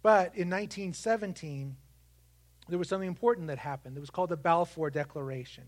But 0.02 0.34
in 0.34 0.48
1917, 0.48 1.76
there 2.70 2.78
was 2.78 2.88
something 2.88 3.08
important 3.08 3.48
that 3.48 3.58
happened. 3.58 3.96
It 3.96 4.00
was 4.00 4.10
called 4.10 4.30
the 4.30 4.36
Balfour 4.36 4.90
Declaration. 4.90 5.64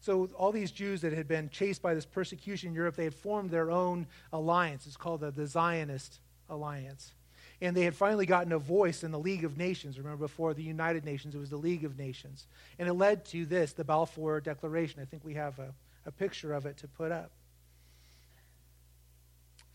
So, 0.00 0.28
all 0.36 0.50
these 0.50 0.72
Jews 0.72 1.02
that 1.02 1.12
had 1.12 1.28
been 1.28 1.48
chased 1.48 1.80
by 1.80 1.94
this 1.94 2.06
persecution 2.06 2.70
in 2.70 2.74
Europe, 2.74 2.96
they 2.96 3.04
had 3.04 3.14
formed 3.14 3.50
their 3.50 3.70
own 3.70 4.08
alliance. 4.32 4.86
It's 4.86 4.96
called 4.96 5.20
the, 5.20 5.30
the 5.30 5.46
Zionist 5.46 6.18
Alliance. 6.48 7.12
And 7.60 7.76
they 7.76 7.82
had 7.82 7.94
finally 7.94 8.26
gotten 8.26 8.50
a 8.50 8.58
voice 8.58 9.04
in 9.04 9.12
the 9.12 9.18
League 9.18 9.44
of 9.44 9.56
Nations. 9.56 9.98
Remember, 9.98 10.18
before 10.18 10.54
the 10.54 10.62
United 10.64 11.04
Nations, 11.04 11.36
it 11.36 11.38
was 11.38 11.50
the 11.50 11.56
League 11.56 11.84
of 11.84 11.96
Nations. 11.96 12.48
And 12.80 12.88
it 12.88 12.94
led 12.94 13.24
to 13.26 13.46
this, 13.46 13.72
the 13.74 13.84
Balfour 13.84 14.40
Declaration. 14.40 15.00
I 15.00 15.04
think 15.04 15.24
we 15.24 15.34
have 15.34 15.60
a, 15.60 15.72
a 16.04 16.10
picture 16.10 16.52
of 16.52 16.66
it 16.66 16.78
to 16.78 16.88
put 16.88 17.12
up. 17.12 17.30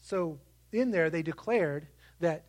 So, 0.02 0.40
in 0.74 0.92
there, 0.92 1.10
they 1.10 1.22
declared 1.22 1.88
that, 2.20 2.44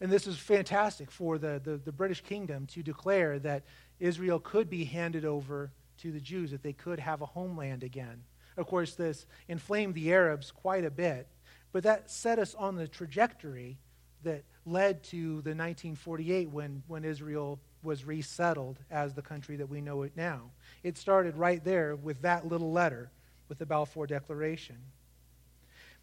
and 0.00 0.10
this 0.10 0.26
is 0.26 0.36
fantastic 0.36 1.10
for 1.10 1.38
the, 1.38 1.60
the, 1.62 1.76
the 1.76 1.92
British 1.92 2.20
kingdom 2.20 2.66
to 2.68 2.82
declare 2.82 3.38
that 3.40 3.62
Israel 4.00 4.40
could 4.40 4.68
be 4.68 4.84
handed 4.84 5.24
over 5.24 5.70
to 5.98 6.10
the 6.10 6.20
Jews, 6.20 6.50
that 6.50 6.62
they 6.62 6.72
could 6.72 6.98
have 6.98 7.22
a 7.22 7.26
homeland 7.26 7.82
again. 7.82 8.22
Of 8.56 8.66
course, 8.66 8.94
this 8.94 9.26
inflamed 9.48 9.94
the 9.94 10.12
Arabs 10.12 10.50
quite 10.50 10.84
a 10.84 10.90
bit, 10.90 11.28
but 11.72 11.84
that 11.84 12.10
set 12.10 12.38
us 12.38 12.54
on 12.54 12.76
the 12.76 12.88
trajectory 12.88 13.78
that 14.22 14.44
led 14.66 15.02
to 15.04 15.42
the 15.42 15.50
1948 15.50 16.50
when, 16.50 16.82
when 16.86 17.04
Israel 17.04 17.60
was 17.82 18.04
resettled 18.04 18.78
as 18.90 19.14
the 19.14 19.22
country 19.22 19.56
that 19.56 19.68
we 19.68 19.80
know 19.80 20.02
it 20.02 20.12
now. 20.16 20.50
It 20.82 20.96
started 20.96 21.36
right 21.36 21.62
there 21.62 21.94
with 21.96 22.22
that 22.22 22.46
little 22.46 22.72
letter, 22.72 23.10
with 23.48 23.58
the 23.58 23.66
Balfour 23.66 24.06
Declaration. 24.06 24.78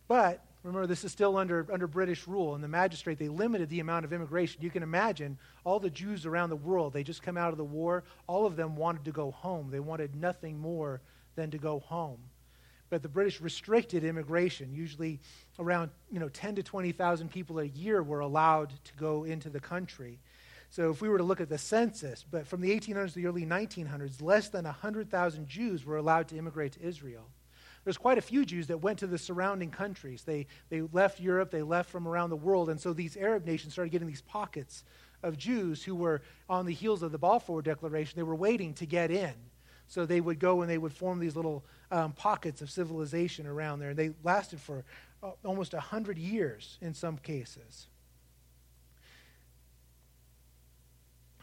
But 0.07 0.45
remember, 0.63 0.87
this 0.87 1.03
is 1.03 1.11
still 1.11 1.37
under, 1.37 1.65
under 1.71 1.87
British 1.87 2.27
rule, 2.27 2.53
and 2.53 2.63
the 2.63 2.67
magistrate, 2.67 3.17
they 3.17 3.29
limited 3.29 3.69
the 3.69 3.79
amount 3.79 4.05
of 4.05 4.13
immigration. 4.13 4.61
You 4.61 4.69
can 4.69 4.83
imagine 4.83 5.37
all 5.63 5.79
the 5.79 5.89
Jews 5.89 6.25
around 6.25 6.49
the 6.49 6.55
world, 6.55 6.93
they 6.93 7.03
just 7.03 7.23
come 7.23 7.37
out 7.37 7.51
of 7.51 7.57
the 7.57 7.63
war, 7.63 8.03
all 8.27 8.45
of 8.45 8.55
them 8.55 8.75
wanted 8.75 9.05
to 9.05 9.11
go 9.11 9.31
home. 9.31 9.69
They 9.71 9.79
wanted 9.79 10.15
nothing 10.15 10.59
more 10.59 11.01
than 11.35 11.49
to 11.51 11.57
go 11.57 11.79
home. 11.79 12.19
But 12.89 13.01
the 13.01 13.09
British 13.09 13.39
restricted 13.39 14.03
immigration. 14.03 14.73
Usually 14.73 15.19
around 15.57 15.91
you 16.11 16.19
know, 16.19 16.29
10 16.29 16.55
to 16.55 16.63
20,000 16.63 17.31
people 17.31 17.59
a 17.59 17.65
year 17.65 18.03
were 18.03 18.19
allowed 18.19 18.73
to 18.83 18.93
go 18.95 19.23
into 19.23 19.49
the 19.49 19.61
country. 19.61 20.19
So 20.69 20.89
if 20.89 21.01
we 21.01 21.09
were 21.09 21.17
to 21.17 21.23
look 21.23 21.41
at 21.41 21.49
the 21.49 21.57
census, 21.57 22.25
but 22.29 22.45
from 22.45 22.61
the 22.61 22.77
1800s 22.77 23.13
to 23.13 23.15
the 23.15 23.27
early 23.27 23.45
1900s, 23.45 24.21
less 24.21 24.49
than 24.49 24.65
100,000 24.65 25.47
Jews 25.47 25.85
were 25.85 25.97
allowed 25.97 26.27
to 26.29 26.37
immigrate 26.37 26.73
to 26.73 26.81
Israel 26.81 27.27
there's 27.83 27.97
quite 27.97 28.17
a 28.17 28.21
few 28.21 28.45
Jews 28.45 28.67
that 28.67 28.77
went 28.77 28.99
to 28.99 29.07
the 29.07 29.17
surrounding 29.17 29.71
countries. 29.71 30.23
They, 30.23 30.47
they 30.69 30.81
left 30.81 31.19
Europe, 31.19 31.51
they 31.51 31.63
left 31.63 31.89
from 31.89 32.07
around 32.07 32.29
the 32.29 32.35
world, 32.35 32.69
and 32.69 32.79
so 32.79 32.93
these 32.93 33.17
Arab 33.17 33.45
nations 33.45 33.73
started 33.73 33.91
getting 33.91 34.07
these 34.07 34.21
pockets 34.21 34.83
of 35.23 35.37
Jews 35.37 35.83
who 35.83 35.95
were 35.95 36.21
on 36.49 36.65
the 36.65 36.73
heels 36.73 37.03
of 37.03 37.11
the 37.11 37.17
Balfour 37.17 37.61
Declaration. 37.61 38.13
They 38.15 38.23
were 38.23 38.35
waiting 38.35 38.73
to 38.75 38.85
get 38.85 39.11
in. 39.11 39.33
So 39.87 40.05
they 40.05 40.21
would 40.21 40.39
go 40.39 40.61
and 40.61 40.71
they 40.71 40.77
would 40.77 40.93
form 40.93 41.19
these 41.19 41.35
little 41.35 41.65
um, 41.91 42.13
pockets 42.13 42.61
of 42.61 42.71
civilization 42.71 43.45
around 43.45 43.79
there. 43.79 43.89
And 43.89 43.99
they 43.99 44.13
lasted 44.23 44.61
for 44.61 44.85
uh, 45.21 45.31
almost 45.43 45.73
100 45.73 46.17
years 46.17 46.77
in 46.81 46.93
some 46.93 47.17
cases. 47.17 47.87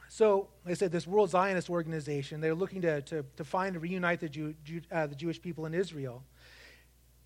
So, 0.08 0.48
I 0.66 0.72
said, 0.72 0.90
this 0.90 1.06
World 1.06 1.30
Zionist 1.30 1.68
organization, 1.68 2.40
they're 2.40 2.54
looking 2.54 2.80
to, 2.82 3.02
to, 3.02 3.24
to 3.36 3.44
find 3.44 3.74
and 3.74 3.82
reunite 3.82 4.20
the, 4.20 4.28
Jew, 4.28 4.54
Jew, 4.64 4.80
uh, 4.90 5.06
the 5.06 5.14
Jewish 5.14 5.40
people 5.40 5.66
in 5.66 5.74
Israel. 5.74 6.24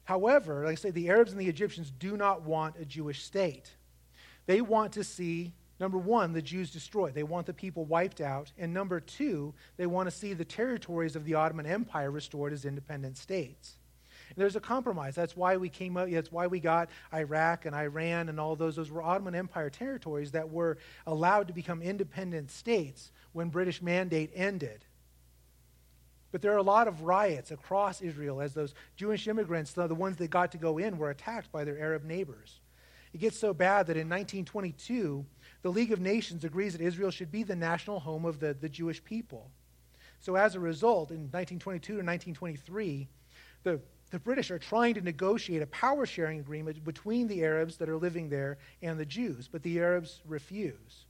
However, 0.04 0.64
like 0.64 0.72
I 0.72 0.74
say, 0.74 0.90
the 0.90 1.08
Arabs 1.08 1.30
and 1.30 1.40
the 1.40 1.48
Egyptians 1.48 1.92
do 1.96 2.16
not 2.16 2.42
want 2.42 2.76
a 2.80 2.84
Jewish 2.84 3.22
state. 3.22 3.70
They 4.46 4.60
want 4.60 4.92
to 4.94 5.04
see, 5.04 5.52
number 5.78 5.96
one, 5.96 6.32
the 6.32 6.42
Jews 6.42 6.72
destroyed. 6.72 7.14
They 7.14 7.22
want 7.22 7.46
the 7.46 7.54
people 7.54 7.84
wiped 7.84 8.20
out. 8.20 8.50
And 8.58 8.74
number 8.74 8.98
two, 8.98 9.54
they 9.76 9.86
want 9.86 10.08
to 10.08 10.16
see 10.16 10.34
the 10.34 10.44
territories 10.44 11.14
of 11.14 11.24
the 11.24 11.34
Ottoman 11.34 11.66
Empire 11.66 12.10
restored 12.10 12.52
as 12.52 12.64
independent 12.64 13.16
states. 13.16 13.76
There's 14.36 14.56
a 14.56 14.60
compromise. 14.60 15.14
That's 15.14 15.36
why 15.36 15.56
we 15.56 15.68
came 15.68 15.96
up, 15.96 16.10
that's 16.10 16.32
why 16.32 16.46
we 16.46 16.60
got 16.60 16.88
Iraq 17.12 17.66
and 17.66 17.74
Iran 17.74 18.28
and 18.28 18.40
all 18.40 18.56
those. 18.56 18.76
Those 18.76 18.90
were 18.90 19.02
Ottoman 19.02 19.34
Empire 19.34 19.70
territories 19.70 20.32
that 20.32 20.50
were 20.50 20.78
allowed 21.06 21.48
to 21.48 21.52
become 21.52 21.82
independent 21.82 22.50
states 22.50 23.12
when 23.32 23.48
British 23.48 23.82
mandate 23.82 24.30
ended. 24.34 24.84
But 26.30 26.40
there 26.40 26.52
are 26.54 26.58
a 26.58 26.62
lot 26.62 26.88
of 26.88 27.02
riots 27.02 27.50
across 27.50 28.00
Israel 28.00 28.40
as 28.40 28.54
those 28.54 28.74
Jewish 28.96 29.28
immigrants, 29.28 29.72
the, 29.72 29.86
the 29.86 29.94
ones 29.94 30.16
that 30.16 30.30
got 30.30 30.52
to 30.52 30.58
go 30.58 30.78
in, 30.78 30.96
were 30.96 31.10
attacked 31.10 31.52
by 31.52 31.64
their 31.64 31.78
Arab 31.78 32.04
neighbors. 32.04 32.60
It 33.12 33.18
gets 33.18 33.38
so 33.38 33.52
bad 33.52 33.86
that 33.88 33.98
in 33.98 34.08
1922, 34.08 35.26
the 35.60 35.70
League 35.70 35.92
of 35.92 36.00
Nations 36.00 36.44
agrees 36.44 36.72
that 36.72 36.80
Israel 36.80 37.10
should 37.10 37.30
be 37.30 37.42
the 37.42 37.54
national 37.54 38.00
home 38.00 38.24
of 38.24 38.40
the, 38.40 38.54
the 38.54 38.70
Jewish 38.70 39.04
people. 39.04 39.50
So 40.20 40.36
as 40.36 40.54
a 40.54 40.60
result, 40.60 41.10
in 41.10 41.28
1922 41.30 41.92
to 41.92 41.98
1923, 41.98 43.08
the 43.64 43.80
the 44.12 44.18
British 44.18 44.50
are 44.50 44.58
trying 44.58 44.94
to 44.94 45.00
negotiate 45.00 45.62
a 45.62 45.66
power 45.66 46.04
sharing 46.04 46.38
agreement 46.38 46.84
between 46.84 47.28
the 47.28 47.42
Arabs 47.42 47.78
that 47.78 47.88
are 47.88 47.96
living 47.96 48.28
there 48.28 48.58
and 48.82 49.00
the 49.00 49.06
Jews, 49.06 49.48
but 49.50 49.62
the 49.62 49.80
Arabs 49.80 50.20
refuse. 50.26 51.06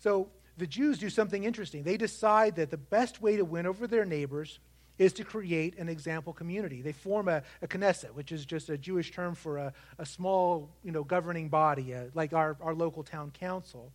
So 0.00 0.28
the 0.58 0.66
Jews 0.66 0.98
do 0.98 1.08
something 1.08 1.44
interesting. 1.44 1.84
They 1.84 1.96
decide 1.96 2.56
that 2.56 2.72
the 2.72 2.76
best 2.76 3.22
way 3.22 3.36
to 3.36 3.44
win 3.44 3.66
over 3.66 3.86
their 3.86 4.04
neighbors 4.04 4.58
is 4.98 5.12
to 5.12 5.24
create 5.24 5.78
an 5.78 5.88
example 5.88 6.32
community. 6.32 6.82
They 6.82 6.90
form 6.90 7.28
a, 7.28 7.42
a 7.62 7.68
Knesset, 7.68 8.14
which 8.14 8.32
is 8.32 8.44
just 8.44 8.68
a 8.68 8.76
Jewish 8.76 9.12
term 9.12 9.36
for 9.36 9.58
a, 9.58 9.72
a 9.98 10.06
small 10.06 10.70
you 10.82 10.90
know, 10.90 11.04
governing 11.04 11.48
body, 11.48 11.94
uh, 11.94 12.04
like 12.14 12.32
our, 12.32 12.56
our 12.60 12.74
local 12.74 13.04
town 13.04 13.30
council. 13.30 13.92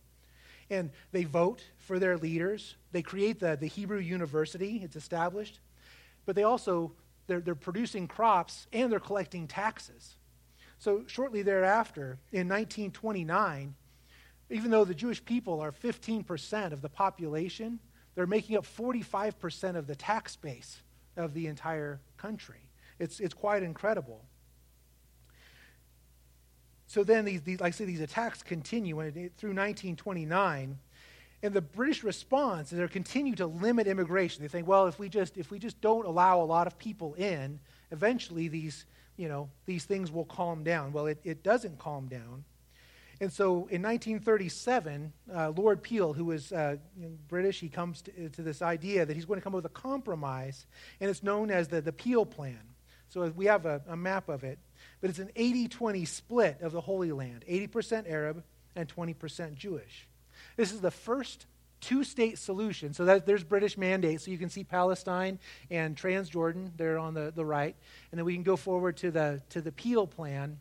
And 0.70 0.90
they 1.10 1.24
vote 1.24 1.62
for 1.76 1.98
their 1.98 2.16
leaders. 2.16 2.76
They 2.92 3.02
create 3.02 3.38
the, 3.38 3.58
the 3.60 3.66
Hebrew 3.66 3.98
University, 3.98 4.80
it's 4.82 4.96
established. 4.96 5.60
But 6.24 6.36
they 6.36 6.44
also 6.44 6.92
they're, 7.26 7.40
they're 7.40 7.54
producing 7.54 8.08
crops 8.08 8.66
and 8.72 8.90
they're 8.90 9.00
collecting 9.00 9.46
taxes. 9.46 10.16
So, 10.78 11.04
shortly 11.06 11.42
thereafter, 11.42 12.18
in 12.32 12.48
1929, 12.48 13.74
even 14.50 14.70
though 14.70 14.84
the 14.84 14.94
Jewish 14.94 15.24
people 15.24 15.60
are 15.60 15.72
15% 15.72 16.72
of 16.72 16.82
the 16.82 16.88
population, 16.88 17.78
they're 18.14 18.26
making 18.26 18.56
up 18.56 18.66
45% 18.66 19.76
of 19.76 19.86
the 19.86 19.94
tax 19.94 20.36
base 20.36 20.82
of 21.16 21.34
the 21.34 21.46
entire 21.46 22.00
country. 22.16 22.68
It's, 22.98 23.20
it's 23.20 23.34
quite 23.34 23.62
incredible. 23.62 24.24
So 26.86 27.04
then, 27.04 27.24
these, 27.24 27.42
these, 27.42 27.60
like 27.60 27.72
I 27.72 27.76
say, 27.76 27.84
these 27.84 28.00
attacks 28.00 28.42
continue 28.42 29.00
and 29.00 29.16
it, 29.16 29.32
through 29.36 29.50
1929. 29.50 30.78
And 31.42 31.52
the 31.52 31.60
British 31.60 32.04
response 32.04 32.72
is 32.72 32.78
they 32.78 32.86
continue 32.88 33.34
to 33.36 33.46
limit 33.46 33.86
immigration. 33.88 34.42
They 34.42 34.48
think, 34.48 34.68
well, 34.68 34.86
if 34.86 34.98
we 34.98 35.08
just 35.08 35.36
if 35.36 35.50
we 35.50 35.58
just 35.58 35.80
don't 35.80 36.06
allow 36.06 36.40
a 36.40 36.44
lot 36.44 36.66
of 36.66 36.78
people 36.78 37.14
in, 37.14 37.58
eventually 37.90 38.48
these 38.48 38.86
you 39.16 39.28
know 39.28 39.50
these 39.66 39.84
things 39.84 40.12
will 40.12 40.24
calm 40.24 40.62
down. 40.62 40.92
Well, 40.92 41.06
it, 41.06 41.18
it 41.24 41.42
doesn't 41.42 41.78
calm 41.78 42.06
down. 42.06 42.44
And 43.20 43.32
so 43.32 43.68
in 43.70 43.82
1937, 43.82 45.12
uh, 45.32 45.50
Lord 45.50 45.82
Peel, 45.82 46.12
who 46.12 46.24
was 46.24 46.50
uh, 46.50 46.76
British, 47.28 47.60
he 47.60 47.68
comes 47.68 48.02
to, 48.02 48.28
to, 48.30 48.42
this 48.42 48.62
idea 48.62 49.06
that 49.06 49.14
he's 49.14 49.26
going 49.26 49.38
to 49.38 49.44
come 49.44 49.52
up 49.54 49.62
with 49.62 49.66
a 49.66 49.68
compromise, 49.68 50.66
and 51.00 51.08
it's 51.08 51.22
known 51.22 51.48
as 51.48 51.68
the, 51.68 51.80
the 51.80 51.92
Peel 51.92 52.26
Plan. 52.26 52.58
So 53.10 53.32
we 53.36 53.46
have 53.46 53.64
a, 53.64 53.80
a 53.86 53.96
map 53.96 54.28
of 54.28 54.42
it, 54.42 54.58
but 55.00 55.10
it's 55.10 55.20
an 55.20 55.30
80 55.36 55.68
20 55.68 56.04
split 56.04 56.62
of 56.62 56.72
the 56.72 56.80
Holy 56.80 57.12
Land 57.12 57.44
80% 57.48 58.10
Arab 58.10 58.42
and 58.74 58.88
20% 58.88 59.54
Jewish. 59.54 60.08
This 60.56 60.72
is 60.72 60.80
the 60.80 60.90
first 60.90 61.46
two 61.82 62.04
state 62.04 62.38
solution. 62.38 62.94
So 62.94 63.04
that, 63.06 63.26
there's 63.26 63.44
British 63.44 63.76
mandate. 63.76 64.20
So 64.22 64.30
you 64.30 64.38
can 64.38 64.48
see 64.48 64.64
Palestine 64.64 65.38
and 65.70 65.96
Transjordan 65.96 66.76
there 66.76 66.98
on 66.98 67.12
the, 67.12 67.32
the 67.34 67.44
right. 67.44 67.76
And 68.10 68.18
then 68.18 68.24
we 68.24 68.34
can 68.34 68.44
go 68.44 68.56
forward 68.56 68.96
to 68.98 69.10
the, 69.10 69.42
to 69.50 69.60
the 69.60 69.72
Peel 69.72 70.06
plan. 70.06 70.58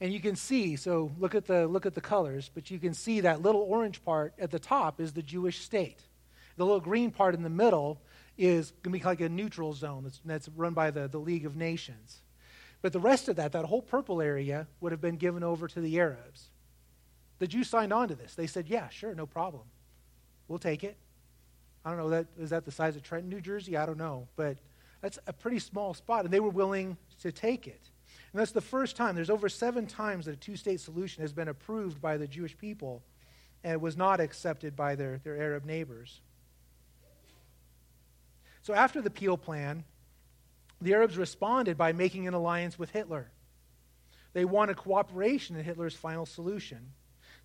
And 0.00 0.12
you 0.12 0.20
can 0.20 0.36
see, 0.36 0.76
so 0.76 1.10
look 1.18 1.34
at, 1.34 1.46
the, 1.46 1.66
look 1.66 1.86
at 1.86 1.94
the 1.94 2.02
colors, 2.02 2.50
but 2.52 2.70
you 2.70 2.78
can 2.78 2.92
see 2.92 3.20
that 3.20 3.40
little 3.40 3.62
orange 3.62 4.04
part 4.04 4.34
at 4.38 4.50
the 4.50 4.58
top 4.58 5.00
is 5.00 5.12
the 5.12 5.22
Jewish 5.22 5.60
state. 5.60 6.00
The 6.58 6.64
little 6.64 6.80
green 6.80 7.10
part 7.10 7.34
in 7.34 7.42
the 7.42 7.48
middle 7.48 7.98
is 8.36 8.72
going 8.82 8.92
to 8.92 8.98
be 8.98 9.04
like 9.04 9.20
a 9.20 9.28
neutral 9.28 9.72
zone 9.72 10.02
that's, 10.02 10.20
that's 10.24 10.48
run 10.50 10.74
by 10.74 10.90
the, 10.90 11.08
the 11.08 11.18
League 11.18 11.46
of 11.46 11.56
Nations. 11.56 12.20
But 12.82 12.92
the 12.92 13.00
rest 13.00 13.28
of 13.28 13.36
that, 13.36 13.52
that 13.52 13.64
whole 13.64 13.80
purple 13.80 14.20
area, 14.20 14.66
would 14.80 14.92
have 14.92 15.00
been 15.00 15.16
given 15.16 15.42
over 15.42 15.66
to 15.68 15.80
the 15.80 15.98
Arabs. 15.98 16.50
The 17.38 17.46
Jews 17.46 17.68
signed 17.68 17.92
on 17.92 18.08
to 18.08 18.14
this. 18.14 18.34
They 18.34 18.46
said, 18.46 18.68
yeah, 18.68 18.88
sure, 18.88 19.14
no 19.14 19.26
problem. 19.26 19.64
We'll 20.48 20.58
take 20.58 20.84
it. 20.84 20.96
I 21.84 21.90
don't 21.90 21.98
know, 21.98 22.10
that, 22.10 22.26
is 22.38 22.50
that 22.50 22.64
the 22.64 22.72
size 22.72 22.96
of 22.96 23.02
Trenton, 23.02 23.30
New 23.30 23.40
Jersey? 23.40 23.76
I 23.76 23.86
don't 23.86 23.98
know. 23.98 24.28
But 24.36 24.56
that's 25.02 25.18
a 25.26 25.32
pretty 25.32 25.58
small 25.58 25.94
spot, 25.94 26.24
and 26.24 26.32
they 26.32 26.40
were 26.40 26.50
willing 26.50 26.96
to 27.20 27.30
take 27.30 27.66
it. 27.66 27.90
And 28.32 28.40
that's 28.40 28.52
the 28.52 28.60
first 28.60 28.96
time. 28.96 29.14
There's 29.14 29.30
over 29.30 29.48
seven 29.48 29.86
times 29.86 30.26
that 30.26 30.32
a 30.32 30.36
two 30.36 30.56
state 30.56 30.80
solution 30.80 31.22
has 31.22 31.32
been 31.32 31.48
approved 31.48 32.00
by 32.00 32.16
the 32.16 32.26
Jewish 32.26 32.56
people 32.56 33.02
and 33.62 33.80
was 33.80 33.96
not 33.96 34.20
accepted 34.20 34.76
by 34.76 34.94
their, 34.94 35.20
their 35.24 35.36
Arab 35.36 35.64
neighbors. 35.64 36.20
So 38.62 38.74
after 38.74 39.00
the 39.00 39.10
Peel 39.10 39.36
Plan, 39.36 39.84
the 40.80 40.94
Arabs 40.94 41.16
responded 41.16 41.78
by 41.78 41.92
making 41.92 42.26
an 42.26 42.34
alliance 42.34 42.78
with 42.78 42.90
Hitler. 42.90 43.30
They 44.32 44.44
wanted 44.44 44.76
cooperation 44.76 45.56
in 45.56 45.64
Hitler's 45.64 45.94
final 45.94 46.26
solution. 46.26 46.92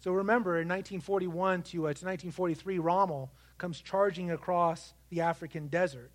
So 0.02 0.12
remember, 0.14 0.60
in 0.60 0.68
1941 0.68 1.62
to, 1.62 1.78
uh, 1.78 1.93
to 1.93 2.06
1943, 2.06 2.80
Rommel 2.80 3.32
comes 3.60 3.80
charging 3.80 4.32
across 4.32 4.93
the 5.12 5.22
African 5.22 5.68
desert. 5.68 6.12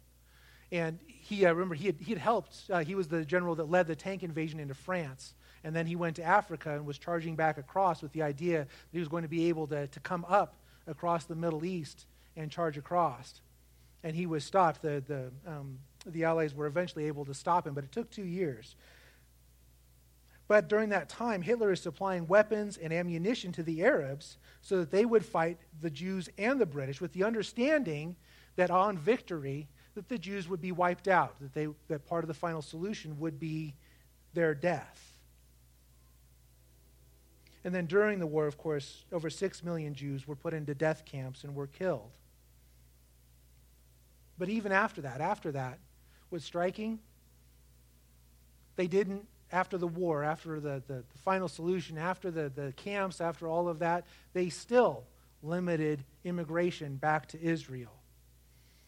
And 0.73 0.99
he, 1.07 1.47
uh, 1.47 1.53
remember, 1.53 1.77
he 1.77 1.87
had, 1.87 1.97
he 2.01 2.13
had 2.13 2.19
helped, 2.19 2.57
uh, 2.69 2.81
he 2.81 2.97
was 2.97 3.07
the 3.07 3.25
general 3.25 3.55
that 3.55 3.71
led 3.71 3.87
the 3.87 3.95
tank 3.95 4.25
invasion 4.25 4.59
into 4.59 4.75
France. 4.75 5.35
And 5.63 5.75
then 5.75 5.87
he 5.87 5.95
went 5.95 6.17
to 6.17 6.25
Africa 6.25 6.75
and 6.75 6.85
was 6.85 6.99
charging 6.99 7.37
back 7.37 7.59
across 7.59 8.03
with 8.03 8.13
the 8.13 8.23
idea 8.23 8.59
that 8.59 8.69
he 8.91 8.99
was 8.99 9.09
going 9.09 9.23
to 9.23 9.29
be 9.29 9.49
able 9.49 9.69
to, 9.69 9.87
to 9.87 10.01
come 10.01 10.25
up 10.29 10.57
across 10.89 11.25
the 11.25 11.37
Middle 11.37 11.65
East 11.65 12.07
and 12.37 12.51
charge 12.51 12.77
across. 12.77 13.41
And 14.03 14.17
he 14.17 14.27
was 14.27 14.45
stopped. 14.45 14.83
The, 14.83 15.03
the, 15.07 15.31
um, 15.47 15.79
the 16.05 16.25
Allies 16.25 16.55
were 16.55 16.67
eventually 16.67 17.07
able 17.07 17.25
to 17.25 17.35
stop 17.35 17.67
him, 17.67 17.75
but 17.75 17.85
it 17.85 17.93
took 17.93 18.11
two 18.11 18.25
years. 18.25 18.75
But 20.49 20.69
during 20.69 20.91
that 20.91 21.09
time, 21.09 21.43
Hitler 21.43 21.73
is 21.73 21.81
supplying 21.81 22.27
weapons 22.27 22.77
and 22.77 22.93
ammunition 22.93 23.51
to 23.53 23.63
the 23.63 23.83
Arabs 23.83 24.39
so 24.61 24.79
that 24.79 24.91
they 24.91 25.05
would 25.05 25.25
fight 25.25 25.59
the 25.81 25.91
Jews 25.91 26.29
and 26.39 26.61
the 26.61 26.67
British 26.67 27.01
with 27.01 27.13
the 27.13 27.25
understanding 27.25 28.15
that 28.55 28.71
on 28.71 28.97
victory, 28.97 29.69
that 29.95 30.09
the 30.09 30.19
Jews 30.19 30.49
would 30.49 30.61
be 30.61 30.73
wiped 30.73 31.09
out, 31.09 31.39
that, 31.41 31.53
they, 31.53 31.69
that 31.89 32.07
part 32.07 32.23
of 32.23 32.29
the 32.29 32.35
final 32.35 32.63
solution 32.63 33.19
would 33.19 33.41
be 33.41 33.75
their 34.35 34.55
death. 34.55 35.17
And 37.65 37.75
then 37.75 37.87
during 37.87 38.21
the 38.21 38.27
war, 38.29 38.47
of 38.47 38.57
course, 38.57 39.05
over 39.11 39.29
six 39.29 39.65
million 39.65 39.95
Jews 39.95 40.29
were 40.29 40.37
put 40.37 40.55
into 40.55 40.73
death 40.73 41.05
camps 41.05 41.43
and 41.43 41.57
were 41.57 41.67
killed. 41.67 42.13
But 44.39 44.49
even 44.49 44.71
after 44.71 45.01
that, 45.01 45.21
after 45.21 45.51
that, 45.53 45.81
was 46.31 46.45
striking, 46.45 47.01
they 48.77 48.87
didn't, 48.87 49.27
after 49.53 49.79
the 49.79 49.87
war, 49.87 50.25
after 50.25 50.61
the, 50.61 50.83
the, 50.87 51.05
the 51.11 51.19
final 51.25 51.49
solution, 51.49 51.99
after 51.99 52.31
the, 52.31 52.49
the 52.49 52.73
camps, 52.77 53.21
after 53.21 53.47
all 53.47 53.69
of 53.69 53.79
that, 53.79 54.05
they 54.33 54.49
still 54.49 55.05
limited 55.43 56.05
immigration 56.25 56.97
back 56.97 57.29
to 57.29 57.41
Israel. 57.41 57.93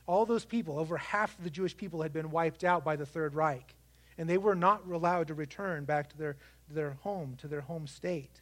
All 0.07 0.27
those 0.27 0.45
people, 0.45 0.79
over 0.79 0.97
half 0.97 1.37
of 1.39 1.45
the 1.45 1.51
Jewish 1.51 1.77
people, 1.77 2.03
had 2.03 2.13
been 2.13 2.31
wiped 2.31 2.65
out 2.65 2.85
by 2.85 2.97
the 2.97 3.07
Third 3.07 3.35
Reich, 3.35 3.75
and 4.17 4.29
they 4.29 4.39
were 4.39 4.55
not 4.55 4.83
allowed 4.91 5.29
to 5.29 5.35
return 5.35 5.85
back 5.85 6.09
to 6.11 6.19
their, 6.19 6.37
their 6.69 6.93
home, 7.03 7.37
to 7.39 7.49
their 7.49 7.61
home 7.61 7.87
state. 7.87 8.41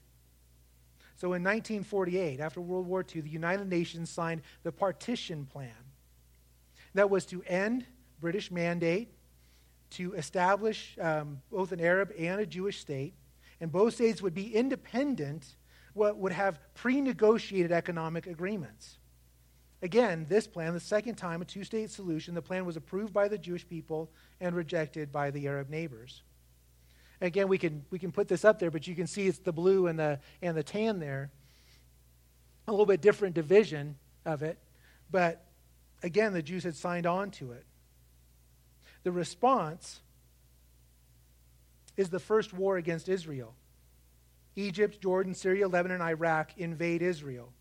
So 1.17 1.29
in 1.29 1.43
1948, 1.43 2.41
after 2.41 2.61
World 2.61 2.87
War 2.87 3.05
II, 3.15 3.23
the 3.23 3.31
United 3.31 3.69
Nations 3.69 4.11
signed 4.11 4.43
the 4.63 4.73
Partition 4.73 5.47
Plan. 5.47 5.73
That 6.95 7.11
was 7.11 7.27
to 7.27 7.43
end 7.47 7.87
British 8.21 8.51
mandate, 8.51 9.13
to 9.91 10.15
establish 10.15 10.97
um, 11.01 11.41
both 11.51 11.73
an 11.73 11.81
Arab 11.81 12.13
and 12.19 12.41
a 12.41 12.47
Jewish 12.47 12.81
state, 12.81 13.15
and 13.61 13.71
both 13.71 13.95
states 13.95 14.21
would 14.23 14.35
be 14.35 14.55
independent, 14.55 15.57
what 15.95 16.19
would 16.19 16.33
have 16.33 16.59
pre 16.75 17.01
negotiated 17.01 17.73
economic 17.73 18.27
agreements. 18.27 18.99
Again, 19.83 20.27
this 20.29 20.47
plan, 20.47 20.75
the 20.75 20.81
second 20.81 21.17
time, 21.17 21.43
a 21.43 21.45
two 21.45 21.65
state 21.65 21.91
solution, 21.91 22.35
the 22.35 22.43
plan 22.43 22.65
was 22.65 22.77
approved 22.77 23.13
by 23.13 23.29
the 23.29 23.39
Jewish 23.39 23.67
people 23.67 24.11
and 24.41 24.55
rejected 24.55 25.13
by 25.13 25.31
the 25.31 25.47
Arab 25.47 25.69
neighbors. 25.69 26.23
Again, 27.21 27.49
we 27.49 27.59
can, 27.59 27.85
we 27.91 27.99
can 27.99 28.13
put 28.13 28.29
this 28.29 28.45
up 28.45 28.59
there, 28.59 28.71
but 28.71 28.87
you 28.87 28.95
can 28.95 29.07
see 29.07 29.27
it's 29.27 29.39
the 29.39 29.53
blue 29.53 29.87
and 29.87 29.99
the, 29.99 30.19
and 30.43 30.57
the 30.57 30.63
tan 30.63 30.99
there. 30.99 31.31
A 32.69 32.71
little 32.71 32.87
bit 32.87 33.01
different 33.01 33.35
division 33.35 33.97
of 34.25 34.43
it, 34.43 34.59
but 35.11 35.45
again, 36.03 36.33
the 36.33 36.43
Jews 36.43 36.65
had 36.65 36.75
signed 36.75 37.07
on 37.07 37.31
to 37.33 37.53
it. 37.53 37.65
The 39.07 39.13
response 39.13 40.01
is 41.97 42.11
the 42.11 42.19
first 42.19 42.53
war 42.53 42.77
against 42.77 43.09
Israel. 43.09 43.55
Egypt, 44.57 45.01
Jordan, 45.01 45.33
Syria, 45.33 45.69
Lebanon, 45.69 46.03
Iraq 46.03 46.51
invade 46.57 47.03
Israel. 47.03 47.53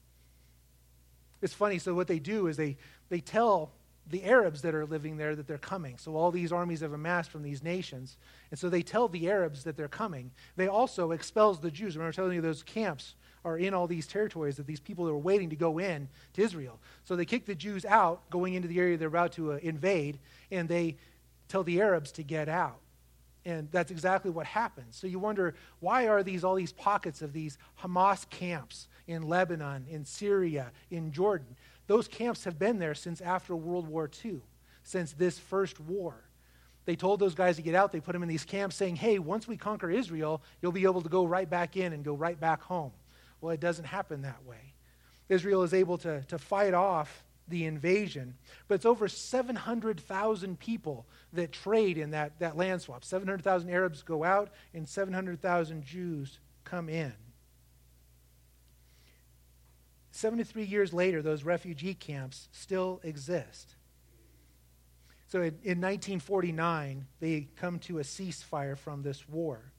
It's 1.44 1.54
funny, 1.54 1.78
so 1.78 1.94
what 1.94 2.08
they 2.08 2.18
do 2.18 2.48
is 2.48 2.58
they, 2.58 2.78
they 3.10 3.20
tell 3.20 3.74
the 4.08 4.24
Arabs 4.24 4.64
that 4.64 4.74
are 4.74 4.88
living 4.88 5.18
there 5.18 5.36
that 5.36 5.46
they're 5.46 5.60
coming. 5.60 6.00
So 6.00 6.16
all 6.16 6.32
these 6.32 6.52
armies 6.52 6.80
have 6.80 6.94
amassed 6.94 7.30
from 7.30 7.44
these 7.44 7.62
nations. 7.62 8.18
And 8.50 8.60
so 8.60 8.68
they 8.68 8.82
tell 8.82 9.08
the 9.08 9.30
Arabs 9.30 9.66
that 9.66 9.78
they're 9.78 9.88
coming. 9.88 10.32
They 10.56 10.68
also 10.68 11.12
expels 11.12 11.60
the 11.60 11.70
Jews. 11.70 11.96
Remember 11.96 12.12
telling 12.12 12.34
you 12.34 12.42
those 12.42 12.64
camps 12.64 13.14
are 13.44 13.60
in 13.60 13.76
all 13.76 13.86
these 13.86 14.08
territories 14.08 14.58
that 14.58 14.66
these 14.66 14.80
people 14.80 15.08
are 15.08 15.16
waiting 15.16 15.52
to 15.52 15.56
go 15.56 15.78
in 15.78 16.10
to 16.34 16.42
Israel. 16.42 16.80
So 17.04 17.16
they 17.16 17.26
kick 17.26 17.46
the 17.46 17.54
Jews 17.54 17.86
out 17.86 18.28
going 18.32 18.56
into 18.56 18.68
the 18.68 18.80
area 18.80 18.98
they're 18.98 19.08
about 19.08 19.34
to 19.34 19.54
uh, 19.54 19.60
invade 19.62 20.18
and 20.50 20.68
they 20.68 20.98
tell 21.48 21.64
the 21.64 21.82
Arabs 21.82 22.12
to 22.14 22.24
get 22.24 22.50
out. 22.50 22.80
And 23.46 23.70
that's 23.72 23.92
exactly 23.92 24.32
what 24.32 24.48
happens. 24.48 24.96
So 24.96 25.06
you 25.06 25.20
wonder 25.20 25.54
why 25.80 26.08
are 26.08 26.24
these 26.24 26.44
all 26.44 26.56
these 26.56 26.72
pockets 26.72 27.22
of 27.22 27.32
these 27.32 27.58
Hamas 27.82 28.28
camps 28.30 28.88
in 29.08 29.22
Lebanon, 29.22 29.86
in 29.90 30.04
Syria, 30.04 30.72
in 30.90 31.12
Jordan? 31.12 31.56
Those 31.88 32.08
camps 32.08 32.44
have 32.46 32.58
been 32.58 32.80
there 32.80 32.96
since 32.96 33.22
after 33.22 33.56
World 33.56 33.88
War 33.88 34.10
II, 34.24 34.42
since 34.84 35.14
this 35.14 35.38
first 35.38 35.80
war. 35.80 36.16
They 36.86 36.96
told 36.96 37.20
those 37.20 37.36
guys 37.36 37.56
to 37.56 37.62
get 37.62 37.76
out. 37.76 37.92
They 37.92 38.00
put 38.00 38.14
them 38.14 38.24
in 38.24 38.30
these 38.30 38.46
camps 38.46 38.76
saying, 38.76 38.96
hey, 38.96 39.20
once 39.20 39.48
we 39.48 39.58
conquer 39.58 39.90
Israel, 39.90 40.42
you'll 40.62 40.72
be 40.72 40.84
able 40.84 41.02
to 41.02 41.10
go 41.10 41.26
right 41.26 41.50
back 41.50 41.78
in 41.78 41.94
and 41.94 42.04
go 42.04 42.14
right 42.14 42.40
back 42.40 42.62
home. 42.62 42.92
Well, 43.42 43.52
it 43.52 43.60
doesn't 43.60 43.86
happen 43.86 44.22
that 44.22 44.44
way. 44.46 44.74
Israel 45.30 45.64
is 45.64 45.74
able 45.74 45.98
to, 46.00 46.22
to 46.24 46.38
fight 46.38 46.74
off 46.74 47.24
the 47.48 47.66
invasion, 47.66 48.36
but 48.68 48.76
it's 48.76 48.86
over 48.86 49.08
700,000 49.08 50.60
people 50.60 51.06
that 51.34 51.52
trade 51.52 51.98
in 51.98 52.12
that, 52.12 52.40
that 52.40 52.58
land 52.58 52.82
swap. 52.82 53.04
700,000 53.04 53.70
Arabs 53.70 54.02
go 54.02 54.24
out, 54.24 54.50
and 54.74 54.88
700,000 54.88 55.84
Jews 55.84 56.40
come 56.64 56.90
in. 56.90 57.14
73 60.12 60.64
years 60.64 60.94
later, 60.94 61.22
those 61.22 61.44
refugee 61.44 61.94
camps 61.94 62.48
still 62.52 63.02
exist. 63.04 63.76
So 65.28 65.40
in, 65.40 65.56
in 65.64 65.82
1949, 65.82 67.06
they 67.20 67.50
come 67.58 67.80
to 67.80 68.00
a 68.00 68.04
ceasefire 68.04 68.78
from 68.78 69.04
this 69.04 69.28
war. 69.28 69.74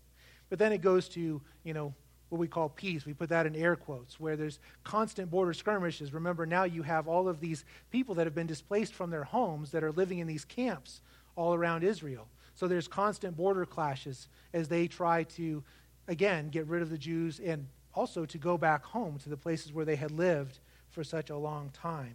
But 0.50 0.58
then 0.58 0.72
it 0.72 0.82
goes 0.82 1.08
to, 1.10 1.40
you 1.64 1.74
know, 1.74 1.94
what 2.28 2.38
we 2.38 2.48
call 2.48 2.68
peace. 2.68 3.06
We 3.06 3.14
put 3.14 3.28
that 3.28 3.46
in 3.46 3.54
air 3.54 3.76
quotes, 3.76 4.18
where 4.18 4.36
there's 4.36 4.58
constant 4.84 5.30
border 5.30 5.54
skirmishes. 5.54 6.12
Remember, 6.12 6.46
now 6.46 6.64
you 6.64 6.82
have 6.82 7.06
all 7.06 7.28
of 7.28 7.40
these 7.40 7.64
people 7.90 8.14
that 8.16 8.26
have 8.26 8.34
been 8.34 8.46
displaced 8.46 8.94
from 8.94 9.10
their 9.10 9.24
homes 9.24 9.70
that 9.70 9.84
are 9.84 9.92
living 9.92 10.18
in 10.18 10.26
these 10.26 10.44
camps 10.44 11.00
all 11.36 11.54
around 11.54 11.84
Israel. 11.84 12.26
So 12.54 12.66
there's 12.66 12.88
constant 12.88 13.36
border 13.36 13.66
clashes 13.66 14.28
as 14.52 14.68
they 14.68 14.88
try 14.88 15.24
to, 15.24 15.62
again, 16.08 16.48
get 16.48 16.66
rid 16.66 16.82
of 16.82 16.90
the 16.90 16.98
Jews 16.98 17.38
and 17.38 17.66
also 17.94 18.26
to 18.26 18.38
go 18.38 18.58
back 18.58 18.84
home 18.84 19.18
to 19.20 19.28
the 19.28 19.36
places 19.36 19.72
where 19.72 19.84
they 19.84 19.96
had 19.96 20.10
lived 20.10 20.58
for 20.90 21.04
such 21.04 21.30
a 21.30 21.36
long 21.36 21.70
time. 21.70 22.14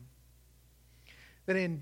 Then 1.45 1.55
in 1.55 1.81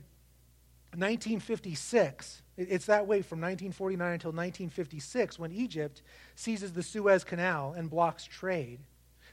1956, 0.91 2.41
it's 2.57 2.85
that 2.87 3.07
way 3.07 3.21
from 3.21 3.39
1949 3.39 4.13
until 4.13 4.31
1956 4.31 5.37
when 5.37 5.51
Egypt 5.51 6.01
seizes 6.35 6.73
the 6.73 6.83
Suez 6.83 7.23
Canal 7.23 7.73
and 7.77 7.89
blocks 7.89 8.25
trade. 8.25 8.79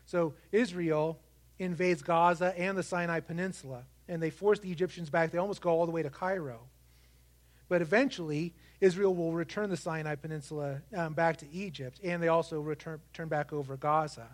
So 0.04 0.34
Israel 0.52 1.18
invades 1.58 2.02
Gaza 2.02 2.56
and 2.58 2.76
the 2.76 2.82
Sinai 2.82 3.20
Peninsula, 3.20 3.84
and 4.08 4.22
they 4.22 4.30
force 4.30 4.58
the 4.58 4.70
Egyptians 4.70 5.10
back. 5.10 5.30
They 5.30 5.38
almost 5.38 5.60
go 5.60 5.70
all 5.70 5.86
the 5.86 5.92
way 5.92 6.02
to 6.02 6.10
Cairo. 6.10 6.60
But 7.68 7.82
eventually, 7.82 8.54
Israel 8.80 9.14
will 9.14 9.32
return 9.32 9.70
the 9.70 9.76
Sinai 9.76 10.14
Peninsula 10.14 10.82
um, 10.94 11.14
back 11.14 11.38
to 11.38 11.50
Egypt, 11.50 11.98
and 12.04 12.22
they 12.22 12.28
also 12.28 12.60
return, 12.60 13.00
turn 13.12 13.28
back 13.28 13.52
over 13.52 13.76
Gaza. 13.76 14.28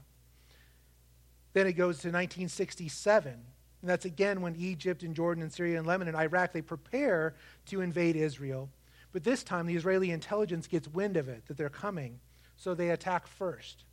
Then 1.53 1.67
it 1.67 1.75
goes 1.75 1.97
to 1.99 2.09
1967. 2.09 3.39
And 3.83 3.91
that's 3.91 4.05
again 4.05 4.41
when 4.41 4.57
Egypt 4.57 5.03
and 5.03 5.15
Jordan 5.15 5.43
and 5.43 5.53
Syria 5.53 5.77
and 5.77 5.87
Lebanon 5.87 6.15
and 6.15 6.23
Iraq, 6.23 6.53
they 6.53 6.63
prepare 6.63 7.35
to 7.67 7.81
invade 7.81 8.17
Israel. 8.17 8.71
But 9.13 9.25
this 9.25 9.43
time, 9.43 9.67
the 9.67 9.77
Israeli 9.77 10.11
intelligence 10.11 10.69
gets 10.69 10.89
wind 10.89 11.17
of 11.17 11.29
it, 11.29 11.47
that 11.47 11.59
they're 11.59 11.69
coming. 11.69 12.21
So 12.57 12.75
they 12.75 12.91
attack 12.91 13.27
first. 13.27 13.85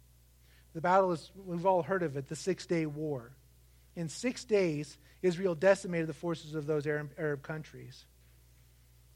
The 0.73 0.81
battle 0.81 1.11
is, 1.11 1.31
we've 1.35 1.65
all 1.65 1.81
heard 1.81 2.03
of 2.03 2.15
it, 2.15 2.29
the 2.29 2.35
Six 2.35 2.65
Day 2.67 2.85
War. 2.85 3.31
In 3.95 4.07
six 4.07 4.45
days, 4.45 4.97
Israel 5.21 5.55
decimated 5.55 6.07
the 6.07 6.13
forces 6.13 6.53
of 6.53 6.67
those 6.67 6.85
Arab, 6.85 7.11
Arab 7.17 7.41
countries. 7.41 8.05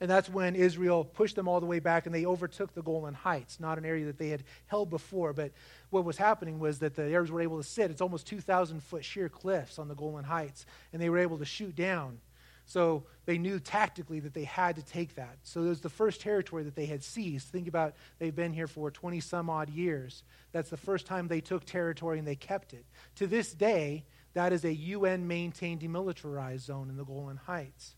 And 0.02 0.10
that's 0.10 0.30
when 0.30 0.56
Israel 0.56 1.06
pushed 1.06 1.36
them 1.36 1.48
all 1.48 1.60
the 1.60 1.66
way 1.66 1.80
back 1.80 2.06
and 2.06 2.14
they 2.14 2.26
overtook 2.26 2.74
the 2.74 2.82
Golan 2.82 3.14
Heights, 3.14 3.60
not 3.60 3.78
an 3.78 3.86
area 3.86 4.06
that 4.06 4.18
they 4.18 4.30
had 4.30 4.44
held 4.68 4.90
before. 4.90 5.34
But 5.34 5.52
what 5.92 6.04
was 6.04 6.18
happening 6.18 6.60
was 6.60 6.80
that 6.80 6.96
the 6.96 7.14
Arabs 7.14 7.32
were 7.32 7.42
able 7.42 7.58
to 7.58 7.64
sit. 7.64 7.92
It's 7.92 8.02
almost 8.02 8.28
2,000 8.28 8.84
foot 8.84 9.06
sheer 9.06 9.30
cliffs 9.30 9.80
on 9.80 9.88
the 9.88 9.96
Golan 9.96 10.26
Heights, 10.26 10.66
and 10.92 11.02
they 11.02 11.10
were 11.10 11.20
able 11.20 11.38
to 11.38 11.46
shoot 11.46 11.76
down. 11.76 12.20
So 12.66 13.04
they 13.26 13.38
knew 13.38 13.60
tactically 13.60 14.20
that 14.22 14.34
they 14.34 14.46
had 14.46 14.76
to 14.78 14.82
take 14.82 15.16
that. 15.16 15.38
So 15.44 15.62
it 15.62 15.70
was 15.70 15.82
the 15.82 15.90
first 15.90 16.22
territory 16.22 16.64
that 16.64 16.76
they 16.76 16.86
had 16.86 17.04
seized. 17.04 17.50
Think 17.50 17.68
about 17.68 17.96
they've 18.20 18.36
been 18.36 18.54
here 18.54 18.68
for 18.68 18.90
20 18.90 19.20
some 19.20 19.50
odd 19.50 19.70
years. 19.70 20.24
That's 20.52 20.70
the 20.70 20.78
first 20.78 21.06
time 21.06 21.28
they 21.28 21.42
took 21.42 21.66
territory 21.66 22.20
and 22.20 22.28
they 22.28 22.36
kept 22.36 22.74
it. 22.74 22.86
To 23.16 23.28
this 23.28 23.54
day, 23.54 24.06
that 24.34 24.54
is 24.54 24.66
a 24.66 24.74
UN 24.74 25.28
maintained 25.28 25.82
demilitarized 25.82 26.62
zone 26.62 26.90
in 26.90 26.98
the 26.98 27.06
Golan 27.06 27.38
Heights. 27.38 27.96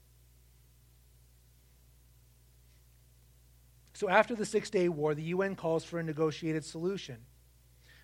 So 3.96 4.10
after 4.10 4.36
the 4.36 4.46
Six 4.46 4.70
Day 4.70 4.90
War, 4.90 5.16
the 5.16 5.24
UN 5.24 5.56
calls 5.56 5.86
for 5.86 6.00
a 6.00 6.04
negotiated 6.04 6.66
solution. 6.66 7.16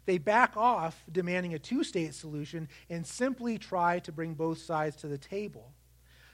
They 0.06 0.18
back 0.18 0.56
off 0.56 1.04
demanding 1.12 1.54
a 1.54 1.60
two 1.60 1.84
state 1.84 2.16
solution 2.16 2.70
and 2.90 3.06
simply 3.06 3.58
try 3.58 4.00
to 4.00 4.12
bring 4.14 4.34
both 4.34 4.60
sides 4.60 4.96
to 4.98 5.10
the 5.10 5.18
table. 5.18 5.74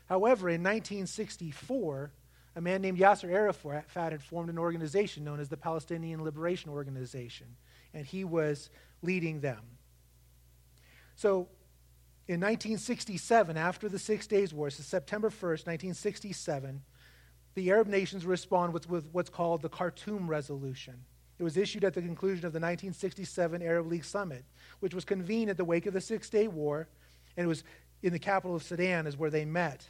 However, 0.06 0.48
in 0.48 0.62
1964, 0.62 2.12
a 2.56 2.62
man 2.62 2.84
named 2.84 3.00
Yasser 3.00 3.32
Arafat 3.32 3.86
had 3.96 4.22
formed 4.22 4.52
an 4.52 4.60
organization 4.60 5.24
known 5.24 5.40
as 5.40 5.50
the 5.50 5.58
Palestinian 5.58 6.24
Liberation 6.24 6.70
Organization, 6.70 7.48
and 7.96 8.06
he 8.06 8.24
was 8.24 8.70
leading 9.02 9.42
them. 9.42 9.64
So, 11.16 11.50
in 12.28 12.42
1967, 12.42 13.58
after 13.58 13.90
the 13.90 13.98
Six 13.98 14.28
Days 14.28 14.54
War, 14.54 14.70
so 14.70 14.84
September 14.84 15.30
1st, 15.30 15.66
1967, 15.66 16.84
the 17.58 17.72
Arab 17.72 17.88
nations 17.88 18.24
respond 18.24 18.72
with, 18.72 18.88
with 18.88 19.10
what's 19.14 19.32
called 19.32 19.64
the 19.64 19.70
Khartoum 19.70 20.30
Resolution. 20.30 20.94
It 21.40 21.44
was 21.44 21.58
issued 21.58 21.84
at 21.84 21.96
the 21.96 22.04
conclusion 22.04 22.46
of 22.46 22.54
the 22.54 22.60
1967 22.60 23.64
Arab 23.64 23.88
League 23.88 24.06
Summit, 24.06 24.46
which 24.80 24.94
was 24.94 25.04
convened 25.04 25.50
at 25.50 25.58
the 25.58 25.66
wake 25.66 25.88
of 25.88 25.94
the 25.96 26.00
Six 26.00 26.30
Day 26.30 26.48
War, 26.48 26.88
and 27.36 27.46
it 27.46 27.48
was 27.48 27.64
in 28.04 28.14
the 28.14 28.20
capital 28.20 28.56
of 28.56 28.62
Sudan, 28.62 29.08
is 29.08 29.18
where 29.18 29.32
they 29.32 29.44
met. 29.44 29.90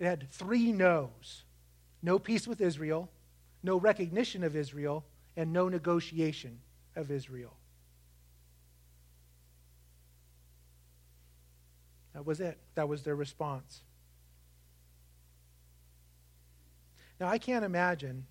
It 0.00 0.06
had 0.06 0.28
three 0.32 0.72
no's 0.72 1.44
no 2.02 2.18
peace 2.18 2.48
with 2.48 2.60
Israel, 2.60 3.08
no 3.62 3.76
recognition 3.76 4.42
of 4.42 4.56
Israel, 4.56 5.04
and 5.36 5.52
no 5.52 5.68
negotiation 5.68 6.58
of 6.96 7.12
Israel. 7.12 7.54
That 12.12 12.26
was 12.26 12.40
it. 12.40 12.58
That 12.74 12.88
was 12.88 13.04
their 13.04 13.14
response. 13.14 13.82
Now, 17.20 17.28
I 17.28 17.38
can't 17.38 17.64
imagine 17.64 18.26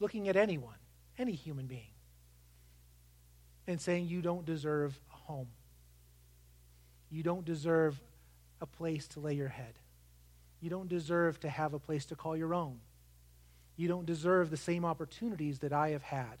looking 0.00 0.28
at 0.28 0.36
anyone, 0.36 0.76
any 1.18 1.32
human 1.32 1.66
being, 1.66 1.92
and 3.66 3.80
saying, 3.80 4.08
You 4.08 4.22
don't 4.22 4.44
deserve 4.44 4.98
a 5.12 5.16
home. 5.16 5.48
You 7.10 7.22
don't 7.22 7.44
deserve 7.44 8.00
a 8.60 8.66
place 8.66 9.06
to 9.08 9.20
lay 9.20 9.34
your 9.34 9.48
head. 9.48 9.74
You 10.60 10.70
don't 10.70 10.88
deserve 10.88 11.40
to 11.40 11.48
have 11.48 11.74
a 11.74 11.78
place 11.78 12.06
to 12.06 12.16
call 12.16 12.36
your 12.36 12.54
own. 12.54 12.78
You 13.76 13.88
don't 13.88 14.06
deserve 14.06 14.50
the 14.50 14.56
same 14.56 14.84
opportunities 14.84 15.58
that 15.60 15.72
I 15.72 15.90
have 15.90 16.02
had 16.02 16.38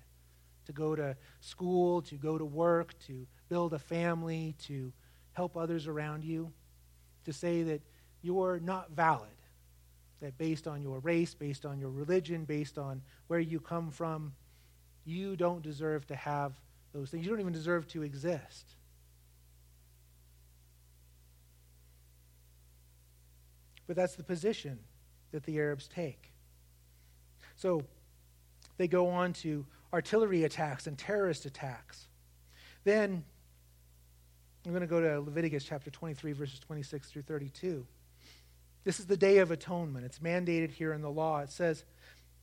to 0.66 0.72
go 0.72 0.94
to 0.94 1.16
school, 1.40 2.02
to 2.02 2.14
go 2.14 2.38
to 2.38 2.44
work, 2.44 2.98
to 3.06 3.26
build 3.48 3.74
a 3.74 3.78
family, 3.78 4.54
to 4.66 4.92
help 5.32 5.56
others 5.56 5.86
around 5.86 6.24
you. 6.24 6.52
To 7.24 7.32
say 7.32 7.62
that 7.64 7.82
you're 8.22 8.60
not 8.60 8.90
valid, 8.90 9.30
that 10.22 10.38
based 10.38 10.68
on 10.68 10.80
your 10.80 11.00
race, 11.00 11.34
based 11.34 11.66
on 11.66 11.78
your 11.78 11.90
religion, 11.90 12.44
based 12.44 12.78
on 12.78 13.02
where 13.26 13.40
you 13.40 13.58
come 13.58 13.90
from, 13.90 14.32
you 15.04 15.34
don't 15.34 15.62
deserve 15.62 16.06
to 16.06 16.14
have 16.14 16.52
those 16.92 17.10
things. 17.10 17.26
You 17.26 17.30
don't 17.30 17.40
even 17.40 17.52
deserve 17.52 17.88
to 17.88 18.02
exist. 18.02 18.76
But 23.88 23.96
that's 23.96 24.14
the 24.14 24.22
position 24.22 24.78
that 25.32 25.42
the 25.42 25.58
Arabs 25.58 25.88
take. 25.88 26.30
So 27.56 27.82
they 28.76 28.86
go 28.86 29.08
on 29.08 29.32
to 29.34 29.66
artillery 29.92 30.44
attacks 30.44 30.86
and 30.86 30.96
terrorist 30.96 31.46
attacks. 31.46 32.06
Then 32.84 33.24
I'm 34.64 34.70
going 34.70 34.82
to 34.82 34.86
go 34.86 35.00
to 35.00 35.20
Leviticus 35.20 35.64
chapter 35.64 35.90
23, 35.90 36.32
verses 36.32 36.60
26 36.60 37.10
through 37.10 37.22
32. 37.22 37.84
This 38.84 38.98
is 38.98 39.06
the 39.06 39.16
Day 39.16 39.38
of 39.38 39.50
Atonement. 39.50 40.04
It's 40.04 40.18
mandated 40.18 40.72
here 40.72 40.92
in 40.92 41.02
the 41.02 41.10
law. 41.10 41.38
It 41.40 41.50
says, 41.50 41.84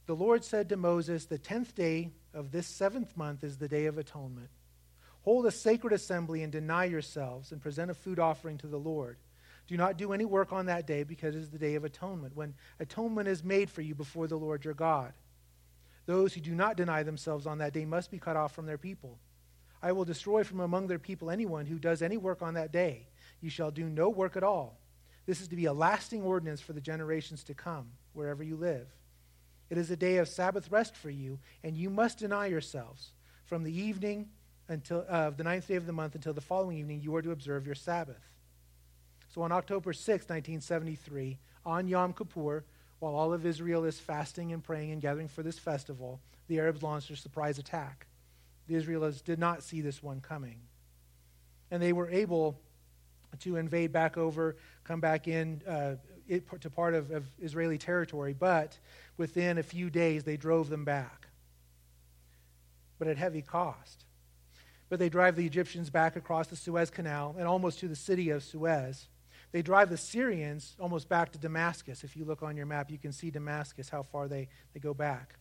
The 0.05 0.15
Lord 0.15 0.43
said 0.45 0.69
to 0.69 0.77
Moses, 0.77 1.25
The 1.25 1.37
tenth 1.37 1.75
day 1.75 2.11
of 2.33 2.51
this 2.51 2.67
seventh 2.67 3.17
month 3.17 3.43
is 3.43 3.57
the 3.57 3.67
Day 3.67 3.87
of 3.87 3.97
Atonement. 3.97 4.49
Hold 5.23 5.45
a 5.45 5.51
sacred 5.51 5.91
assembly 5.91 6.41
and 6.43 6.51
deny 6.51 6.85
yourselves 6.85 7.51
and 7.51 7.61
present 7.61 7.91
a 7.91 7.93
food 7.93 8.19
offering 8.19 8.57
to 8.59 8.67
the 8.67 8.77
Lord. 8.77 9.17
Do 9.67 9.75
not 9.75 9.97
do 9.97 10.13
any 10.13 10.25
work 10.25 10.53
on 10.53 10.67
that 10.67 10.87
day 10.87 11.03
because 11.03 11.35
it 11.35 11.39
is 11.39 11.49
the 11.49 11.59
day 11.59 11.75
of 11.75 11.83
atonement, 11.83 12.35
when 12.35 12.55
atonement 12.79 13.27
is 13.27 13.43
made 13.43 13.69
for 13.69 13.81
you 13.81 13.93
before 13.93 14.25
the 14.25 14.37
Lord 14.37 14.65
your 14.65 14.73
God. 14.73 15.13
Those 16.07 16.33
who 16.33 16.41
do 16.41 16.55
not 16.55 16.77
deny 16.77 17.03
themselves 17.03 17.45
on 17.45 17.59
that 17.59 17.73
day 17.73 17.85
must 17.85 18.09
be 18.09 18.17
cut 18.17 18.35
off 18.35 18.55
from 18.55 18.65
their 18.65 18.79
people. 18.79 19.19
I 19.83 19.91
will 19.91 20.05
destroy 20.05 20.43
from 20.43 20.61
among 20.61 20.87
their 20.87 20.97
people 20.97 21.29
anyone 21.29 21.67
who 21.67 21.77
does 21.77 22.01
any 22.01 22.17
work 22.17 22.41
on 22.41 22.55
that 22.55 22.71
day. 22.71 23.07
You 23.41 23.51
shall 23.51 23.69
do 23.69 23.87
no 23.87 24.09
work 24.09 24.35
at 24.35 24.43
all. 24.43 24.79
This 25.29 25.41
is 25.41 25.47
to 25.49 25.55
be 25.55 25.65
a 25.65 25.73
lasting 25.73 26.23
ordinance 26.23 26.59
for 26.59 26.73
the 26.73 26.81
generations 26.81 27.43
to 27.43 27.53
come, 27.53 27.91
wherever 28.13 28.41
you 28.41 28.55
live. 28.55 28.87
It 29.69 29.77
is 29.77 29.91
a 29.91 29.95
day 29.95 30.17
of 30.17 30.27
Sabbath 30.27 30.71
rest 30.71 30.95
for 30.95 31.11
you, 31.11 31.37
and 31.63 31.77
you 31.77 31.91
must 31.91 32.17
deny 32.17 32.47
yourselves. 32.47 33.11
From 33.45 33.63
the 33.63 33.71
evening 33.71 34.29
until 34.69 35.05
uh, 35.07 35.29
the 35.29 35.43
ninth 35.43 35.67
day 35.67 35.75
of 35.75 35.85
the 35.85 35.93
month 35.93 36.15
until 36.15 36.33
the 36.33 36.41
following 36.41 36.79
evening, 36.79 37.01
you 37.01 37.15
are 37.15 37.21
to 37.21 37.29
observe 37.29 37.67
your 37.67 37.75
Sabbath. 37.75 38.33
So 39.31 39.43
on 39.43 39.51
October 39.51 39.93
6, 39.93 40.07
1973, 40.07 41.37
on 41.63 41.87
Yom 41.87 42.13
Kippur, 42.13 42.65
while 42.97 43.13
all 43.13 43.31
of 43.31 43.45
Israel 43.45 43.85
is 43.85 43.99
fasting 43.99 44.51
and 44.51 44.63
praying 44.63 44.93
and 44.93 44.99
gathering 44.99 45.27
for 45.27 45.43
this 45.43 45.59
festival, 45.59 46.21
the 46.47 46.57
Arabs 46.57 46.81
launched 46.81 47.11
a 47.11 47.15
surprise 47.15 47.59
attack. 47.59 48.07
The 48.65 48.73
Israelites 48.73 49.21
did 49.21 49.37
not 49.37 49.61
see 49.61 49.81
this 49.81 50.01
one 50.01 50.21
coming. 50.21 50.61
And 51.69 51.83
they 51.83 51.93
were 51.93 52.09
able 52.09 52.59
to 53.39 53.55
invade 53.55 53.91
back 53.91 54.17
over, 54.17 54.55
come 54.83 54.99
back 54.99 55.27
in 55.27 55.61
uh, 55.67 55.95
it, 56.27 56.43
to 56.61 56.69
part 56.69 56.93
of, 56.93 57.11
of 57.11 57.25
Israeli 57.39 57.77
territory, 57.77 58.33
but 58.37 58.77
within 59.17 59.57
a 59.57 59.63
few 59.63 59.89
days 59.89 60.23
they 60.23 60.37
drove 60.37 60.69
them 60.69 60.85
back. 60.85 61.27
But 62.97 63.07
at 63.07 63.17
heavy 63.17 63.41
cost. 63.41 64.05
But 64.89 64.99
they 64.99 65.09
drive 65.09 65.35
the 65.35 65.45
Egyptians 65.45 65.89
back 65.89 66.15
across 66.15 66.47
the 66.47 66.55
Suez 66.55 66.89
Canal 66.89 67.35
and 67.37 67.47
almost 67.47 67.79
to 67.79 67.87
the 67.87 67.95
city 67.95 68.29
of 68.29 68.43
Suez. 68.43 69.07
They 69.51 69.61
drive 69.61 69.89
the 69.89 69.97
Syrians 69.97 70.75
almost 70.79 71.09
back 71.09 71.31
to 71.31 71.39
Damascus. 71.39 72.03
If 72.03 72.15
you 72.15 72.25
look 72.25 72.43
on 72.43 72.55
your 72.55 72.65
map, 72.65 72.91
you 72.91 72.97
can 72.97 73.11
see 73.11 73.31
Damascus, 73.31 73.89
how 73.89 74.03
far 74.03 74.27
they, 74.27 74.47
they 74.73 74.79
go 74.79 74.93
back. 74.93 75.35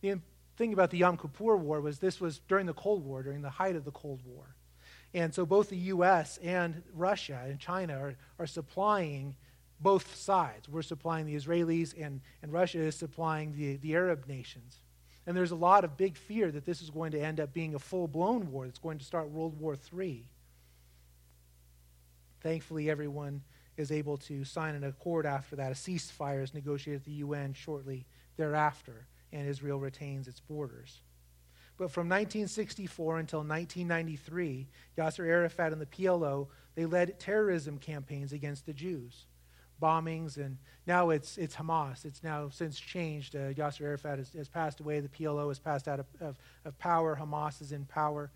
The 0.00 0.18
thing 0.56 0.72
about 0.72 0.90
the 0.90 0.98
Yom 0.98 1.16
Kippur 1.16 1.56
War 1.56 1.80
was 1.80 1.98
this 1.98 2.20
was 2.20 2.40
during 2.48 2.66
the 2.66 2.74
Cold 2.74 3.04
War, 3.04 3.22
during 3.22 3.42
the 3.42 3.50
height 3.50 3.76
of 3.76 3.84
the 3.84 3.92
Cold 3.92 4.20
War. 4.24 4.56
And 5.14 5.34
so 5.34 5.44
both 5.44 5.68
the 5.68 5.76
U.S. 5.76 6.38
and 6.42 6.82
Russia 6.94 7.40
and 7.46 7.58
China 7.58 7.98
are, 7.98 8.14
are 8.38 8.46
supplying 8.46 9.36
both 9.78 10.14
sides. 10.16 10.68
We're 10.68 10.82
supplying 10.82 11.26
the 11.26 11.34
Israelis, 11.34 11.94
and, 12.00 12.20
and 12.42 12.52
Russia 12.52 12.78
is 12.78 12.96
supplying 12.96 13.54
the, 13.54 13.76
the 13.76 13.94
Arab 13.94 14.26
nations. 14.26 14.78
And 15.26 15.36
there's 15.36 15.50
a 15.50 15.56
lot 15.56 15.84
of 15.84 15.96
big 15.96 16.16
fear 16.16 16.50
that 16.50 16.64
this 16.64 16.82
is 16.82 16.90
going 16.90 17.12
to 17.12 17.20
end 17.20 17.40
up 17.40 17.52
being 17.52 17.74
a 17.74 17.78
full 17.78 18.08
blown 18.08 18.50
war 18.50 18.66
that's 18.66 18.78
going 18.78 18.98
to 18.98 19.04
start 19.04 19.28
World 19.28 19.58
War 19.60 19.76
III. 19.92 20.24
Thankfully, 22.40 22.90
everyone 22.90 23.42
is 23.76 23.92
able 23.92 24.16
to 24.18 24.44
sign 24.44 24.74
an 24.74 24.84
accord 24.84 25.26
after 25.26 25.56
that. 25.56 25.72
A 25.72 25.74
ceasefire 25.74 26.42
is 26.42 26.54
negotiated 26.54 27.02
at 27.02 27.04
the 27.04 27.12
UN 27.12 27.52
shortly 27.52 28.06
thereafter, 28.36 29.06
and 29.32 29.46
Israel 29.46 29.78
retains 29.78 30.26
its 30.26 30.40
borders. 30.40 31.02
But 31.82 31.90
from 31.90 32.08
1964 32.08 33.18
until 33.18 33.40
1993, 33.40 34.68
Yasser 34.96 35.26
Arafat 35.26 35.72
and 35.72 35.82
the 35.82 35.86
PLO, 35.86 36.46
they 36.76 36.86
led 36.86 37.18
terrorism 37.18 37.78
campaigns 37.78 38.32
against 38.32 38.66
the 38.66 38.72
Jews, 38.72 39.26
bombings, 39.82 40.36
and 40.36 40.58
now 40.86 41.10
it's, 41.10 41.36
it's 41.38 41.56
Hamas. 41.56 42.04
It's 42.04 42.22
now 42.22 42.50
since 42.50 42.78
changed. 42.78 43.34
Uh, 43.34 43.52
Yasser 43.52 43.80
Arafat 43.80 44.18
has, 44.18 44.32
has, 44.32 44.48
passed 44.48 44.78
away. 44.78 45.00
The 45.00 45.08
PLO 45.08 45.48
has 45.48 45.58
passed 45.58 45.88
out 45.88 45.98
of, 45.98 46.06
of, 46.20 46.38
of 46.64 46.78
power. 46.78 47.18
Hamas 47.20 47.60
is 47.60 47.72
in 47.72 47.84
power. 47.84 48.30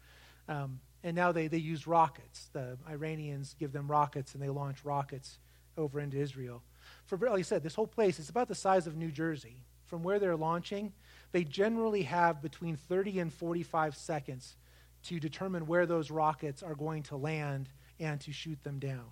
Um, 0.48 0.80
and 1.04 1.14
now 1.14 1.30
they, 1.30 1.46
they 1.46 1.58
use 1.58 1.86
rockets. 1.86 2.48
The 2.52 2.76
Iranians 2.90 3.54
give 3.60 3.70
them 3.70 3.88
rockets, 3.88 4.34
and 4.34 4.42
they 4.42 4.48
launch 4.48 4.84
rockets 4.84 5.38
over 5.78 6.00
into 6.00 6.18
Israel. 6.18 6.64
For, 7.04 7.16
like 7.16 7.38
I 7.38 7.42
said, 7.42 7.62
this 7.62 7.76
whole 7.76 7.86
place 7.86 8.18
is 8.18 8.28
about 8.28 8.48
the 8.48 8.56
size 8.56 8.88
of 8.88 8.96
New 8.96 9.12
Jersey. 9.12 9.62
From 9.84 10.02
where 10.02 10.18
they're 10.18 10.34
launching, 10.34 10.92
they 11.32 11.44
generally 11.44 12.02
have 12.02 12.42
between 12.42 12.76
30 12.76 13.20
and 13.20 13.32
45 13.32 13.96
seconds 13.96 14.56
to 15.04 15.20
determine 15.20 15.66
where 15.66 15.86
those 15.86 16.10
rockets 16.10 16.62
are 16.62 16.74
going 16.74 17.02
to 17.04 17.16
land 17.16 17.68
and 18.00 18.20
to 18.22 18.32
shoot 18.32 18.62
them 18.64 18.78
down. 18.78 19.06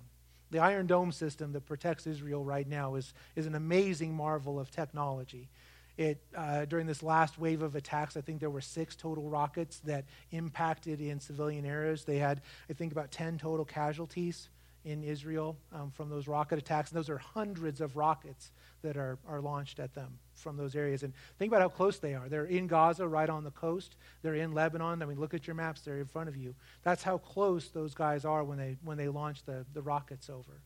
The 0.51 0.59
Iron 0.59 0.87
Dome 0.87 1.11
system 1.11 1.53
that 1.53 1.65
protects 1.65 2.05
Israel 2.07 2.43
right 2.43 2.67
now 2.67 2.95
is, 2.95 3.13
is 3.35 3.45
an 3.45 3.55
amazing 3.55 4.13
marvel 4.13 4.59
of 4.59 4.69
technology. 4.69 5.49
It, 5.97 6.21
uh, 6.35 6.65
during 6.65 6.87
this 6.87 7.01
last 7.01 7.39
wave 7.39 7.61
of 7.61 7.75
attacks, 7.75 8.17
I 8.17 8.21
think 8.21 8.41
there 8.41 8.49
were 8.49 8.61
six 8.61 8.95
total 8.95 9.29
rockets 9.29 9.79
that 9.85 10.05
impacted 10.31 10.99
in 10.99 11.19
civilian 11.19 11.65
areas. 11.65 12.03
They 12.03 12.17
had, 12.17 12.41
I 12.69 12.73
think, 12.73 12.91
about 12.91 13.11
10 13.11 13.37
total 13.37 13.65
casualties 13.65 14.49
in 14.85 15.03
Israel 15.03 15.57
um, 15.73 15.91
from 15.91 16.09
those 16.09 16.27
rocket 16.27 16.59
attacks. 16.59 16.91
And 16.91 16.97
those 16.97 17.09
are 17.09 17.17
hundreds 17.17 17.81
of 17.81 17.97
rockets 17.97 18.51
that 18.83 18.95
are, 18.95 19.17
are 19.27 19.41
launched 19.41 19.79
at 19.79 19.93
them 19.95 20.19
from 20.35 20.55
those 20.55 20.75
areas. 20.75 21.01
And 21.01 21.11
think 21.39 21.51
about 21.51 21.61
how 21.61 21.69
close 21.69 21.97
they 21.97 22.13
are. 22.13 22.29
They're 22.29 22.45
in 22.45 22.67
Gaza, 22.67 23.07
right 23.07 23.29
on 23.29 23.43
the 23.43 23.51
coast. 23.51 23.95
They're 24.21 24.35
in 24.35 24.53
Lebanon. 24.53 25.01
I 25.01 25.05
mean, 25.05 25.19
look 25.19 25.33
at 25.33 25.47
your 25.47 25.55
maps, 25.55 25.81
they're 25.81 25.99
in 25.99 26.05
front 26.05 26.29
of 26.29 26.37
you. 26.37 26.53
That's 26.83 27.01
how 27.01 27.17
close 27.17 27.69
those 27.69 27.95
guys 27.95 28.23
are 28.23 28.43
when 28.43 28.59
they, 28.59 28.77
when 28.83 28.97
they 28.97 29.09
launch 29.09 29.43
the, 29.43 29.65
the 29.73 29.81
rockets 29.81 30.29
over. 30.29 30.61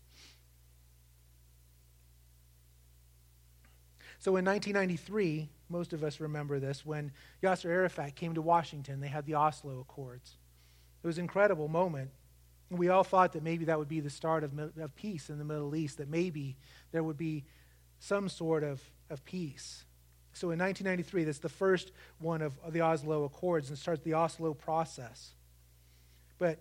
So 4.19 4.35
in 4.35 4.43
1993, 4.43 5.47
most 5.69 5.93
of 5.93 6.03
us 6.03 6.19
remember 6.19 6.59
this, 6.59 6.85
when 6.85 7.11
Yasser 7.41 7.69
Arafat 7.69 8.15
came 8.15 8.33
to 8.35 8.41
Washington, 8.41 8.99
they 8.99 9.07
had 9.07 9.25
the 9.25 9.35
Oslo 9.35 9.79
Accords. 9.79 10.35
It 11.01 11.07
was 11.07 11.17
an 11.17 11.23
incredible 11.23 11.69
moment. 11.69 12.09
We 12.69 12.89
all 12.89 13.03
thought 13.03 13.33
that 13.33 13.43
maybe 13.43 13.65
that 13.65 13.79
would 13.79 13.87
be 13.87 13.99
the 13.99 14.09
start 14.09 14.43
of, 14.43 14.57
of 14.77 14.95
peace 14.95 15.29
in 15.29 15.39
the 15.39 15.45
Middle 15.45 15.75
East, 15.75 15.97
that 15.97 16.09
maybe 16.09 16.55
there 16.91 17.03
would 17.03 17.17
be 17.17 17.45
some 17.99 18.29
sort 18.29 18.63
of, 18.63 18.81
of 19.09 19.23
peace. 19.25 19.85
So 20.33 20.51
in 20.51 20.59
1993, 20.59 21.23
that's 21.25 21.39
the 21.39 21.49
first 21.49 21.91
one 22.19 22.41
of, 22.41 22.57
of 22.63 22.73
the 22.73 22.81
Oslo 22.81 23.23
Accords 23.23 23.69
and 23.69 23.77
starts 23.77 24.03
the 24.03 24.13
Oslo 24.13 24.53
process. 24.53 25.33
But 26.37 26.59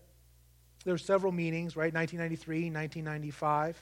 there 0.85 0.95
were 0.95 0.99
several 0.99 1.33
meetings, 1.33 1.77
right? 1.77 1.93
1993, 1.93 2.71
1995. 2.71 3.81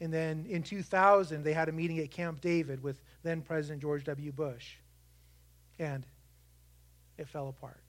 And 0.00 0.12
then 0.12 0.46
in 0.48 0.62
2000, 0.62 1.44
they 1.44 1.52
had 1.52 1.68
a 1.68 1.72
meeting 1.72 1.98
at 2.00 2.10
Camp 2.10 2.40
David 2.40 2.82
with 2.82 3.00
then 3.22 3.42
President 3.42 3.82
George 3.82 4.04
W. 4.04 4.32
Bush. 4.32 4.76
And 5.78 6.04
it 7.18 7.28
fell 7.28 7.48
apart. 7.48 7.80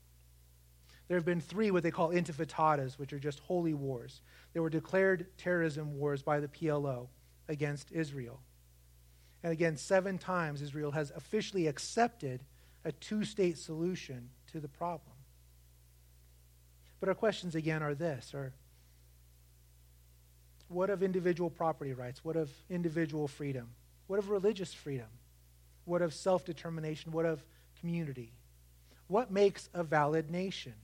There 1.12 1.18
have 1.18 1.26
been 1.26 1.42
three 1.42 1.72
what 1.72 1.84
they 1.84 1.92
call 1.92 2.12
intifadadas, 2.12 2.98
which 2.98 3.12
are 3.12 3.20
just 3.20 3.40
holy 3.40 3.74
wars. 3.74 4.22
They 4.54 4.62
were 4.62 4.70
declared 4.70 5.26
terrorism 5.38 6.00
wars 6.00 6.24
by 6.24 6.40
the 6.40 6.48
PLO 6.48 7.10
against 7.50 7.92
Israel. 7.92 8.40
And 9.44 9.52
again, 9.52 9.76
seven 9.76 10.18
times 10.18 10.62
Israel 10.62 10.92
has 10.92 11.12
officially 11.14 11.68
accepted 11.68 12.46
a 12.86 12.94
two 12.94 13.26
state 13.26 13.58
solution 13.58 14.30
to 14.54 14.62
the 14.62 14.70
problem. 14.70 15.18
But 17.02 17.10
our 17.10 17.16
questions 17.16 17.56
again 17.56 17.84
are 17.84 17.94
this 17.94 18.34
are 18.34 18.54
what 20.70 20.90
of 20.90 21.04
individual 21.04 21.50
property 21.50 21.92
rights? 21.92 22.24
What 22.24 22.38
of 22.38 22.50
individual 22.70 23.28
freedom? 23.28 23.68
What 24.08 24.20
of 24.20 24.30
religious 24.30 24.74
freedom? 24.74 25.10
What 25.84 26.02
of 26.02 26.14
self 26.14 26.46
determination? 26.46 27.12
What 27.12 27.26
of 27.26 27.44
community? 27.82 28.32
What 29.08 29.30
makes 29.30 29.68
a 29.74 29.84
valid 29.84 30.32
nation? 30.32 30.76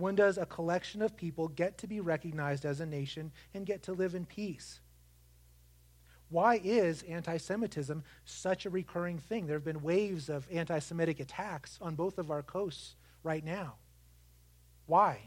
When 0.00 0.14
does 0.14 0.38
a 0.38 0.46
collection 0.46 1.02
of 1.02 1.14
people 1.14 1.48
get 1.48 1.76
to 1.78 1.86
be 1.86 2.00
recognized 2.00 2.64
as 2.64 2.80
a 2.80 2.86
nation 2.86 3.32
and 3.52 3.66
get 3.66 3.82
to 3.84 3.92
live 3.92 4.14
in 4.14 4.24
peace? 4.24 4.80
Why 6.30 6.60
is 6.62 7.02
anti 7.02 7.36
Semitism 7.36 8.02
such 8.24 8.64
a 8.64 8.70
recurring 8.70 9.18
thing? 9.18 9.46
There 9.46 9.56
have 9.56 9.64
been 9.64 9.82
waves 9.82 10.30
of 10.30 10.46
anti 10.50 10.78
Semitic 10.78 11.20
attacks 11.20 11.78
on 11.82 11.96
both 11.96 12.18
of 12.18 12.30
our 12.30 12.42
coasts 12.42 12.96
right 13.22 13.44
now. 13.44 13.74
Why? 14.86 15.18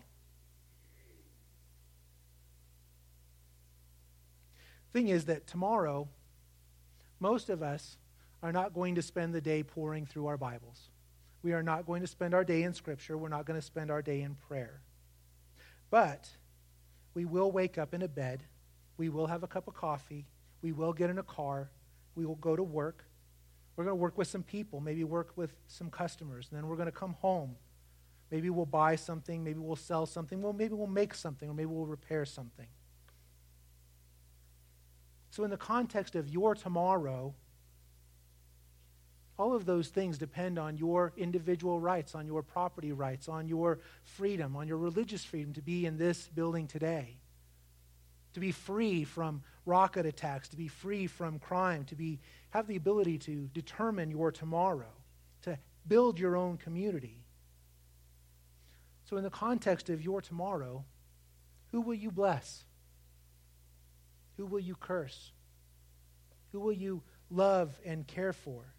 Thing 4.92 5.10
is 5.10 5.26
that 5.26 5.46
tomorrow, 5.46 6.08
most 7.20 7.50
of 7.50 7.62
us 7.62 7.98
are 8.42 8.52
not 8.52 8.74
going 8.74 8.96
to 8.96 9.02
spend 9.02 9.34
the 9.34 9.42
day 9.42 9.62
pouring 9.62 10.06
through 10.06 10.28
our 10.28 10.38
Bibles. 10.38 10.90
We 11.44 11.52
are 11.52 11.62
not 11.62 11.86
going 11.86 12.02
to 12.02 12.08
spend 12.08 12.34
our 12.34 12.46
day 12.46 12.64
in 12.64 12.74
Scripture. 12.74 13.18
We're 13.18 13.28
not 13.28 13.46
going 13.46 13.60
to 13.60 13.66
spend 13.66 13.92
our 13.92 14.02
day 14.02 14.22
in 14.22 14.36
prayer. 14.36 14.82
But 15.92 16.30
we 17.14 17.26
will 17.26 17.52
wake 17.52 17.78
up 17.78 17.94
in 17.94 18.02
a 18.02 18.08
bed. 18.08 18.44
We 18.98 19.10
will 19.10 19.28
have 19.28 19.44
a 19.44 19.48
cup 19.48 19.68
of 19.68 19.74
coffee. 19.74 20.26
We 20.62 20.72
will 20.72 20.94
get 20.94 21.10
in 21.10 21.20
a 21.20 21.24
car. 21.24 21.70
We 22.16 22.26
will 22.26 22.36
go 22.36 22.56
to 22.56 22.64
work. 22.64 23.04
We're 23.76 23.84
going 23.84 23.98
to 23.98 24.02
work 24.02 24.18
with 24.18 24.28
some 24.28 24.44
people, 24.44 24.80
maybe 24.80 25.04
work 25.04 25.32
with 25.36 25.56
some 25.68 25.90
customers. 25.90 26.48
And 26.50 26.58
then 26.58 26.68
we're 26.68 26.76
going 26.76 26.88
to 26.88 26.92
come 26.92 27.16
home. 27.20 27.56
Maybe 28.32 28.50
we'll 28.50 28.66
buy 28.66 28.96
something. 28.96 29.44
Maybe 29.44 29.60
we'll 29.60 29.76
sell 29.76 30.06
something. 30.06 30.42
Well, 30.42 30.54
maybe 30.54 30.74
we'll 30.74 30.88
make 30.88 31.14
something, 31.14 31.50
or 31.50 31.54
maybe 31.54 31.68
we'll 31.68 31.86
repair 31.86 32.26
something. 32.26 32.68
So, 35.32 35.44
in 35.44 35.50
the 35.50 35.58
context 35.58 36.16
of 36.16 36.30
your 36.30 36.54
tomorrow, 36.56 37.34
all 39.38 39.56
of 39.56 39.66
those 39.66 39.88
things 39.88 40.18
depend 40.18 40.60
on 40.60 40.78
your 40.78 41.12
individual 41.18 41.80
rights, 41.80 42.14
on 42.14 42.28
your 42.28 42.44
property 42.44 42.92
rights, 42.92 43.28
on 43.28 43.48
your 43.48 43.80
freedom, 44.04 44.56
on 44.56 44.68
your 44.68 44.78
religious 44.78 45.24
freedom 45.24 45.54
to 45.54 45.62
be 45.62 45.86
in 45.86 45.98
this 45.98 46.28
building 46.28 46.68
today, 46.68 47.18
to 48.34 48.40
be 48.40 48.52
free 48.52 49.04
from 49.04 49.42
rocket 49.66 50.06
attacks, 50.06 50.50
to 50.50 50.56
be 50.56 50.68
free 50.68 51.08
from 51.08 51.40
crime, 51.40 51.84
to 51.86 51.96
be, 51.96 52.20
have 52.52 52.68
the 52.68 52.76
ability 52.76 53.18
to 53.18 53.50
determine 53.54 54.12
your 54.12 54.32
tomorrow, 54.32 54.94
to 55.42 55.58
build 55.88 56.20
your 56.20 56.36
own 56.36 56.58
community. 56.58 57.24
So, 59.06 59.18
in 59.18 59.24
the 59.24 59.30
context 59.30 59.90
of 59.90 60.02
your 60.02 60.22
tomorrow, 60.22 60.86
who 61.72 61.82
will 61.82 61.96
you 61.96 62.12
bless? 62.12 62.66
Who 64.38 64.46
will 64.46 64.60
you 64.60 64.76
curse? 64.76 65.32
Who 66.52 66.60
will 66.60 66.74
you 66.74 67.02
love 67.30 67.80
and 67.84 68.06
care 68.06 68.34
for? 68.34 68.73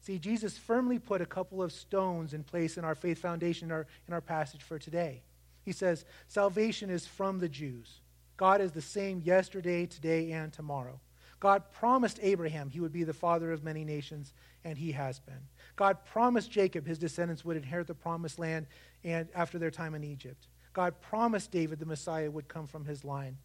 See, 0.00 0.18
Jesus 0.18 0.56
firmly 0.56 0.98
put 0.98 1.20
a 1.20 1.26
couple 1.26 1.62
of 1.62 1.72
stones 1.72 2.32
in 2.32 2.42
place 2.42 2.78
in 2.78 2.84
our 2.84 2.94
faith 2.94 3.18
foundation 3.18 3.68
in 3.68 3.72
our, 3.72 3.86
in 4.08 4.14
our 4.14 4.20
passage 4.20 4.62
for 4.62 4.78
today. 4.78 5.22
He 5.62 5.72
says, 5.72 6.04
Salvation 6.26 6.88
is 6.88 7.06
from 7.06 7.38
the 7.38 7.48
Jews. 7.48 8.00
God 8.36 8.62
is 8.62 8.72
the 8.72 8.80
same 8.80 9.20
yesterday, 9.22 9.84
today, 9.84 10.32
and 10.32 10.52
tomorrow. 10.52 10.98
God 11.38 11.62
promised 11.72 12.18
Abraham 12.22 12.70
he 12.70 12.80
would 12.80 12.92
be 12.92 13.04
the 13.04 13.12
father 13.12 13.52
of 13.52 13.62
many 13.62 13.84
nations, 13.84 14.32
and 14.64 14.78
he 14.78 14.92
has 14.92 15.18
been. 15.18 15.40
God 15.76 15.98
promised 16.04 16.50
Jacob 16.50 16.86
his 16.86 16.98
descendants 16.98 17.44
would 17.44 17.56
inherit 17.56 17.86
the 17.86 17.94
promised 17.94 18.38
land 18.38 18.66
and 19.04 19.28
after 19.34 19.58
their 19.58 19.70
time 19.70 19.94
in 19.94 20.04
Egypt. 20.04 20.48
God 20.72 21.00
promised 21.00 21.50
David 21.50 21.78
the 21.78 21.86
Messiah 21.86 22.30
would 22.30 22.48
come 22.48 22.66
from 22.66 22.84
his 22.84 23.04
line. 23.04 23.36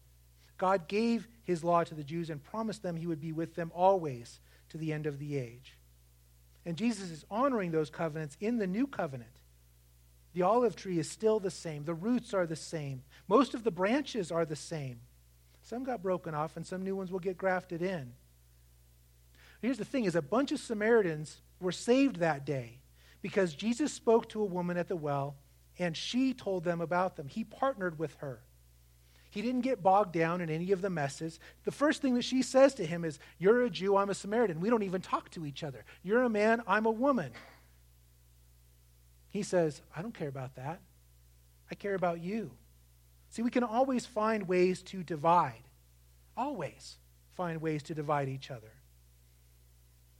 God 0.58 0.88
gave 0.88 1.28
his 1.42 1.64
law 1.64 1.84
to 1.84 1.94
the 1.94 2.04
Jews 2.04 2.30
and 2.30 2.42
promised 2.42 2.82
them 2.82 2.96
he 2.96 3.06
would 3.06 3.20
be 3.20 3.32
with 3.32 3.54
them 3.54 3.72
always 3.74 4.40
to 4.70 4.78
the 4.78 4.92
end 4.92 5.06
of 5.06 5.18
the 5.18 5.36
age. 5.36 5.76
And 6.66 6.76
Jesus 6.76 7.10
is 7.10 7.24
honoring 7.30 7.70
those 7.70 7.88
covenants 7.88 8.36
in 8.40 8.58
the 8.58 8.66
new 8.66 8.86
covenant. 8.86 9.40
The 10.34 10.42
olive 10.42 10.76
tree 10.76 10.98
is 10.98 11.08
still 11.08 11.40
the 11.40 11.50
same, 11.50 11.84
the 11.84 11.94
roots 11.94 12.34
are 12.34 12.46
the 12.46 12.56
same, 12.56 13.02
most 13.26 13.54
of 13.54 13.64
the 13.64 13.70
branches 13.70 14.30
are 14.30 14.44
the 14.44 14.56
same. 14.56 15.00
Some 15.62 15.82
got 15.82 16.02
broken 16.02 16.34
off, 16.34 16.56
and 16.56 16.66
some 16.66 16.84
new 16.84 16.94
ones 16.94 17.10
will 17.10 17.18
get 17.18 17.38
grafted 17.38 17.82
in. 17.82 18.12
Here's 19.62 19.78
the 19.78 19.84
thing 19.84 20.04
is 20.04 20.14
a 20.14 20.22
bunch 20.22 20.52
of 20.52 20.60
Samaritans 20.60 21.40
were 21.58 21.72
saved 21.72 22.16
that 22.16 22.44
day 22.44 22.80
because 23.22 23.54
Jesus 23.54 23.92
spoke 23.92 24.28
to 24.28 24.42
a 24.42 24.44
woman 24.44 24.76
at 24.76 24.88
the 24.88 24.96
well 24.96 25.36
and 25.78 25.96
she 25.96 26.32
told 26.32 26.64
them 26.64 26.80
about 26.80 27.16
them. 27.16 27.28
He 27.28 27.44
partnered 27.44 27.98
with 27.98 28.14
her. 28.16 28.42
He 29.36 29.42
didn't 29.42 29.60
get 29.60 29.82
bogged 29.82 30.12
down 30.12 30.40
in 30.40 30.48
any 30.48 30.72
of 30.72 30.80
the 30.80 30.88
messes. 30.88 31.38
The 31.64 31.70
first 31.70 32.00
thing 32.00 32.14
that 32.14 32.22
she 32.22 32.40
says 32.40 32.72
to 32.76 32.86
him 32.86 33.04
is, 33.04 33.18
You're 33.38 33.64
a 33.64 33.68
Jew, 33.68 33.94
I'm 33.94 34.08
a 34.08 34.14
Samaritan. 34.14 34.60
We 34.60 34.70
don't 34.70 34.82
even 34.82 35.02
talk 35.02 35.28
to 35.32 35.44
each 35.44 35.62
other. 35.62 35.84
You're 36.02 36.22
a 36.22 36.30
man, 36.30 36.62
I'm 36.66 36.86
a 36.86 36.90
woman. 36.90 37.32
He 39.28 39.42
says, 39.42 39.82
I 39.94 40.00
don't 40.00 40.14
care 40.14 40.30
about 40.30 40.56
that. 40.56 40.80
I 41.70 41.74
care 41.74 41.94
about 41.94 42.22
you. 42.22 42.50
See, 43.28 43.42
we 43.42 43.50
can 43.50 43.62
always 43.62 44.06
find 44.06 44.48
ways 44.48 44.82
to 44.84 45.02
divide. 45.02 45.68
Always 46.34 46.96
find 47.34 47.60
ways 47.60 47.82
to 47.82 47.94
divide 47.94 48.30
each 48.30 48.50
other. 48.50 48.72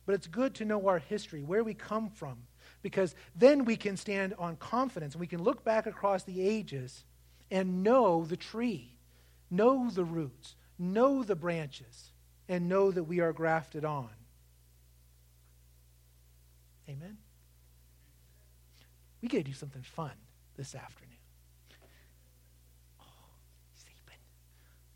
But 0.05 0.17
it's 0.17 0.27
good 0.27 0.55
to 0.57 0.67
know 0.67 0.89
our 0.89 0.99
history, 0.99 1.43
where 1.43 1.65
we 1.65 1.73
come 1.73 2.11
from, 2.11 2.37
because 2.83 3.15
then 3.35 3.65
we 3.65 3.77
can 3.77 3.97
stand 3.97 4.35
on 4.39 4.57
confidence 4.57 5.17
we 5.17 5.27
can 5.27 5.43
look 5.43 5.65
back 5.65 5.87
across 5.87 6.23
the 6.25 6.47
ages 6.47 7.05
and 7.51 7.83
know 7.83 8.27
the 8.27 8.37
tree, 8.37 8.96
know 9.51 9.91
the 9.91 10.05
roots, 10.05 10.55
know 10.79 11.23
the 11.23 11.37
branches, 11.37 12.13
and 12.49 12.69
know 12.69 12.91
that 12.91 13.05
we 13.05 13.21
are 13.21 13.33
grafted 13.33 13.85
on. 13.85 14.11
Amen? 16.89 17.19
We 19.21 19.29
got 19.29 19.39
to 19.39 19.45
do 19.45 19.53
something 19.53 19.83
fun 19.83 20.13
this 20.57 20.75
afternoon. 20.75 21.13
Oh, 23.01 23.05
sleeping. 23.75 24.21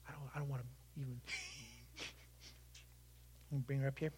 I 0.08 0.12
don't, 0.12 0.30
I 0.34 0.38
don't 0.38 0.48
want 0.48 0.62
to 0.62 1.00
even. 1.00 1.20
bring 3.66 3.80
her 3.80 3.88
up 3.88 3.98
here. 3.98 4.12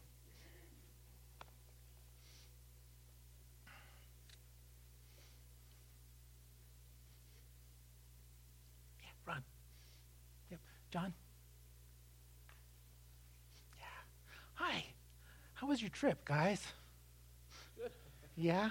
John? 10.93 11.14
Yeah. 13.78 13.84
Hi. 14.57 14.84
How 15.55 15.66
was 15.66 15.80
your 15.80 15.88
trip, 15.88 16.22
guys? 16.26 16.62
Good. 17.78 17.93
Yeah? 18.36 18.68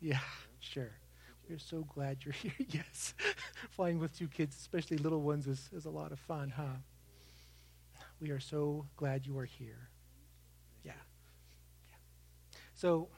Yeah, 0.00 0.20
sure. 0.58 0.92
We're 1.50 1.58
so 1.58 1.84
glad 1.94 2.24
you're 2.24 2.32
here. 2.42 2.54
yes. 2.66 3.12
Flying 3.72 3.98
with 3.98 4.16
two 4.16 4.26
kids, 4.26 4.56
especially 4.58 4.96
little 4.96 5.20
ones, 5.20 5.46
is, 5.46 5.68
is 5.74 5.84
a 5.84 5.90
lot 5.90 6.12
of 6.12 6.18
fun, 6.18 6.50
huh? 6.56 6.78
We 8.18 8.30
are 8.30 8.40
so 8.40 8.86
glad 8.96 9.26
you 9.26 9.36
are 9.38 9.44
here. 9.44 9.90
Yeah. 10.82 10.92
yeah. 11.90 11.96
So, 12.74 13.08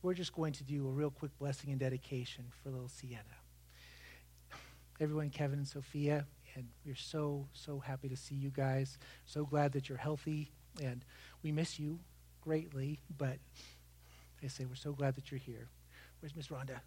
we're 0.00 0.14
just 0.14 0.32
going 0.32 0.54
to 0.54 0.64
do 0.64 0.88
a 0.88 0.90
real 0.90 1.10
quick 1.10 1.36
blessing 1.38 1.68
and 1.68 1.78
dedication 1.78 2.46
for 2.62 2.70
little 2.70 2.88
Sienna. 2.88 3.20
Everyone, 5.00 5.28
Kevin 5.28 5.58
and 5.58 5.68
Sophia, 5.68 6.26
and 6.56 6.66
we're 6.84 6.96
so, 6.96 7.46
so 7.52 7.78
happy 7.78 8.08
to 8.08 8.16
see 8.16 8.34
you 8.34 8.50
guys. 8.50 8.98
So 9.26 9.44
glad 9.44 9.72
that 9.72 9.88
you're 9.88 9.98
healthy, 9.98 10.50
and 10.82 11.04
we 11.42 11.52
miss 11.52 11.78
you 11.78 12.00
greatly, 12.42 12.98
but 13.16 13.38
I 14.42 14.48
say, 14.48 14.64
We're 14.64 14.74
so 14.76 14.92
glad 14.92 15.16
that 15.16 15.30
you're 15.30 15.40
here. 15.40 15.68
Where's 16.20 16.34
Miss 16.34 16.48
Rhonda? 16.48 16.80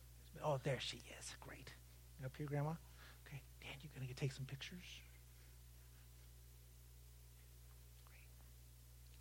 Oh, 0.43 0.59
there 0.63 0.79
she 0.79 0.97
is. 1.19 1.35
Great. 1.39 1.71
Up 2.23 2.31
here, 2.37 2.47
Grandma? 2.47 2.71
Okay. 3.25 3.41
Dan, 3.61 3.71
you 3.81 3.89
going 3.95 4.07
to 4.07 4.13
take 4.13 4.31
some 4.31 4.45
pictures? 4.45 4.79
Great. 8.05 8.27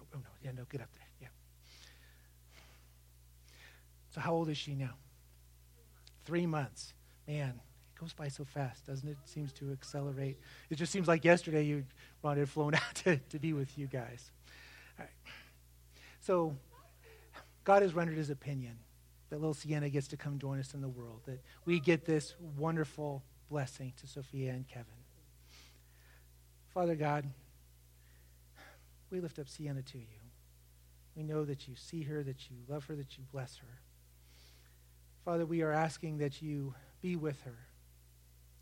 Oh, 0.00 0.04
oh, 0.14 0.18
no. 0.18 0.30
Yeah, 0.42 0.52
no, 0.56 0.64
get 0.70 0.80
up 0.80 0.92
there. 0.94 1.08
Yeah. 1.20 1.28
So, 4.10 4.20
how 4.20 4.32
old 4.32 4.48
is 4.48 4.56
she 4.56 4.74
now? 4.74 4.94
Three 6.24 6.46
months. 6.46 6.94
Man, 7.26 7.60
goes 7.98 8.12
by 8.12 8.28
so 8.28 8.44
fast, 8.44 8.86
doesn't 8.86 9.08
it? 9.08 9.16
it 9.22 9.28
seems 9.28 9.52
to 9.54 9.72
accelerate. 9.72 10.38
It 10.70 10.76
just 10.76 10.92
seems 10.92 11.08
like 11.08 11.24
yesterday 11.24 11.64
you, 11.64 11.84
wanted 12.22 12.48
flown 12.48 12.74
out 12.74 12.94
to, 12.96 13.16
to 13.16 13.38
be 13.38 13.52
with 13.52 13.76
you 13.78 13.86
guys. 13.86 14.30
All 14.98 15.04
right. 15.04 15.14
So, 16.20 16.56
God 17.64 17.82
has 17.82 17.94
rendered 17.94 18.16
his 18.16 18.30
opinion 18.30 18.78
that 19.30 19.40
little 19.40 19.54
Sienna 19.54 19.88
gets 19.90 20.08
to 20.08 20.16
come 20.16 20.38
join 20.38 20.58
us 20.58 20.74
in 20.74 20.80
the 20.80 20.88
world, 20.88 21.20
that 21.26 21.40
we 21.64 21.80
get 21.80 22.04
this 22.04 22.34
wonderful 22.56 23.22
blessing 23.50 23.92
to 23.98 24.06
Sophia 24.06 24.52
and 24.52 24.66
Kevin. 24.66 24.86
Father 26.72 26.94
God, 26.94 27.26
we 29.10 29.20
lift 29.20 29.38
up 29.38 29.48
Sienna 29.48 29.82
to 29.82 29.98
you. 29.98 30.04
We 31.16 31.22
know 31.22 31.44
that 31.44 31.66
you 31.66 31.74
see 31.76 32.02
her, 32.04 32.22
that 32.22 32.50
you 32.50 32.56
love 32.68 32.84
her, 32.86 32.94
that 32.94 33.18
you 33.18 33.24
bless 33.32 33.56
her. 33.56 33.80
Father, 35.24 35.44
we 35.44 35.62
are 35.62 35.72
asking 35.72 36.18
that 36.18 36.40
you 36.40 36.74
be 37.02 37.16
with 37.16 37.42
her, 37.42 37.58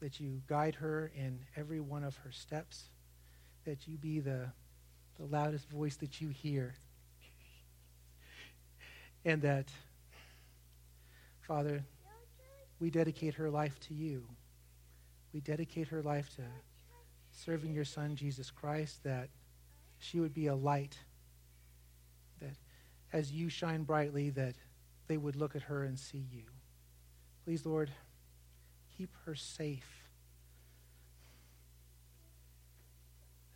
that 0.01 0.21
you 0.21 0.43
guide 0.47 0.75
her 0.77 1.11
in 1.15 1.39
every 1.57 1.81
one 1.81 2.05
of 2.05 2.17
her 2.19 2.33
steps, 2.33 2.85
that 3.65 3.89
you 3.89 3.97
be 3.97 4.21
the, 4.21 4.49
the 5.19 5.25
loudest 5.25 5.69
voice 5.71 5.97
that 5.97 6.21
you 6.21 6.29
hear, 6.29 6.75
and 9.25 9.43
that 9.43 9.71
Father, 11.47 11.85
we 12.81 12.91
dedicate 12.91 13.35
her 13.35 13.49
life 13.49 13.79
to 13.81 13.95
you. 13.95 14.25
We 15.33 15.41
dedicate 15.41 15.89
her 15.89 16.03
life 16.03 16.29
to 16.37 16.43
serving 17.31 17.73
your 17.73 17.85
Son, 17.85 18.17
Jesus 18.17 18.51
Christ, 18.51 19.05
that 19.05 19.29
she 19.99 20.19
would 20.19 20.35
be 20.35 20.49
a 20.49 20.55
light, 20.55 20.99
that 22.41 22.57
as 23.13 23.31
you 23.31 23.49
shine 23.49 23.85
brightly, 23.85 24.31
that 24.31 24.57
they 25.07 25.17
would 25.17 25.37
look 25.37 25.55
at 25.55 25.63
her 25.63 25.85
and 25.85 25.99
see 25.99 26.25
you. 26.33 26.43
Please, 27.45 27.65
Lord, 27.65 27.91
keep 28.97 29.11
her 29.25 29.35
safe. 29.35 30.05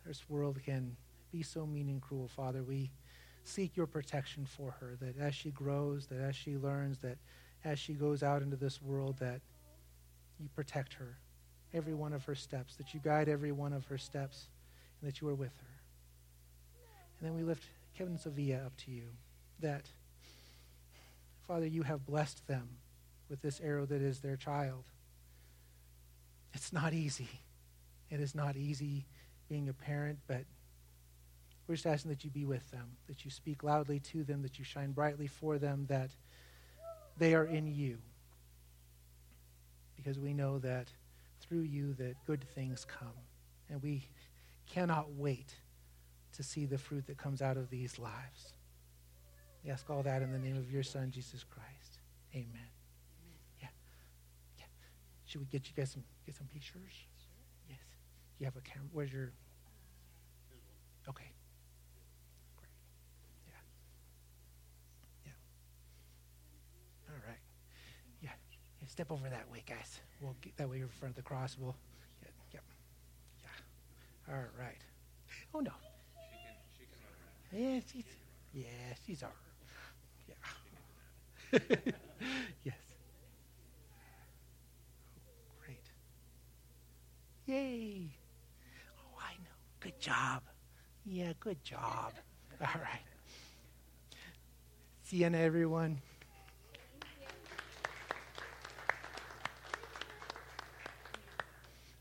This 0.05 0.29
world 0.29 0.59
can 0.65 0.95
be 1.31 1.43
so 1.43 1.65
mean 1.65 1.87
and 1.87 2.01
cruel, 2.01 2.27
Father. 2.27 2.63
We 2.63 2.91
seek 3.43 3.75
your 3.75 3.87
protection 3.87 4.45
for 4.45 4.71
her, 4.79 4.97
that 5.01 5.17
as 5.19 5.33
she 5.35 5.51
grows, 5.51 6.07
that 6.07 6.19
as 6.19 6.35
she 6.35 6.57
learns, 6.57 6.99
that 6.99 7.17
as 7.63 7.79
she 7.79 7.93
goes 7.93 8.23
out 8.23 8.41
into 8.41 8.55
this 8.55 8.81
world 8.81 9.17
that 9.19 9.41
you 10.39 10.49
protect 10.55 10.93
her, 10.93 11.17
every 11.73 11.93
one 11.93 12.13
of 12.13 12.25
her 12.25 12.35
steps, 12.35 12.75
that 12.75 12.93
you 12.93 12.99
guide 12.99 13.29
every 13.29 13.51
one 13.51 13.73
of 13.73 13.85
her 13.85 13.97
steps, 13.97 14.47
and 14.99 15.09
that 15.09 15.21
you 15.21 15.27
are 15.27 15.35
with 15.35 15.55
her. 15.57 15.81
And 17.19 17.29
then 17.29 17.35
we 17.35 17.43
lift 17.43 17.63
Kevin 17.97 18.13
and 18.13 18.19
Sophia 18.19 18.63
up 18.65 18.75
to 18.85 18.91
you, 18.91 19.03
that, 19.59 19.85
Father, 21.47 21.67
you 21.67 21.83
have 21.83 22.05
blessed 22.05 22.47
them 22.47 22.67
with 23.29 23.41
this 23.41 23.61
arrow 23.63 23.85
that 23.85 24.01
is 24.01 24.19
their 24.19 24.35
child. 24.35 24.83
It's 26.53 26.73
not 26.73 26.93
easy. 26.93 27.29
It 28.09 28.19
is 28.19 28.35
not 28.35 28.57
easy 28.57 29.05
being 29.49 29.69
a 29.69 29.73
parent, 29.73 30.19
but 30.27 30.43
we're 31.67 31.75
just 31.75 31.85
asking 31.85 32.09
that 32.11 32.23
you 32.23 32.29
be 32.29 32.45
with 32.45 32.69
them, 32.71 32.97
that 33.07 33.23
you 33.23 33.31
speak 33.31 33.63
loudly 33.63 33.99
to 33.99 34.23
them, 34.23 34.41
that 34.41 34.59
you 34.59 34.65
shine 34.65 34.91
brightly 34.91 35.27
for 35.27 35.57
them, 35.57 35.85
that 35.87 36.11
they 37.17 37.33
are 37.33 37.45
in 37.45 37.67
you. 37.67 37.97
Because 39.95 40.19
we 40.19 40.33
know 40.33 40.59
that 40.59 40.87
through 41.39 41.61
you 41.61 41.93
that 41.93 42.15
good 42.25 42.43
things 42.55 42.85
come. 42.85 43.13
And 43.69 43.81
we 43.81 44.03
cannot 44.65 45.13
wait 45.13 45.55
to 46.33 46.43
see 46.43 46.65
the 46.65 46.77
fruit 46.77 47.07
that 47.07 47.17
comes 47.17 47.41
out 47.41 47.57
of 47.57 47.69
these 47.69 47.99
lives. 47.99 48.53
We 49.63 49.69
ask 49.69 49.89
all 49.89 50.03
that 50.03 50.21
in 50.21 50.31
the 50.31 50.39
name 50.39 50.57
of 50.57 50.71
your 50.71 50.83
Son, 50.83 51.11
Jesus 51.11 51.43
Christ. 51.43 51.99
Amen. 52.33 52.70
Yeah. 55.31 55.37
Yeah. 55.37 55.39
Should 55.39 55.41
we 55.41 55.47
get 55.47 55.67
you 55.67 55.73
guys 55.75 55.91
some 55.91 56.03
get 56.25 56.35
some 56.35 56.47
pictures? 56.47 56.93
Yes. 57.69 57.79
You 58.39 58.45
have 58.45 58.55
a 58.55 58.61
camera. 58.61 58.89
Where's 58.93 59.13
your 59.13 59.31
Okay. 61.09 61.31
Great. 62.57 62.69
Yeah. 63.47 63.53
Yeah. 65.25 65.31
All 67.09 67.21
right. 67.27 67.39
Yeah. 68.21 68.31
yeah 68.81 68.87
step 68.87 69.11
over 69.11 69.29
that 69.29 69.49
way, 69.51 69.63
guys. 69.67 69.99
We'll 70.21 70.35
get 70.41 70.57
that 70.57 70.69
way 70.69 70.79
in 70.81 70.87
front 70.89 71.11
of 71.11 71.15
the 71.15 71.23
cross. 71.23 71.57
We'll 71.59 71.75
yep. 72.53 72.63
Yeah. 73.43 74.33
All 74.33 74.43
right. 74.59 74.77
Oh, 75.53 75.59
no. 75.59 75.71
She 76.13 76.37
can, 76.37 76.55
she 76.77 76.85
can 76.85 76.99
run 77.03 77.13
around. 77.17 77.73
Yeah, 77.75 77.81
she's, 77.91 78.05
yeah, 78.53 78.95
she's 79.05 79.23
right. 79.23 79.31
Yeah. 80.27 80.35
yes. 82.63 82.75
Great. 85.65 85.91
Yay. 87.51 88.07
Oh, 88.97 89.19
I 89.19 89.33
know. 89.43 89.49
Good 89.81 89.99
job. 89.99 90.41
Yeah, 91.05 91.33
good 91.41 91.61
job. 91.65 92.13
All 92.61 92.81
right. 92.81 93.01
Sienna, 95.03 95.37
everyone. 95.37 96.01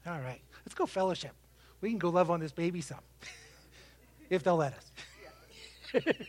All 0.07 0.21
right, 0.21 0.41
let's 0.65 0.75
go 0.75 0.87
fellowship. 0.87 1.33
We 1.81 1.89
can 1.89 1.99
go 1.99 2.11
love 2.11 2.31
on 2.31 2.39
this 2.39 2.53
baby 2.53 2.81
some, 2.81 3.01
if 4.31 4.45
they'll 4.45 4.57
let 4.57 4.75
us. 4.75 6.13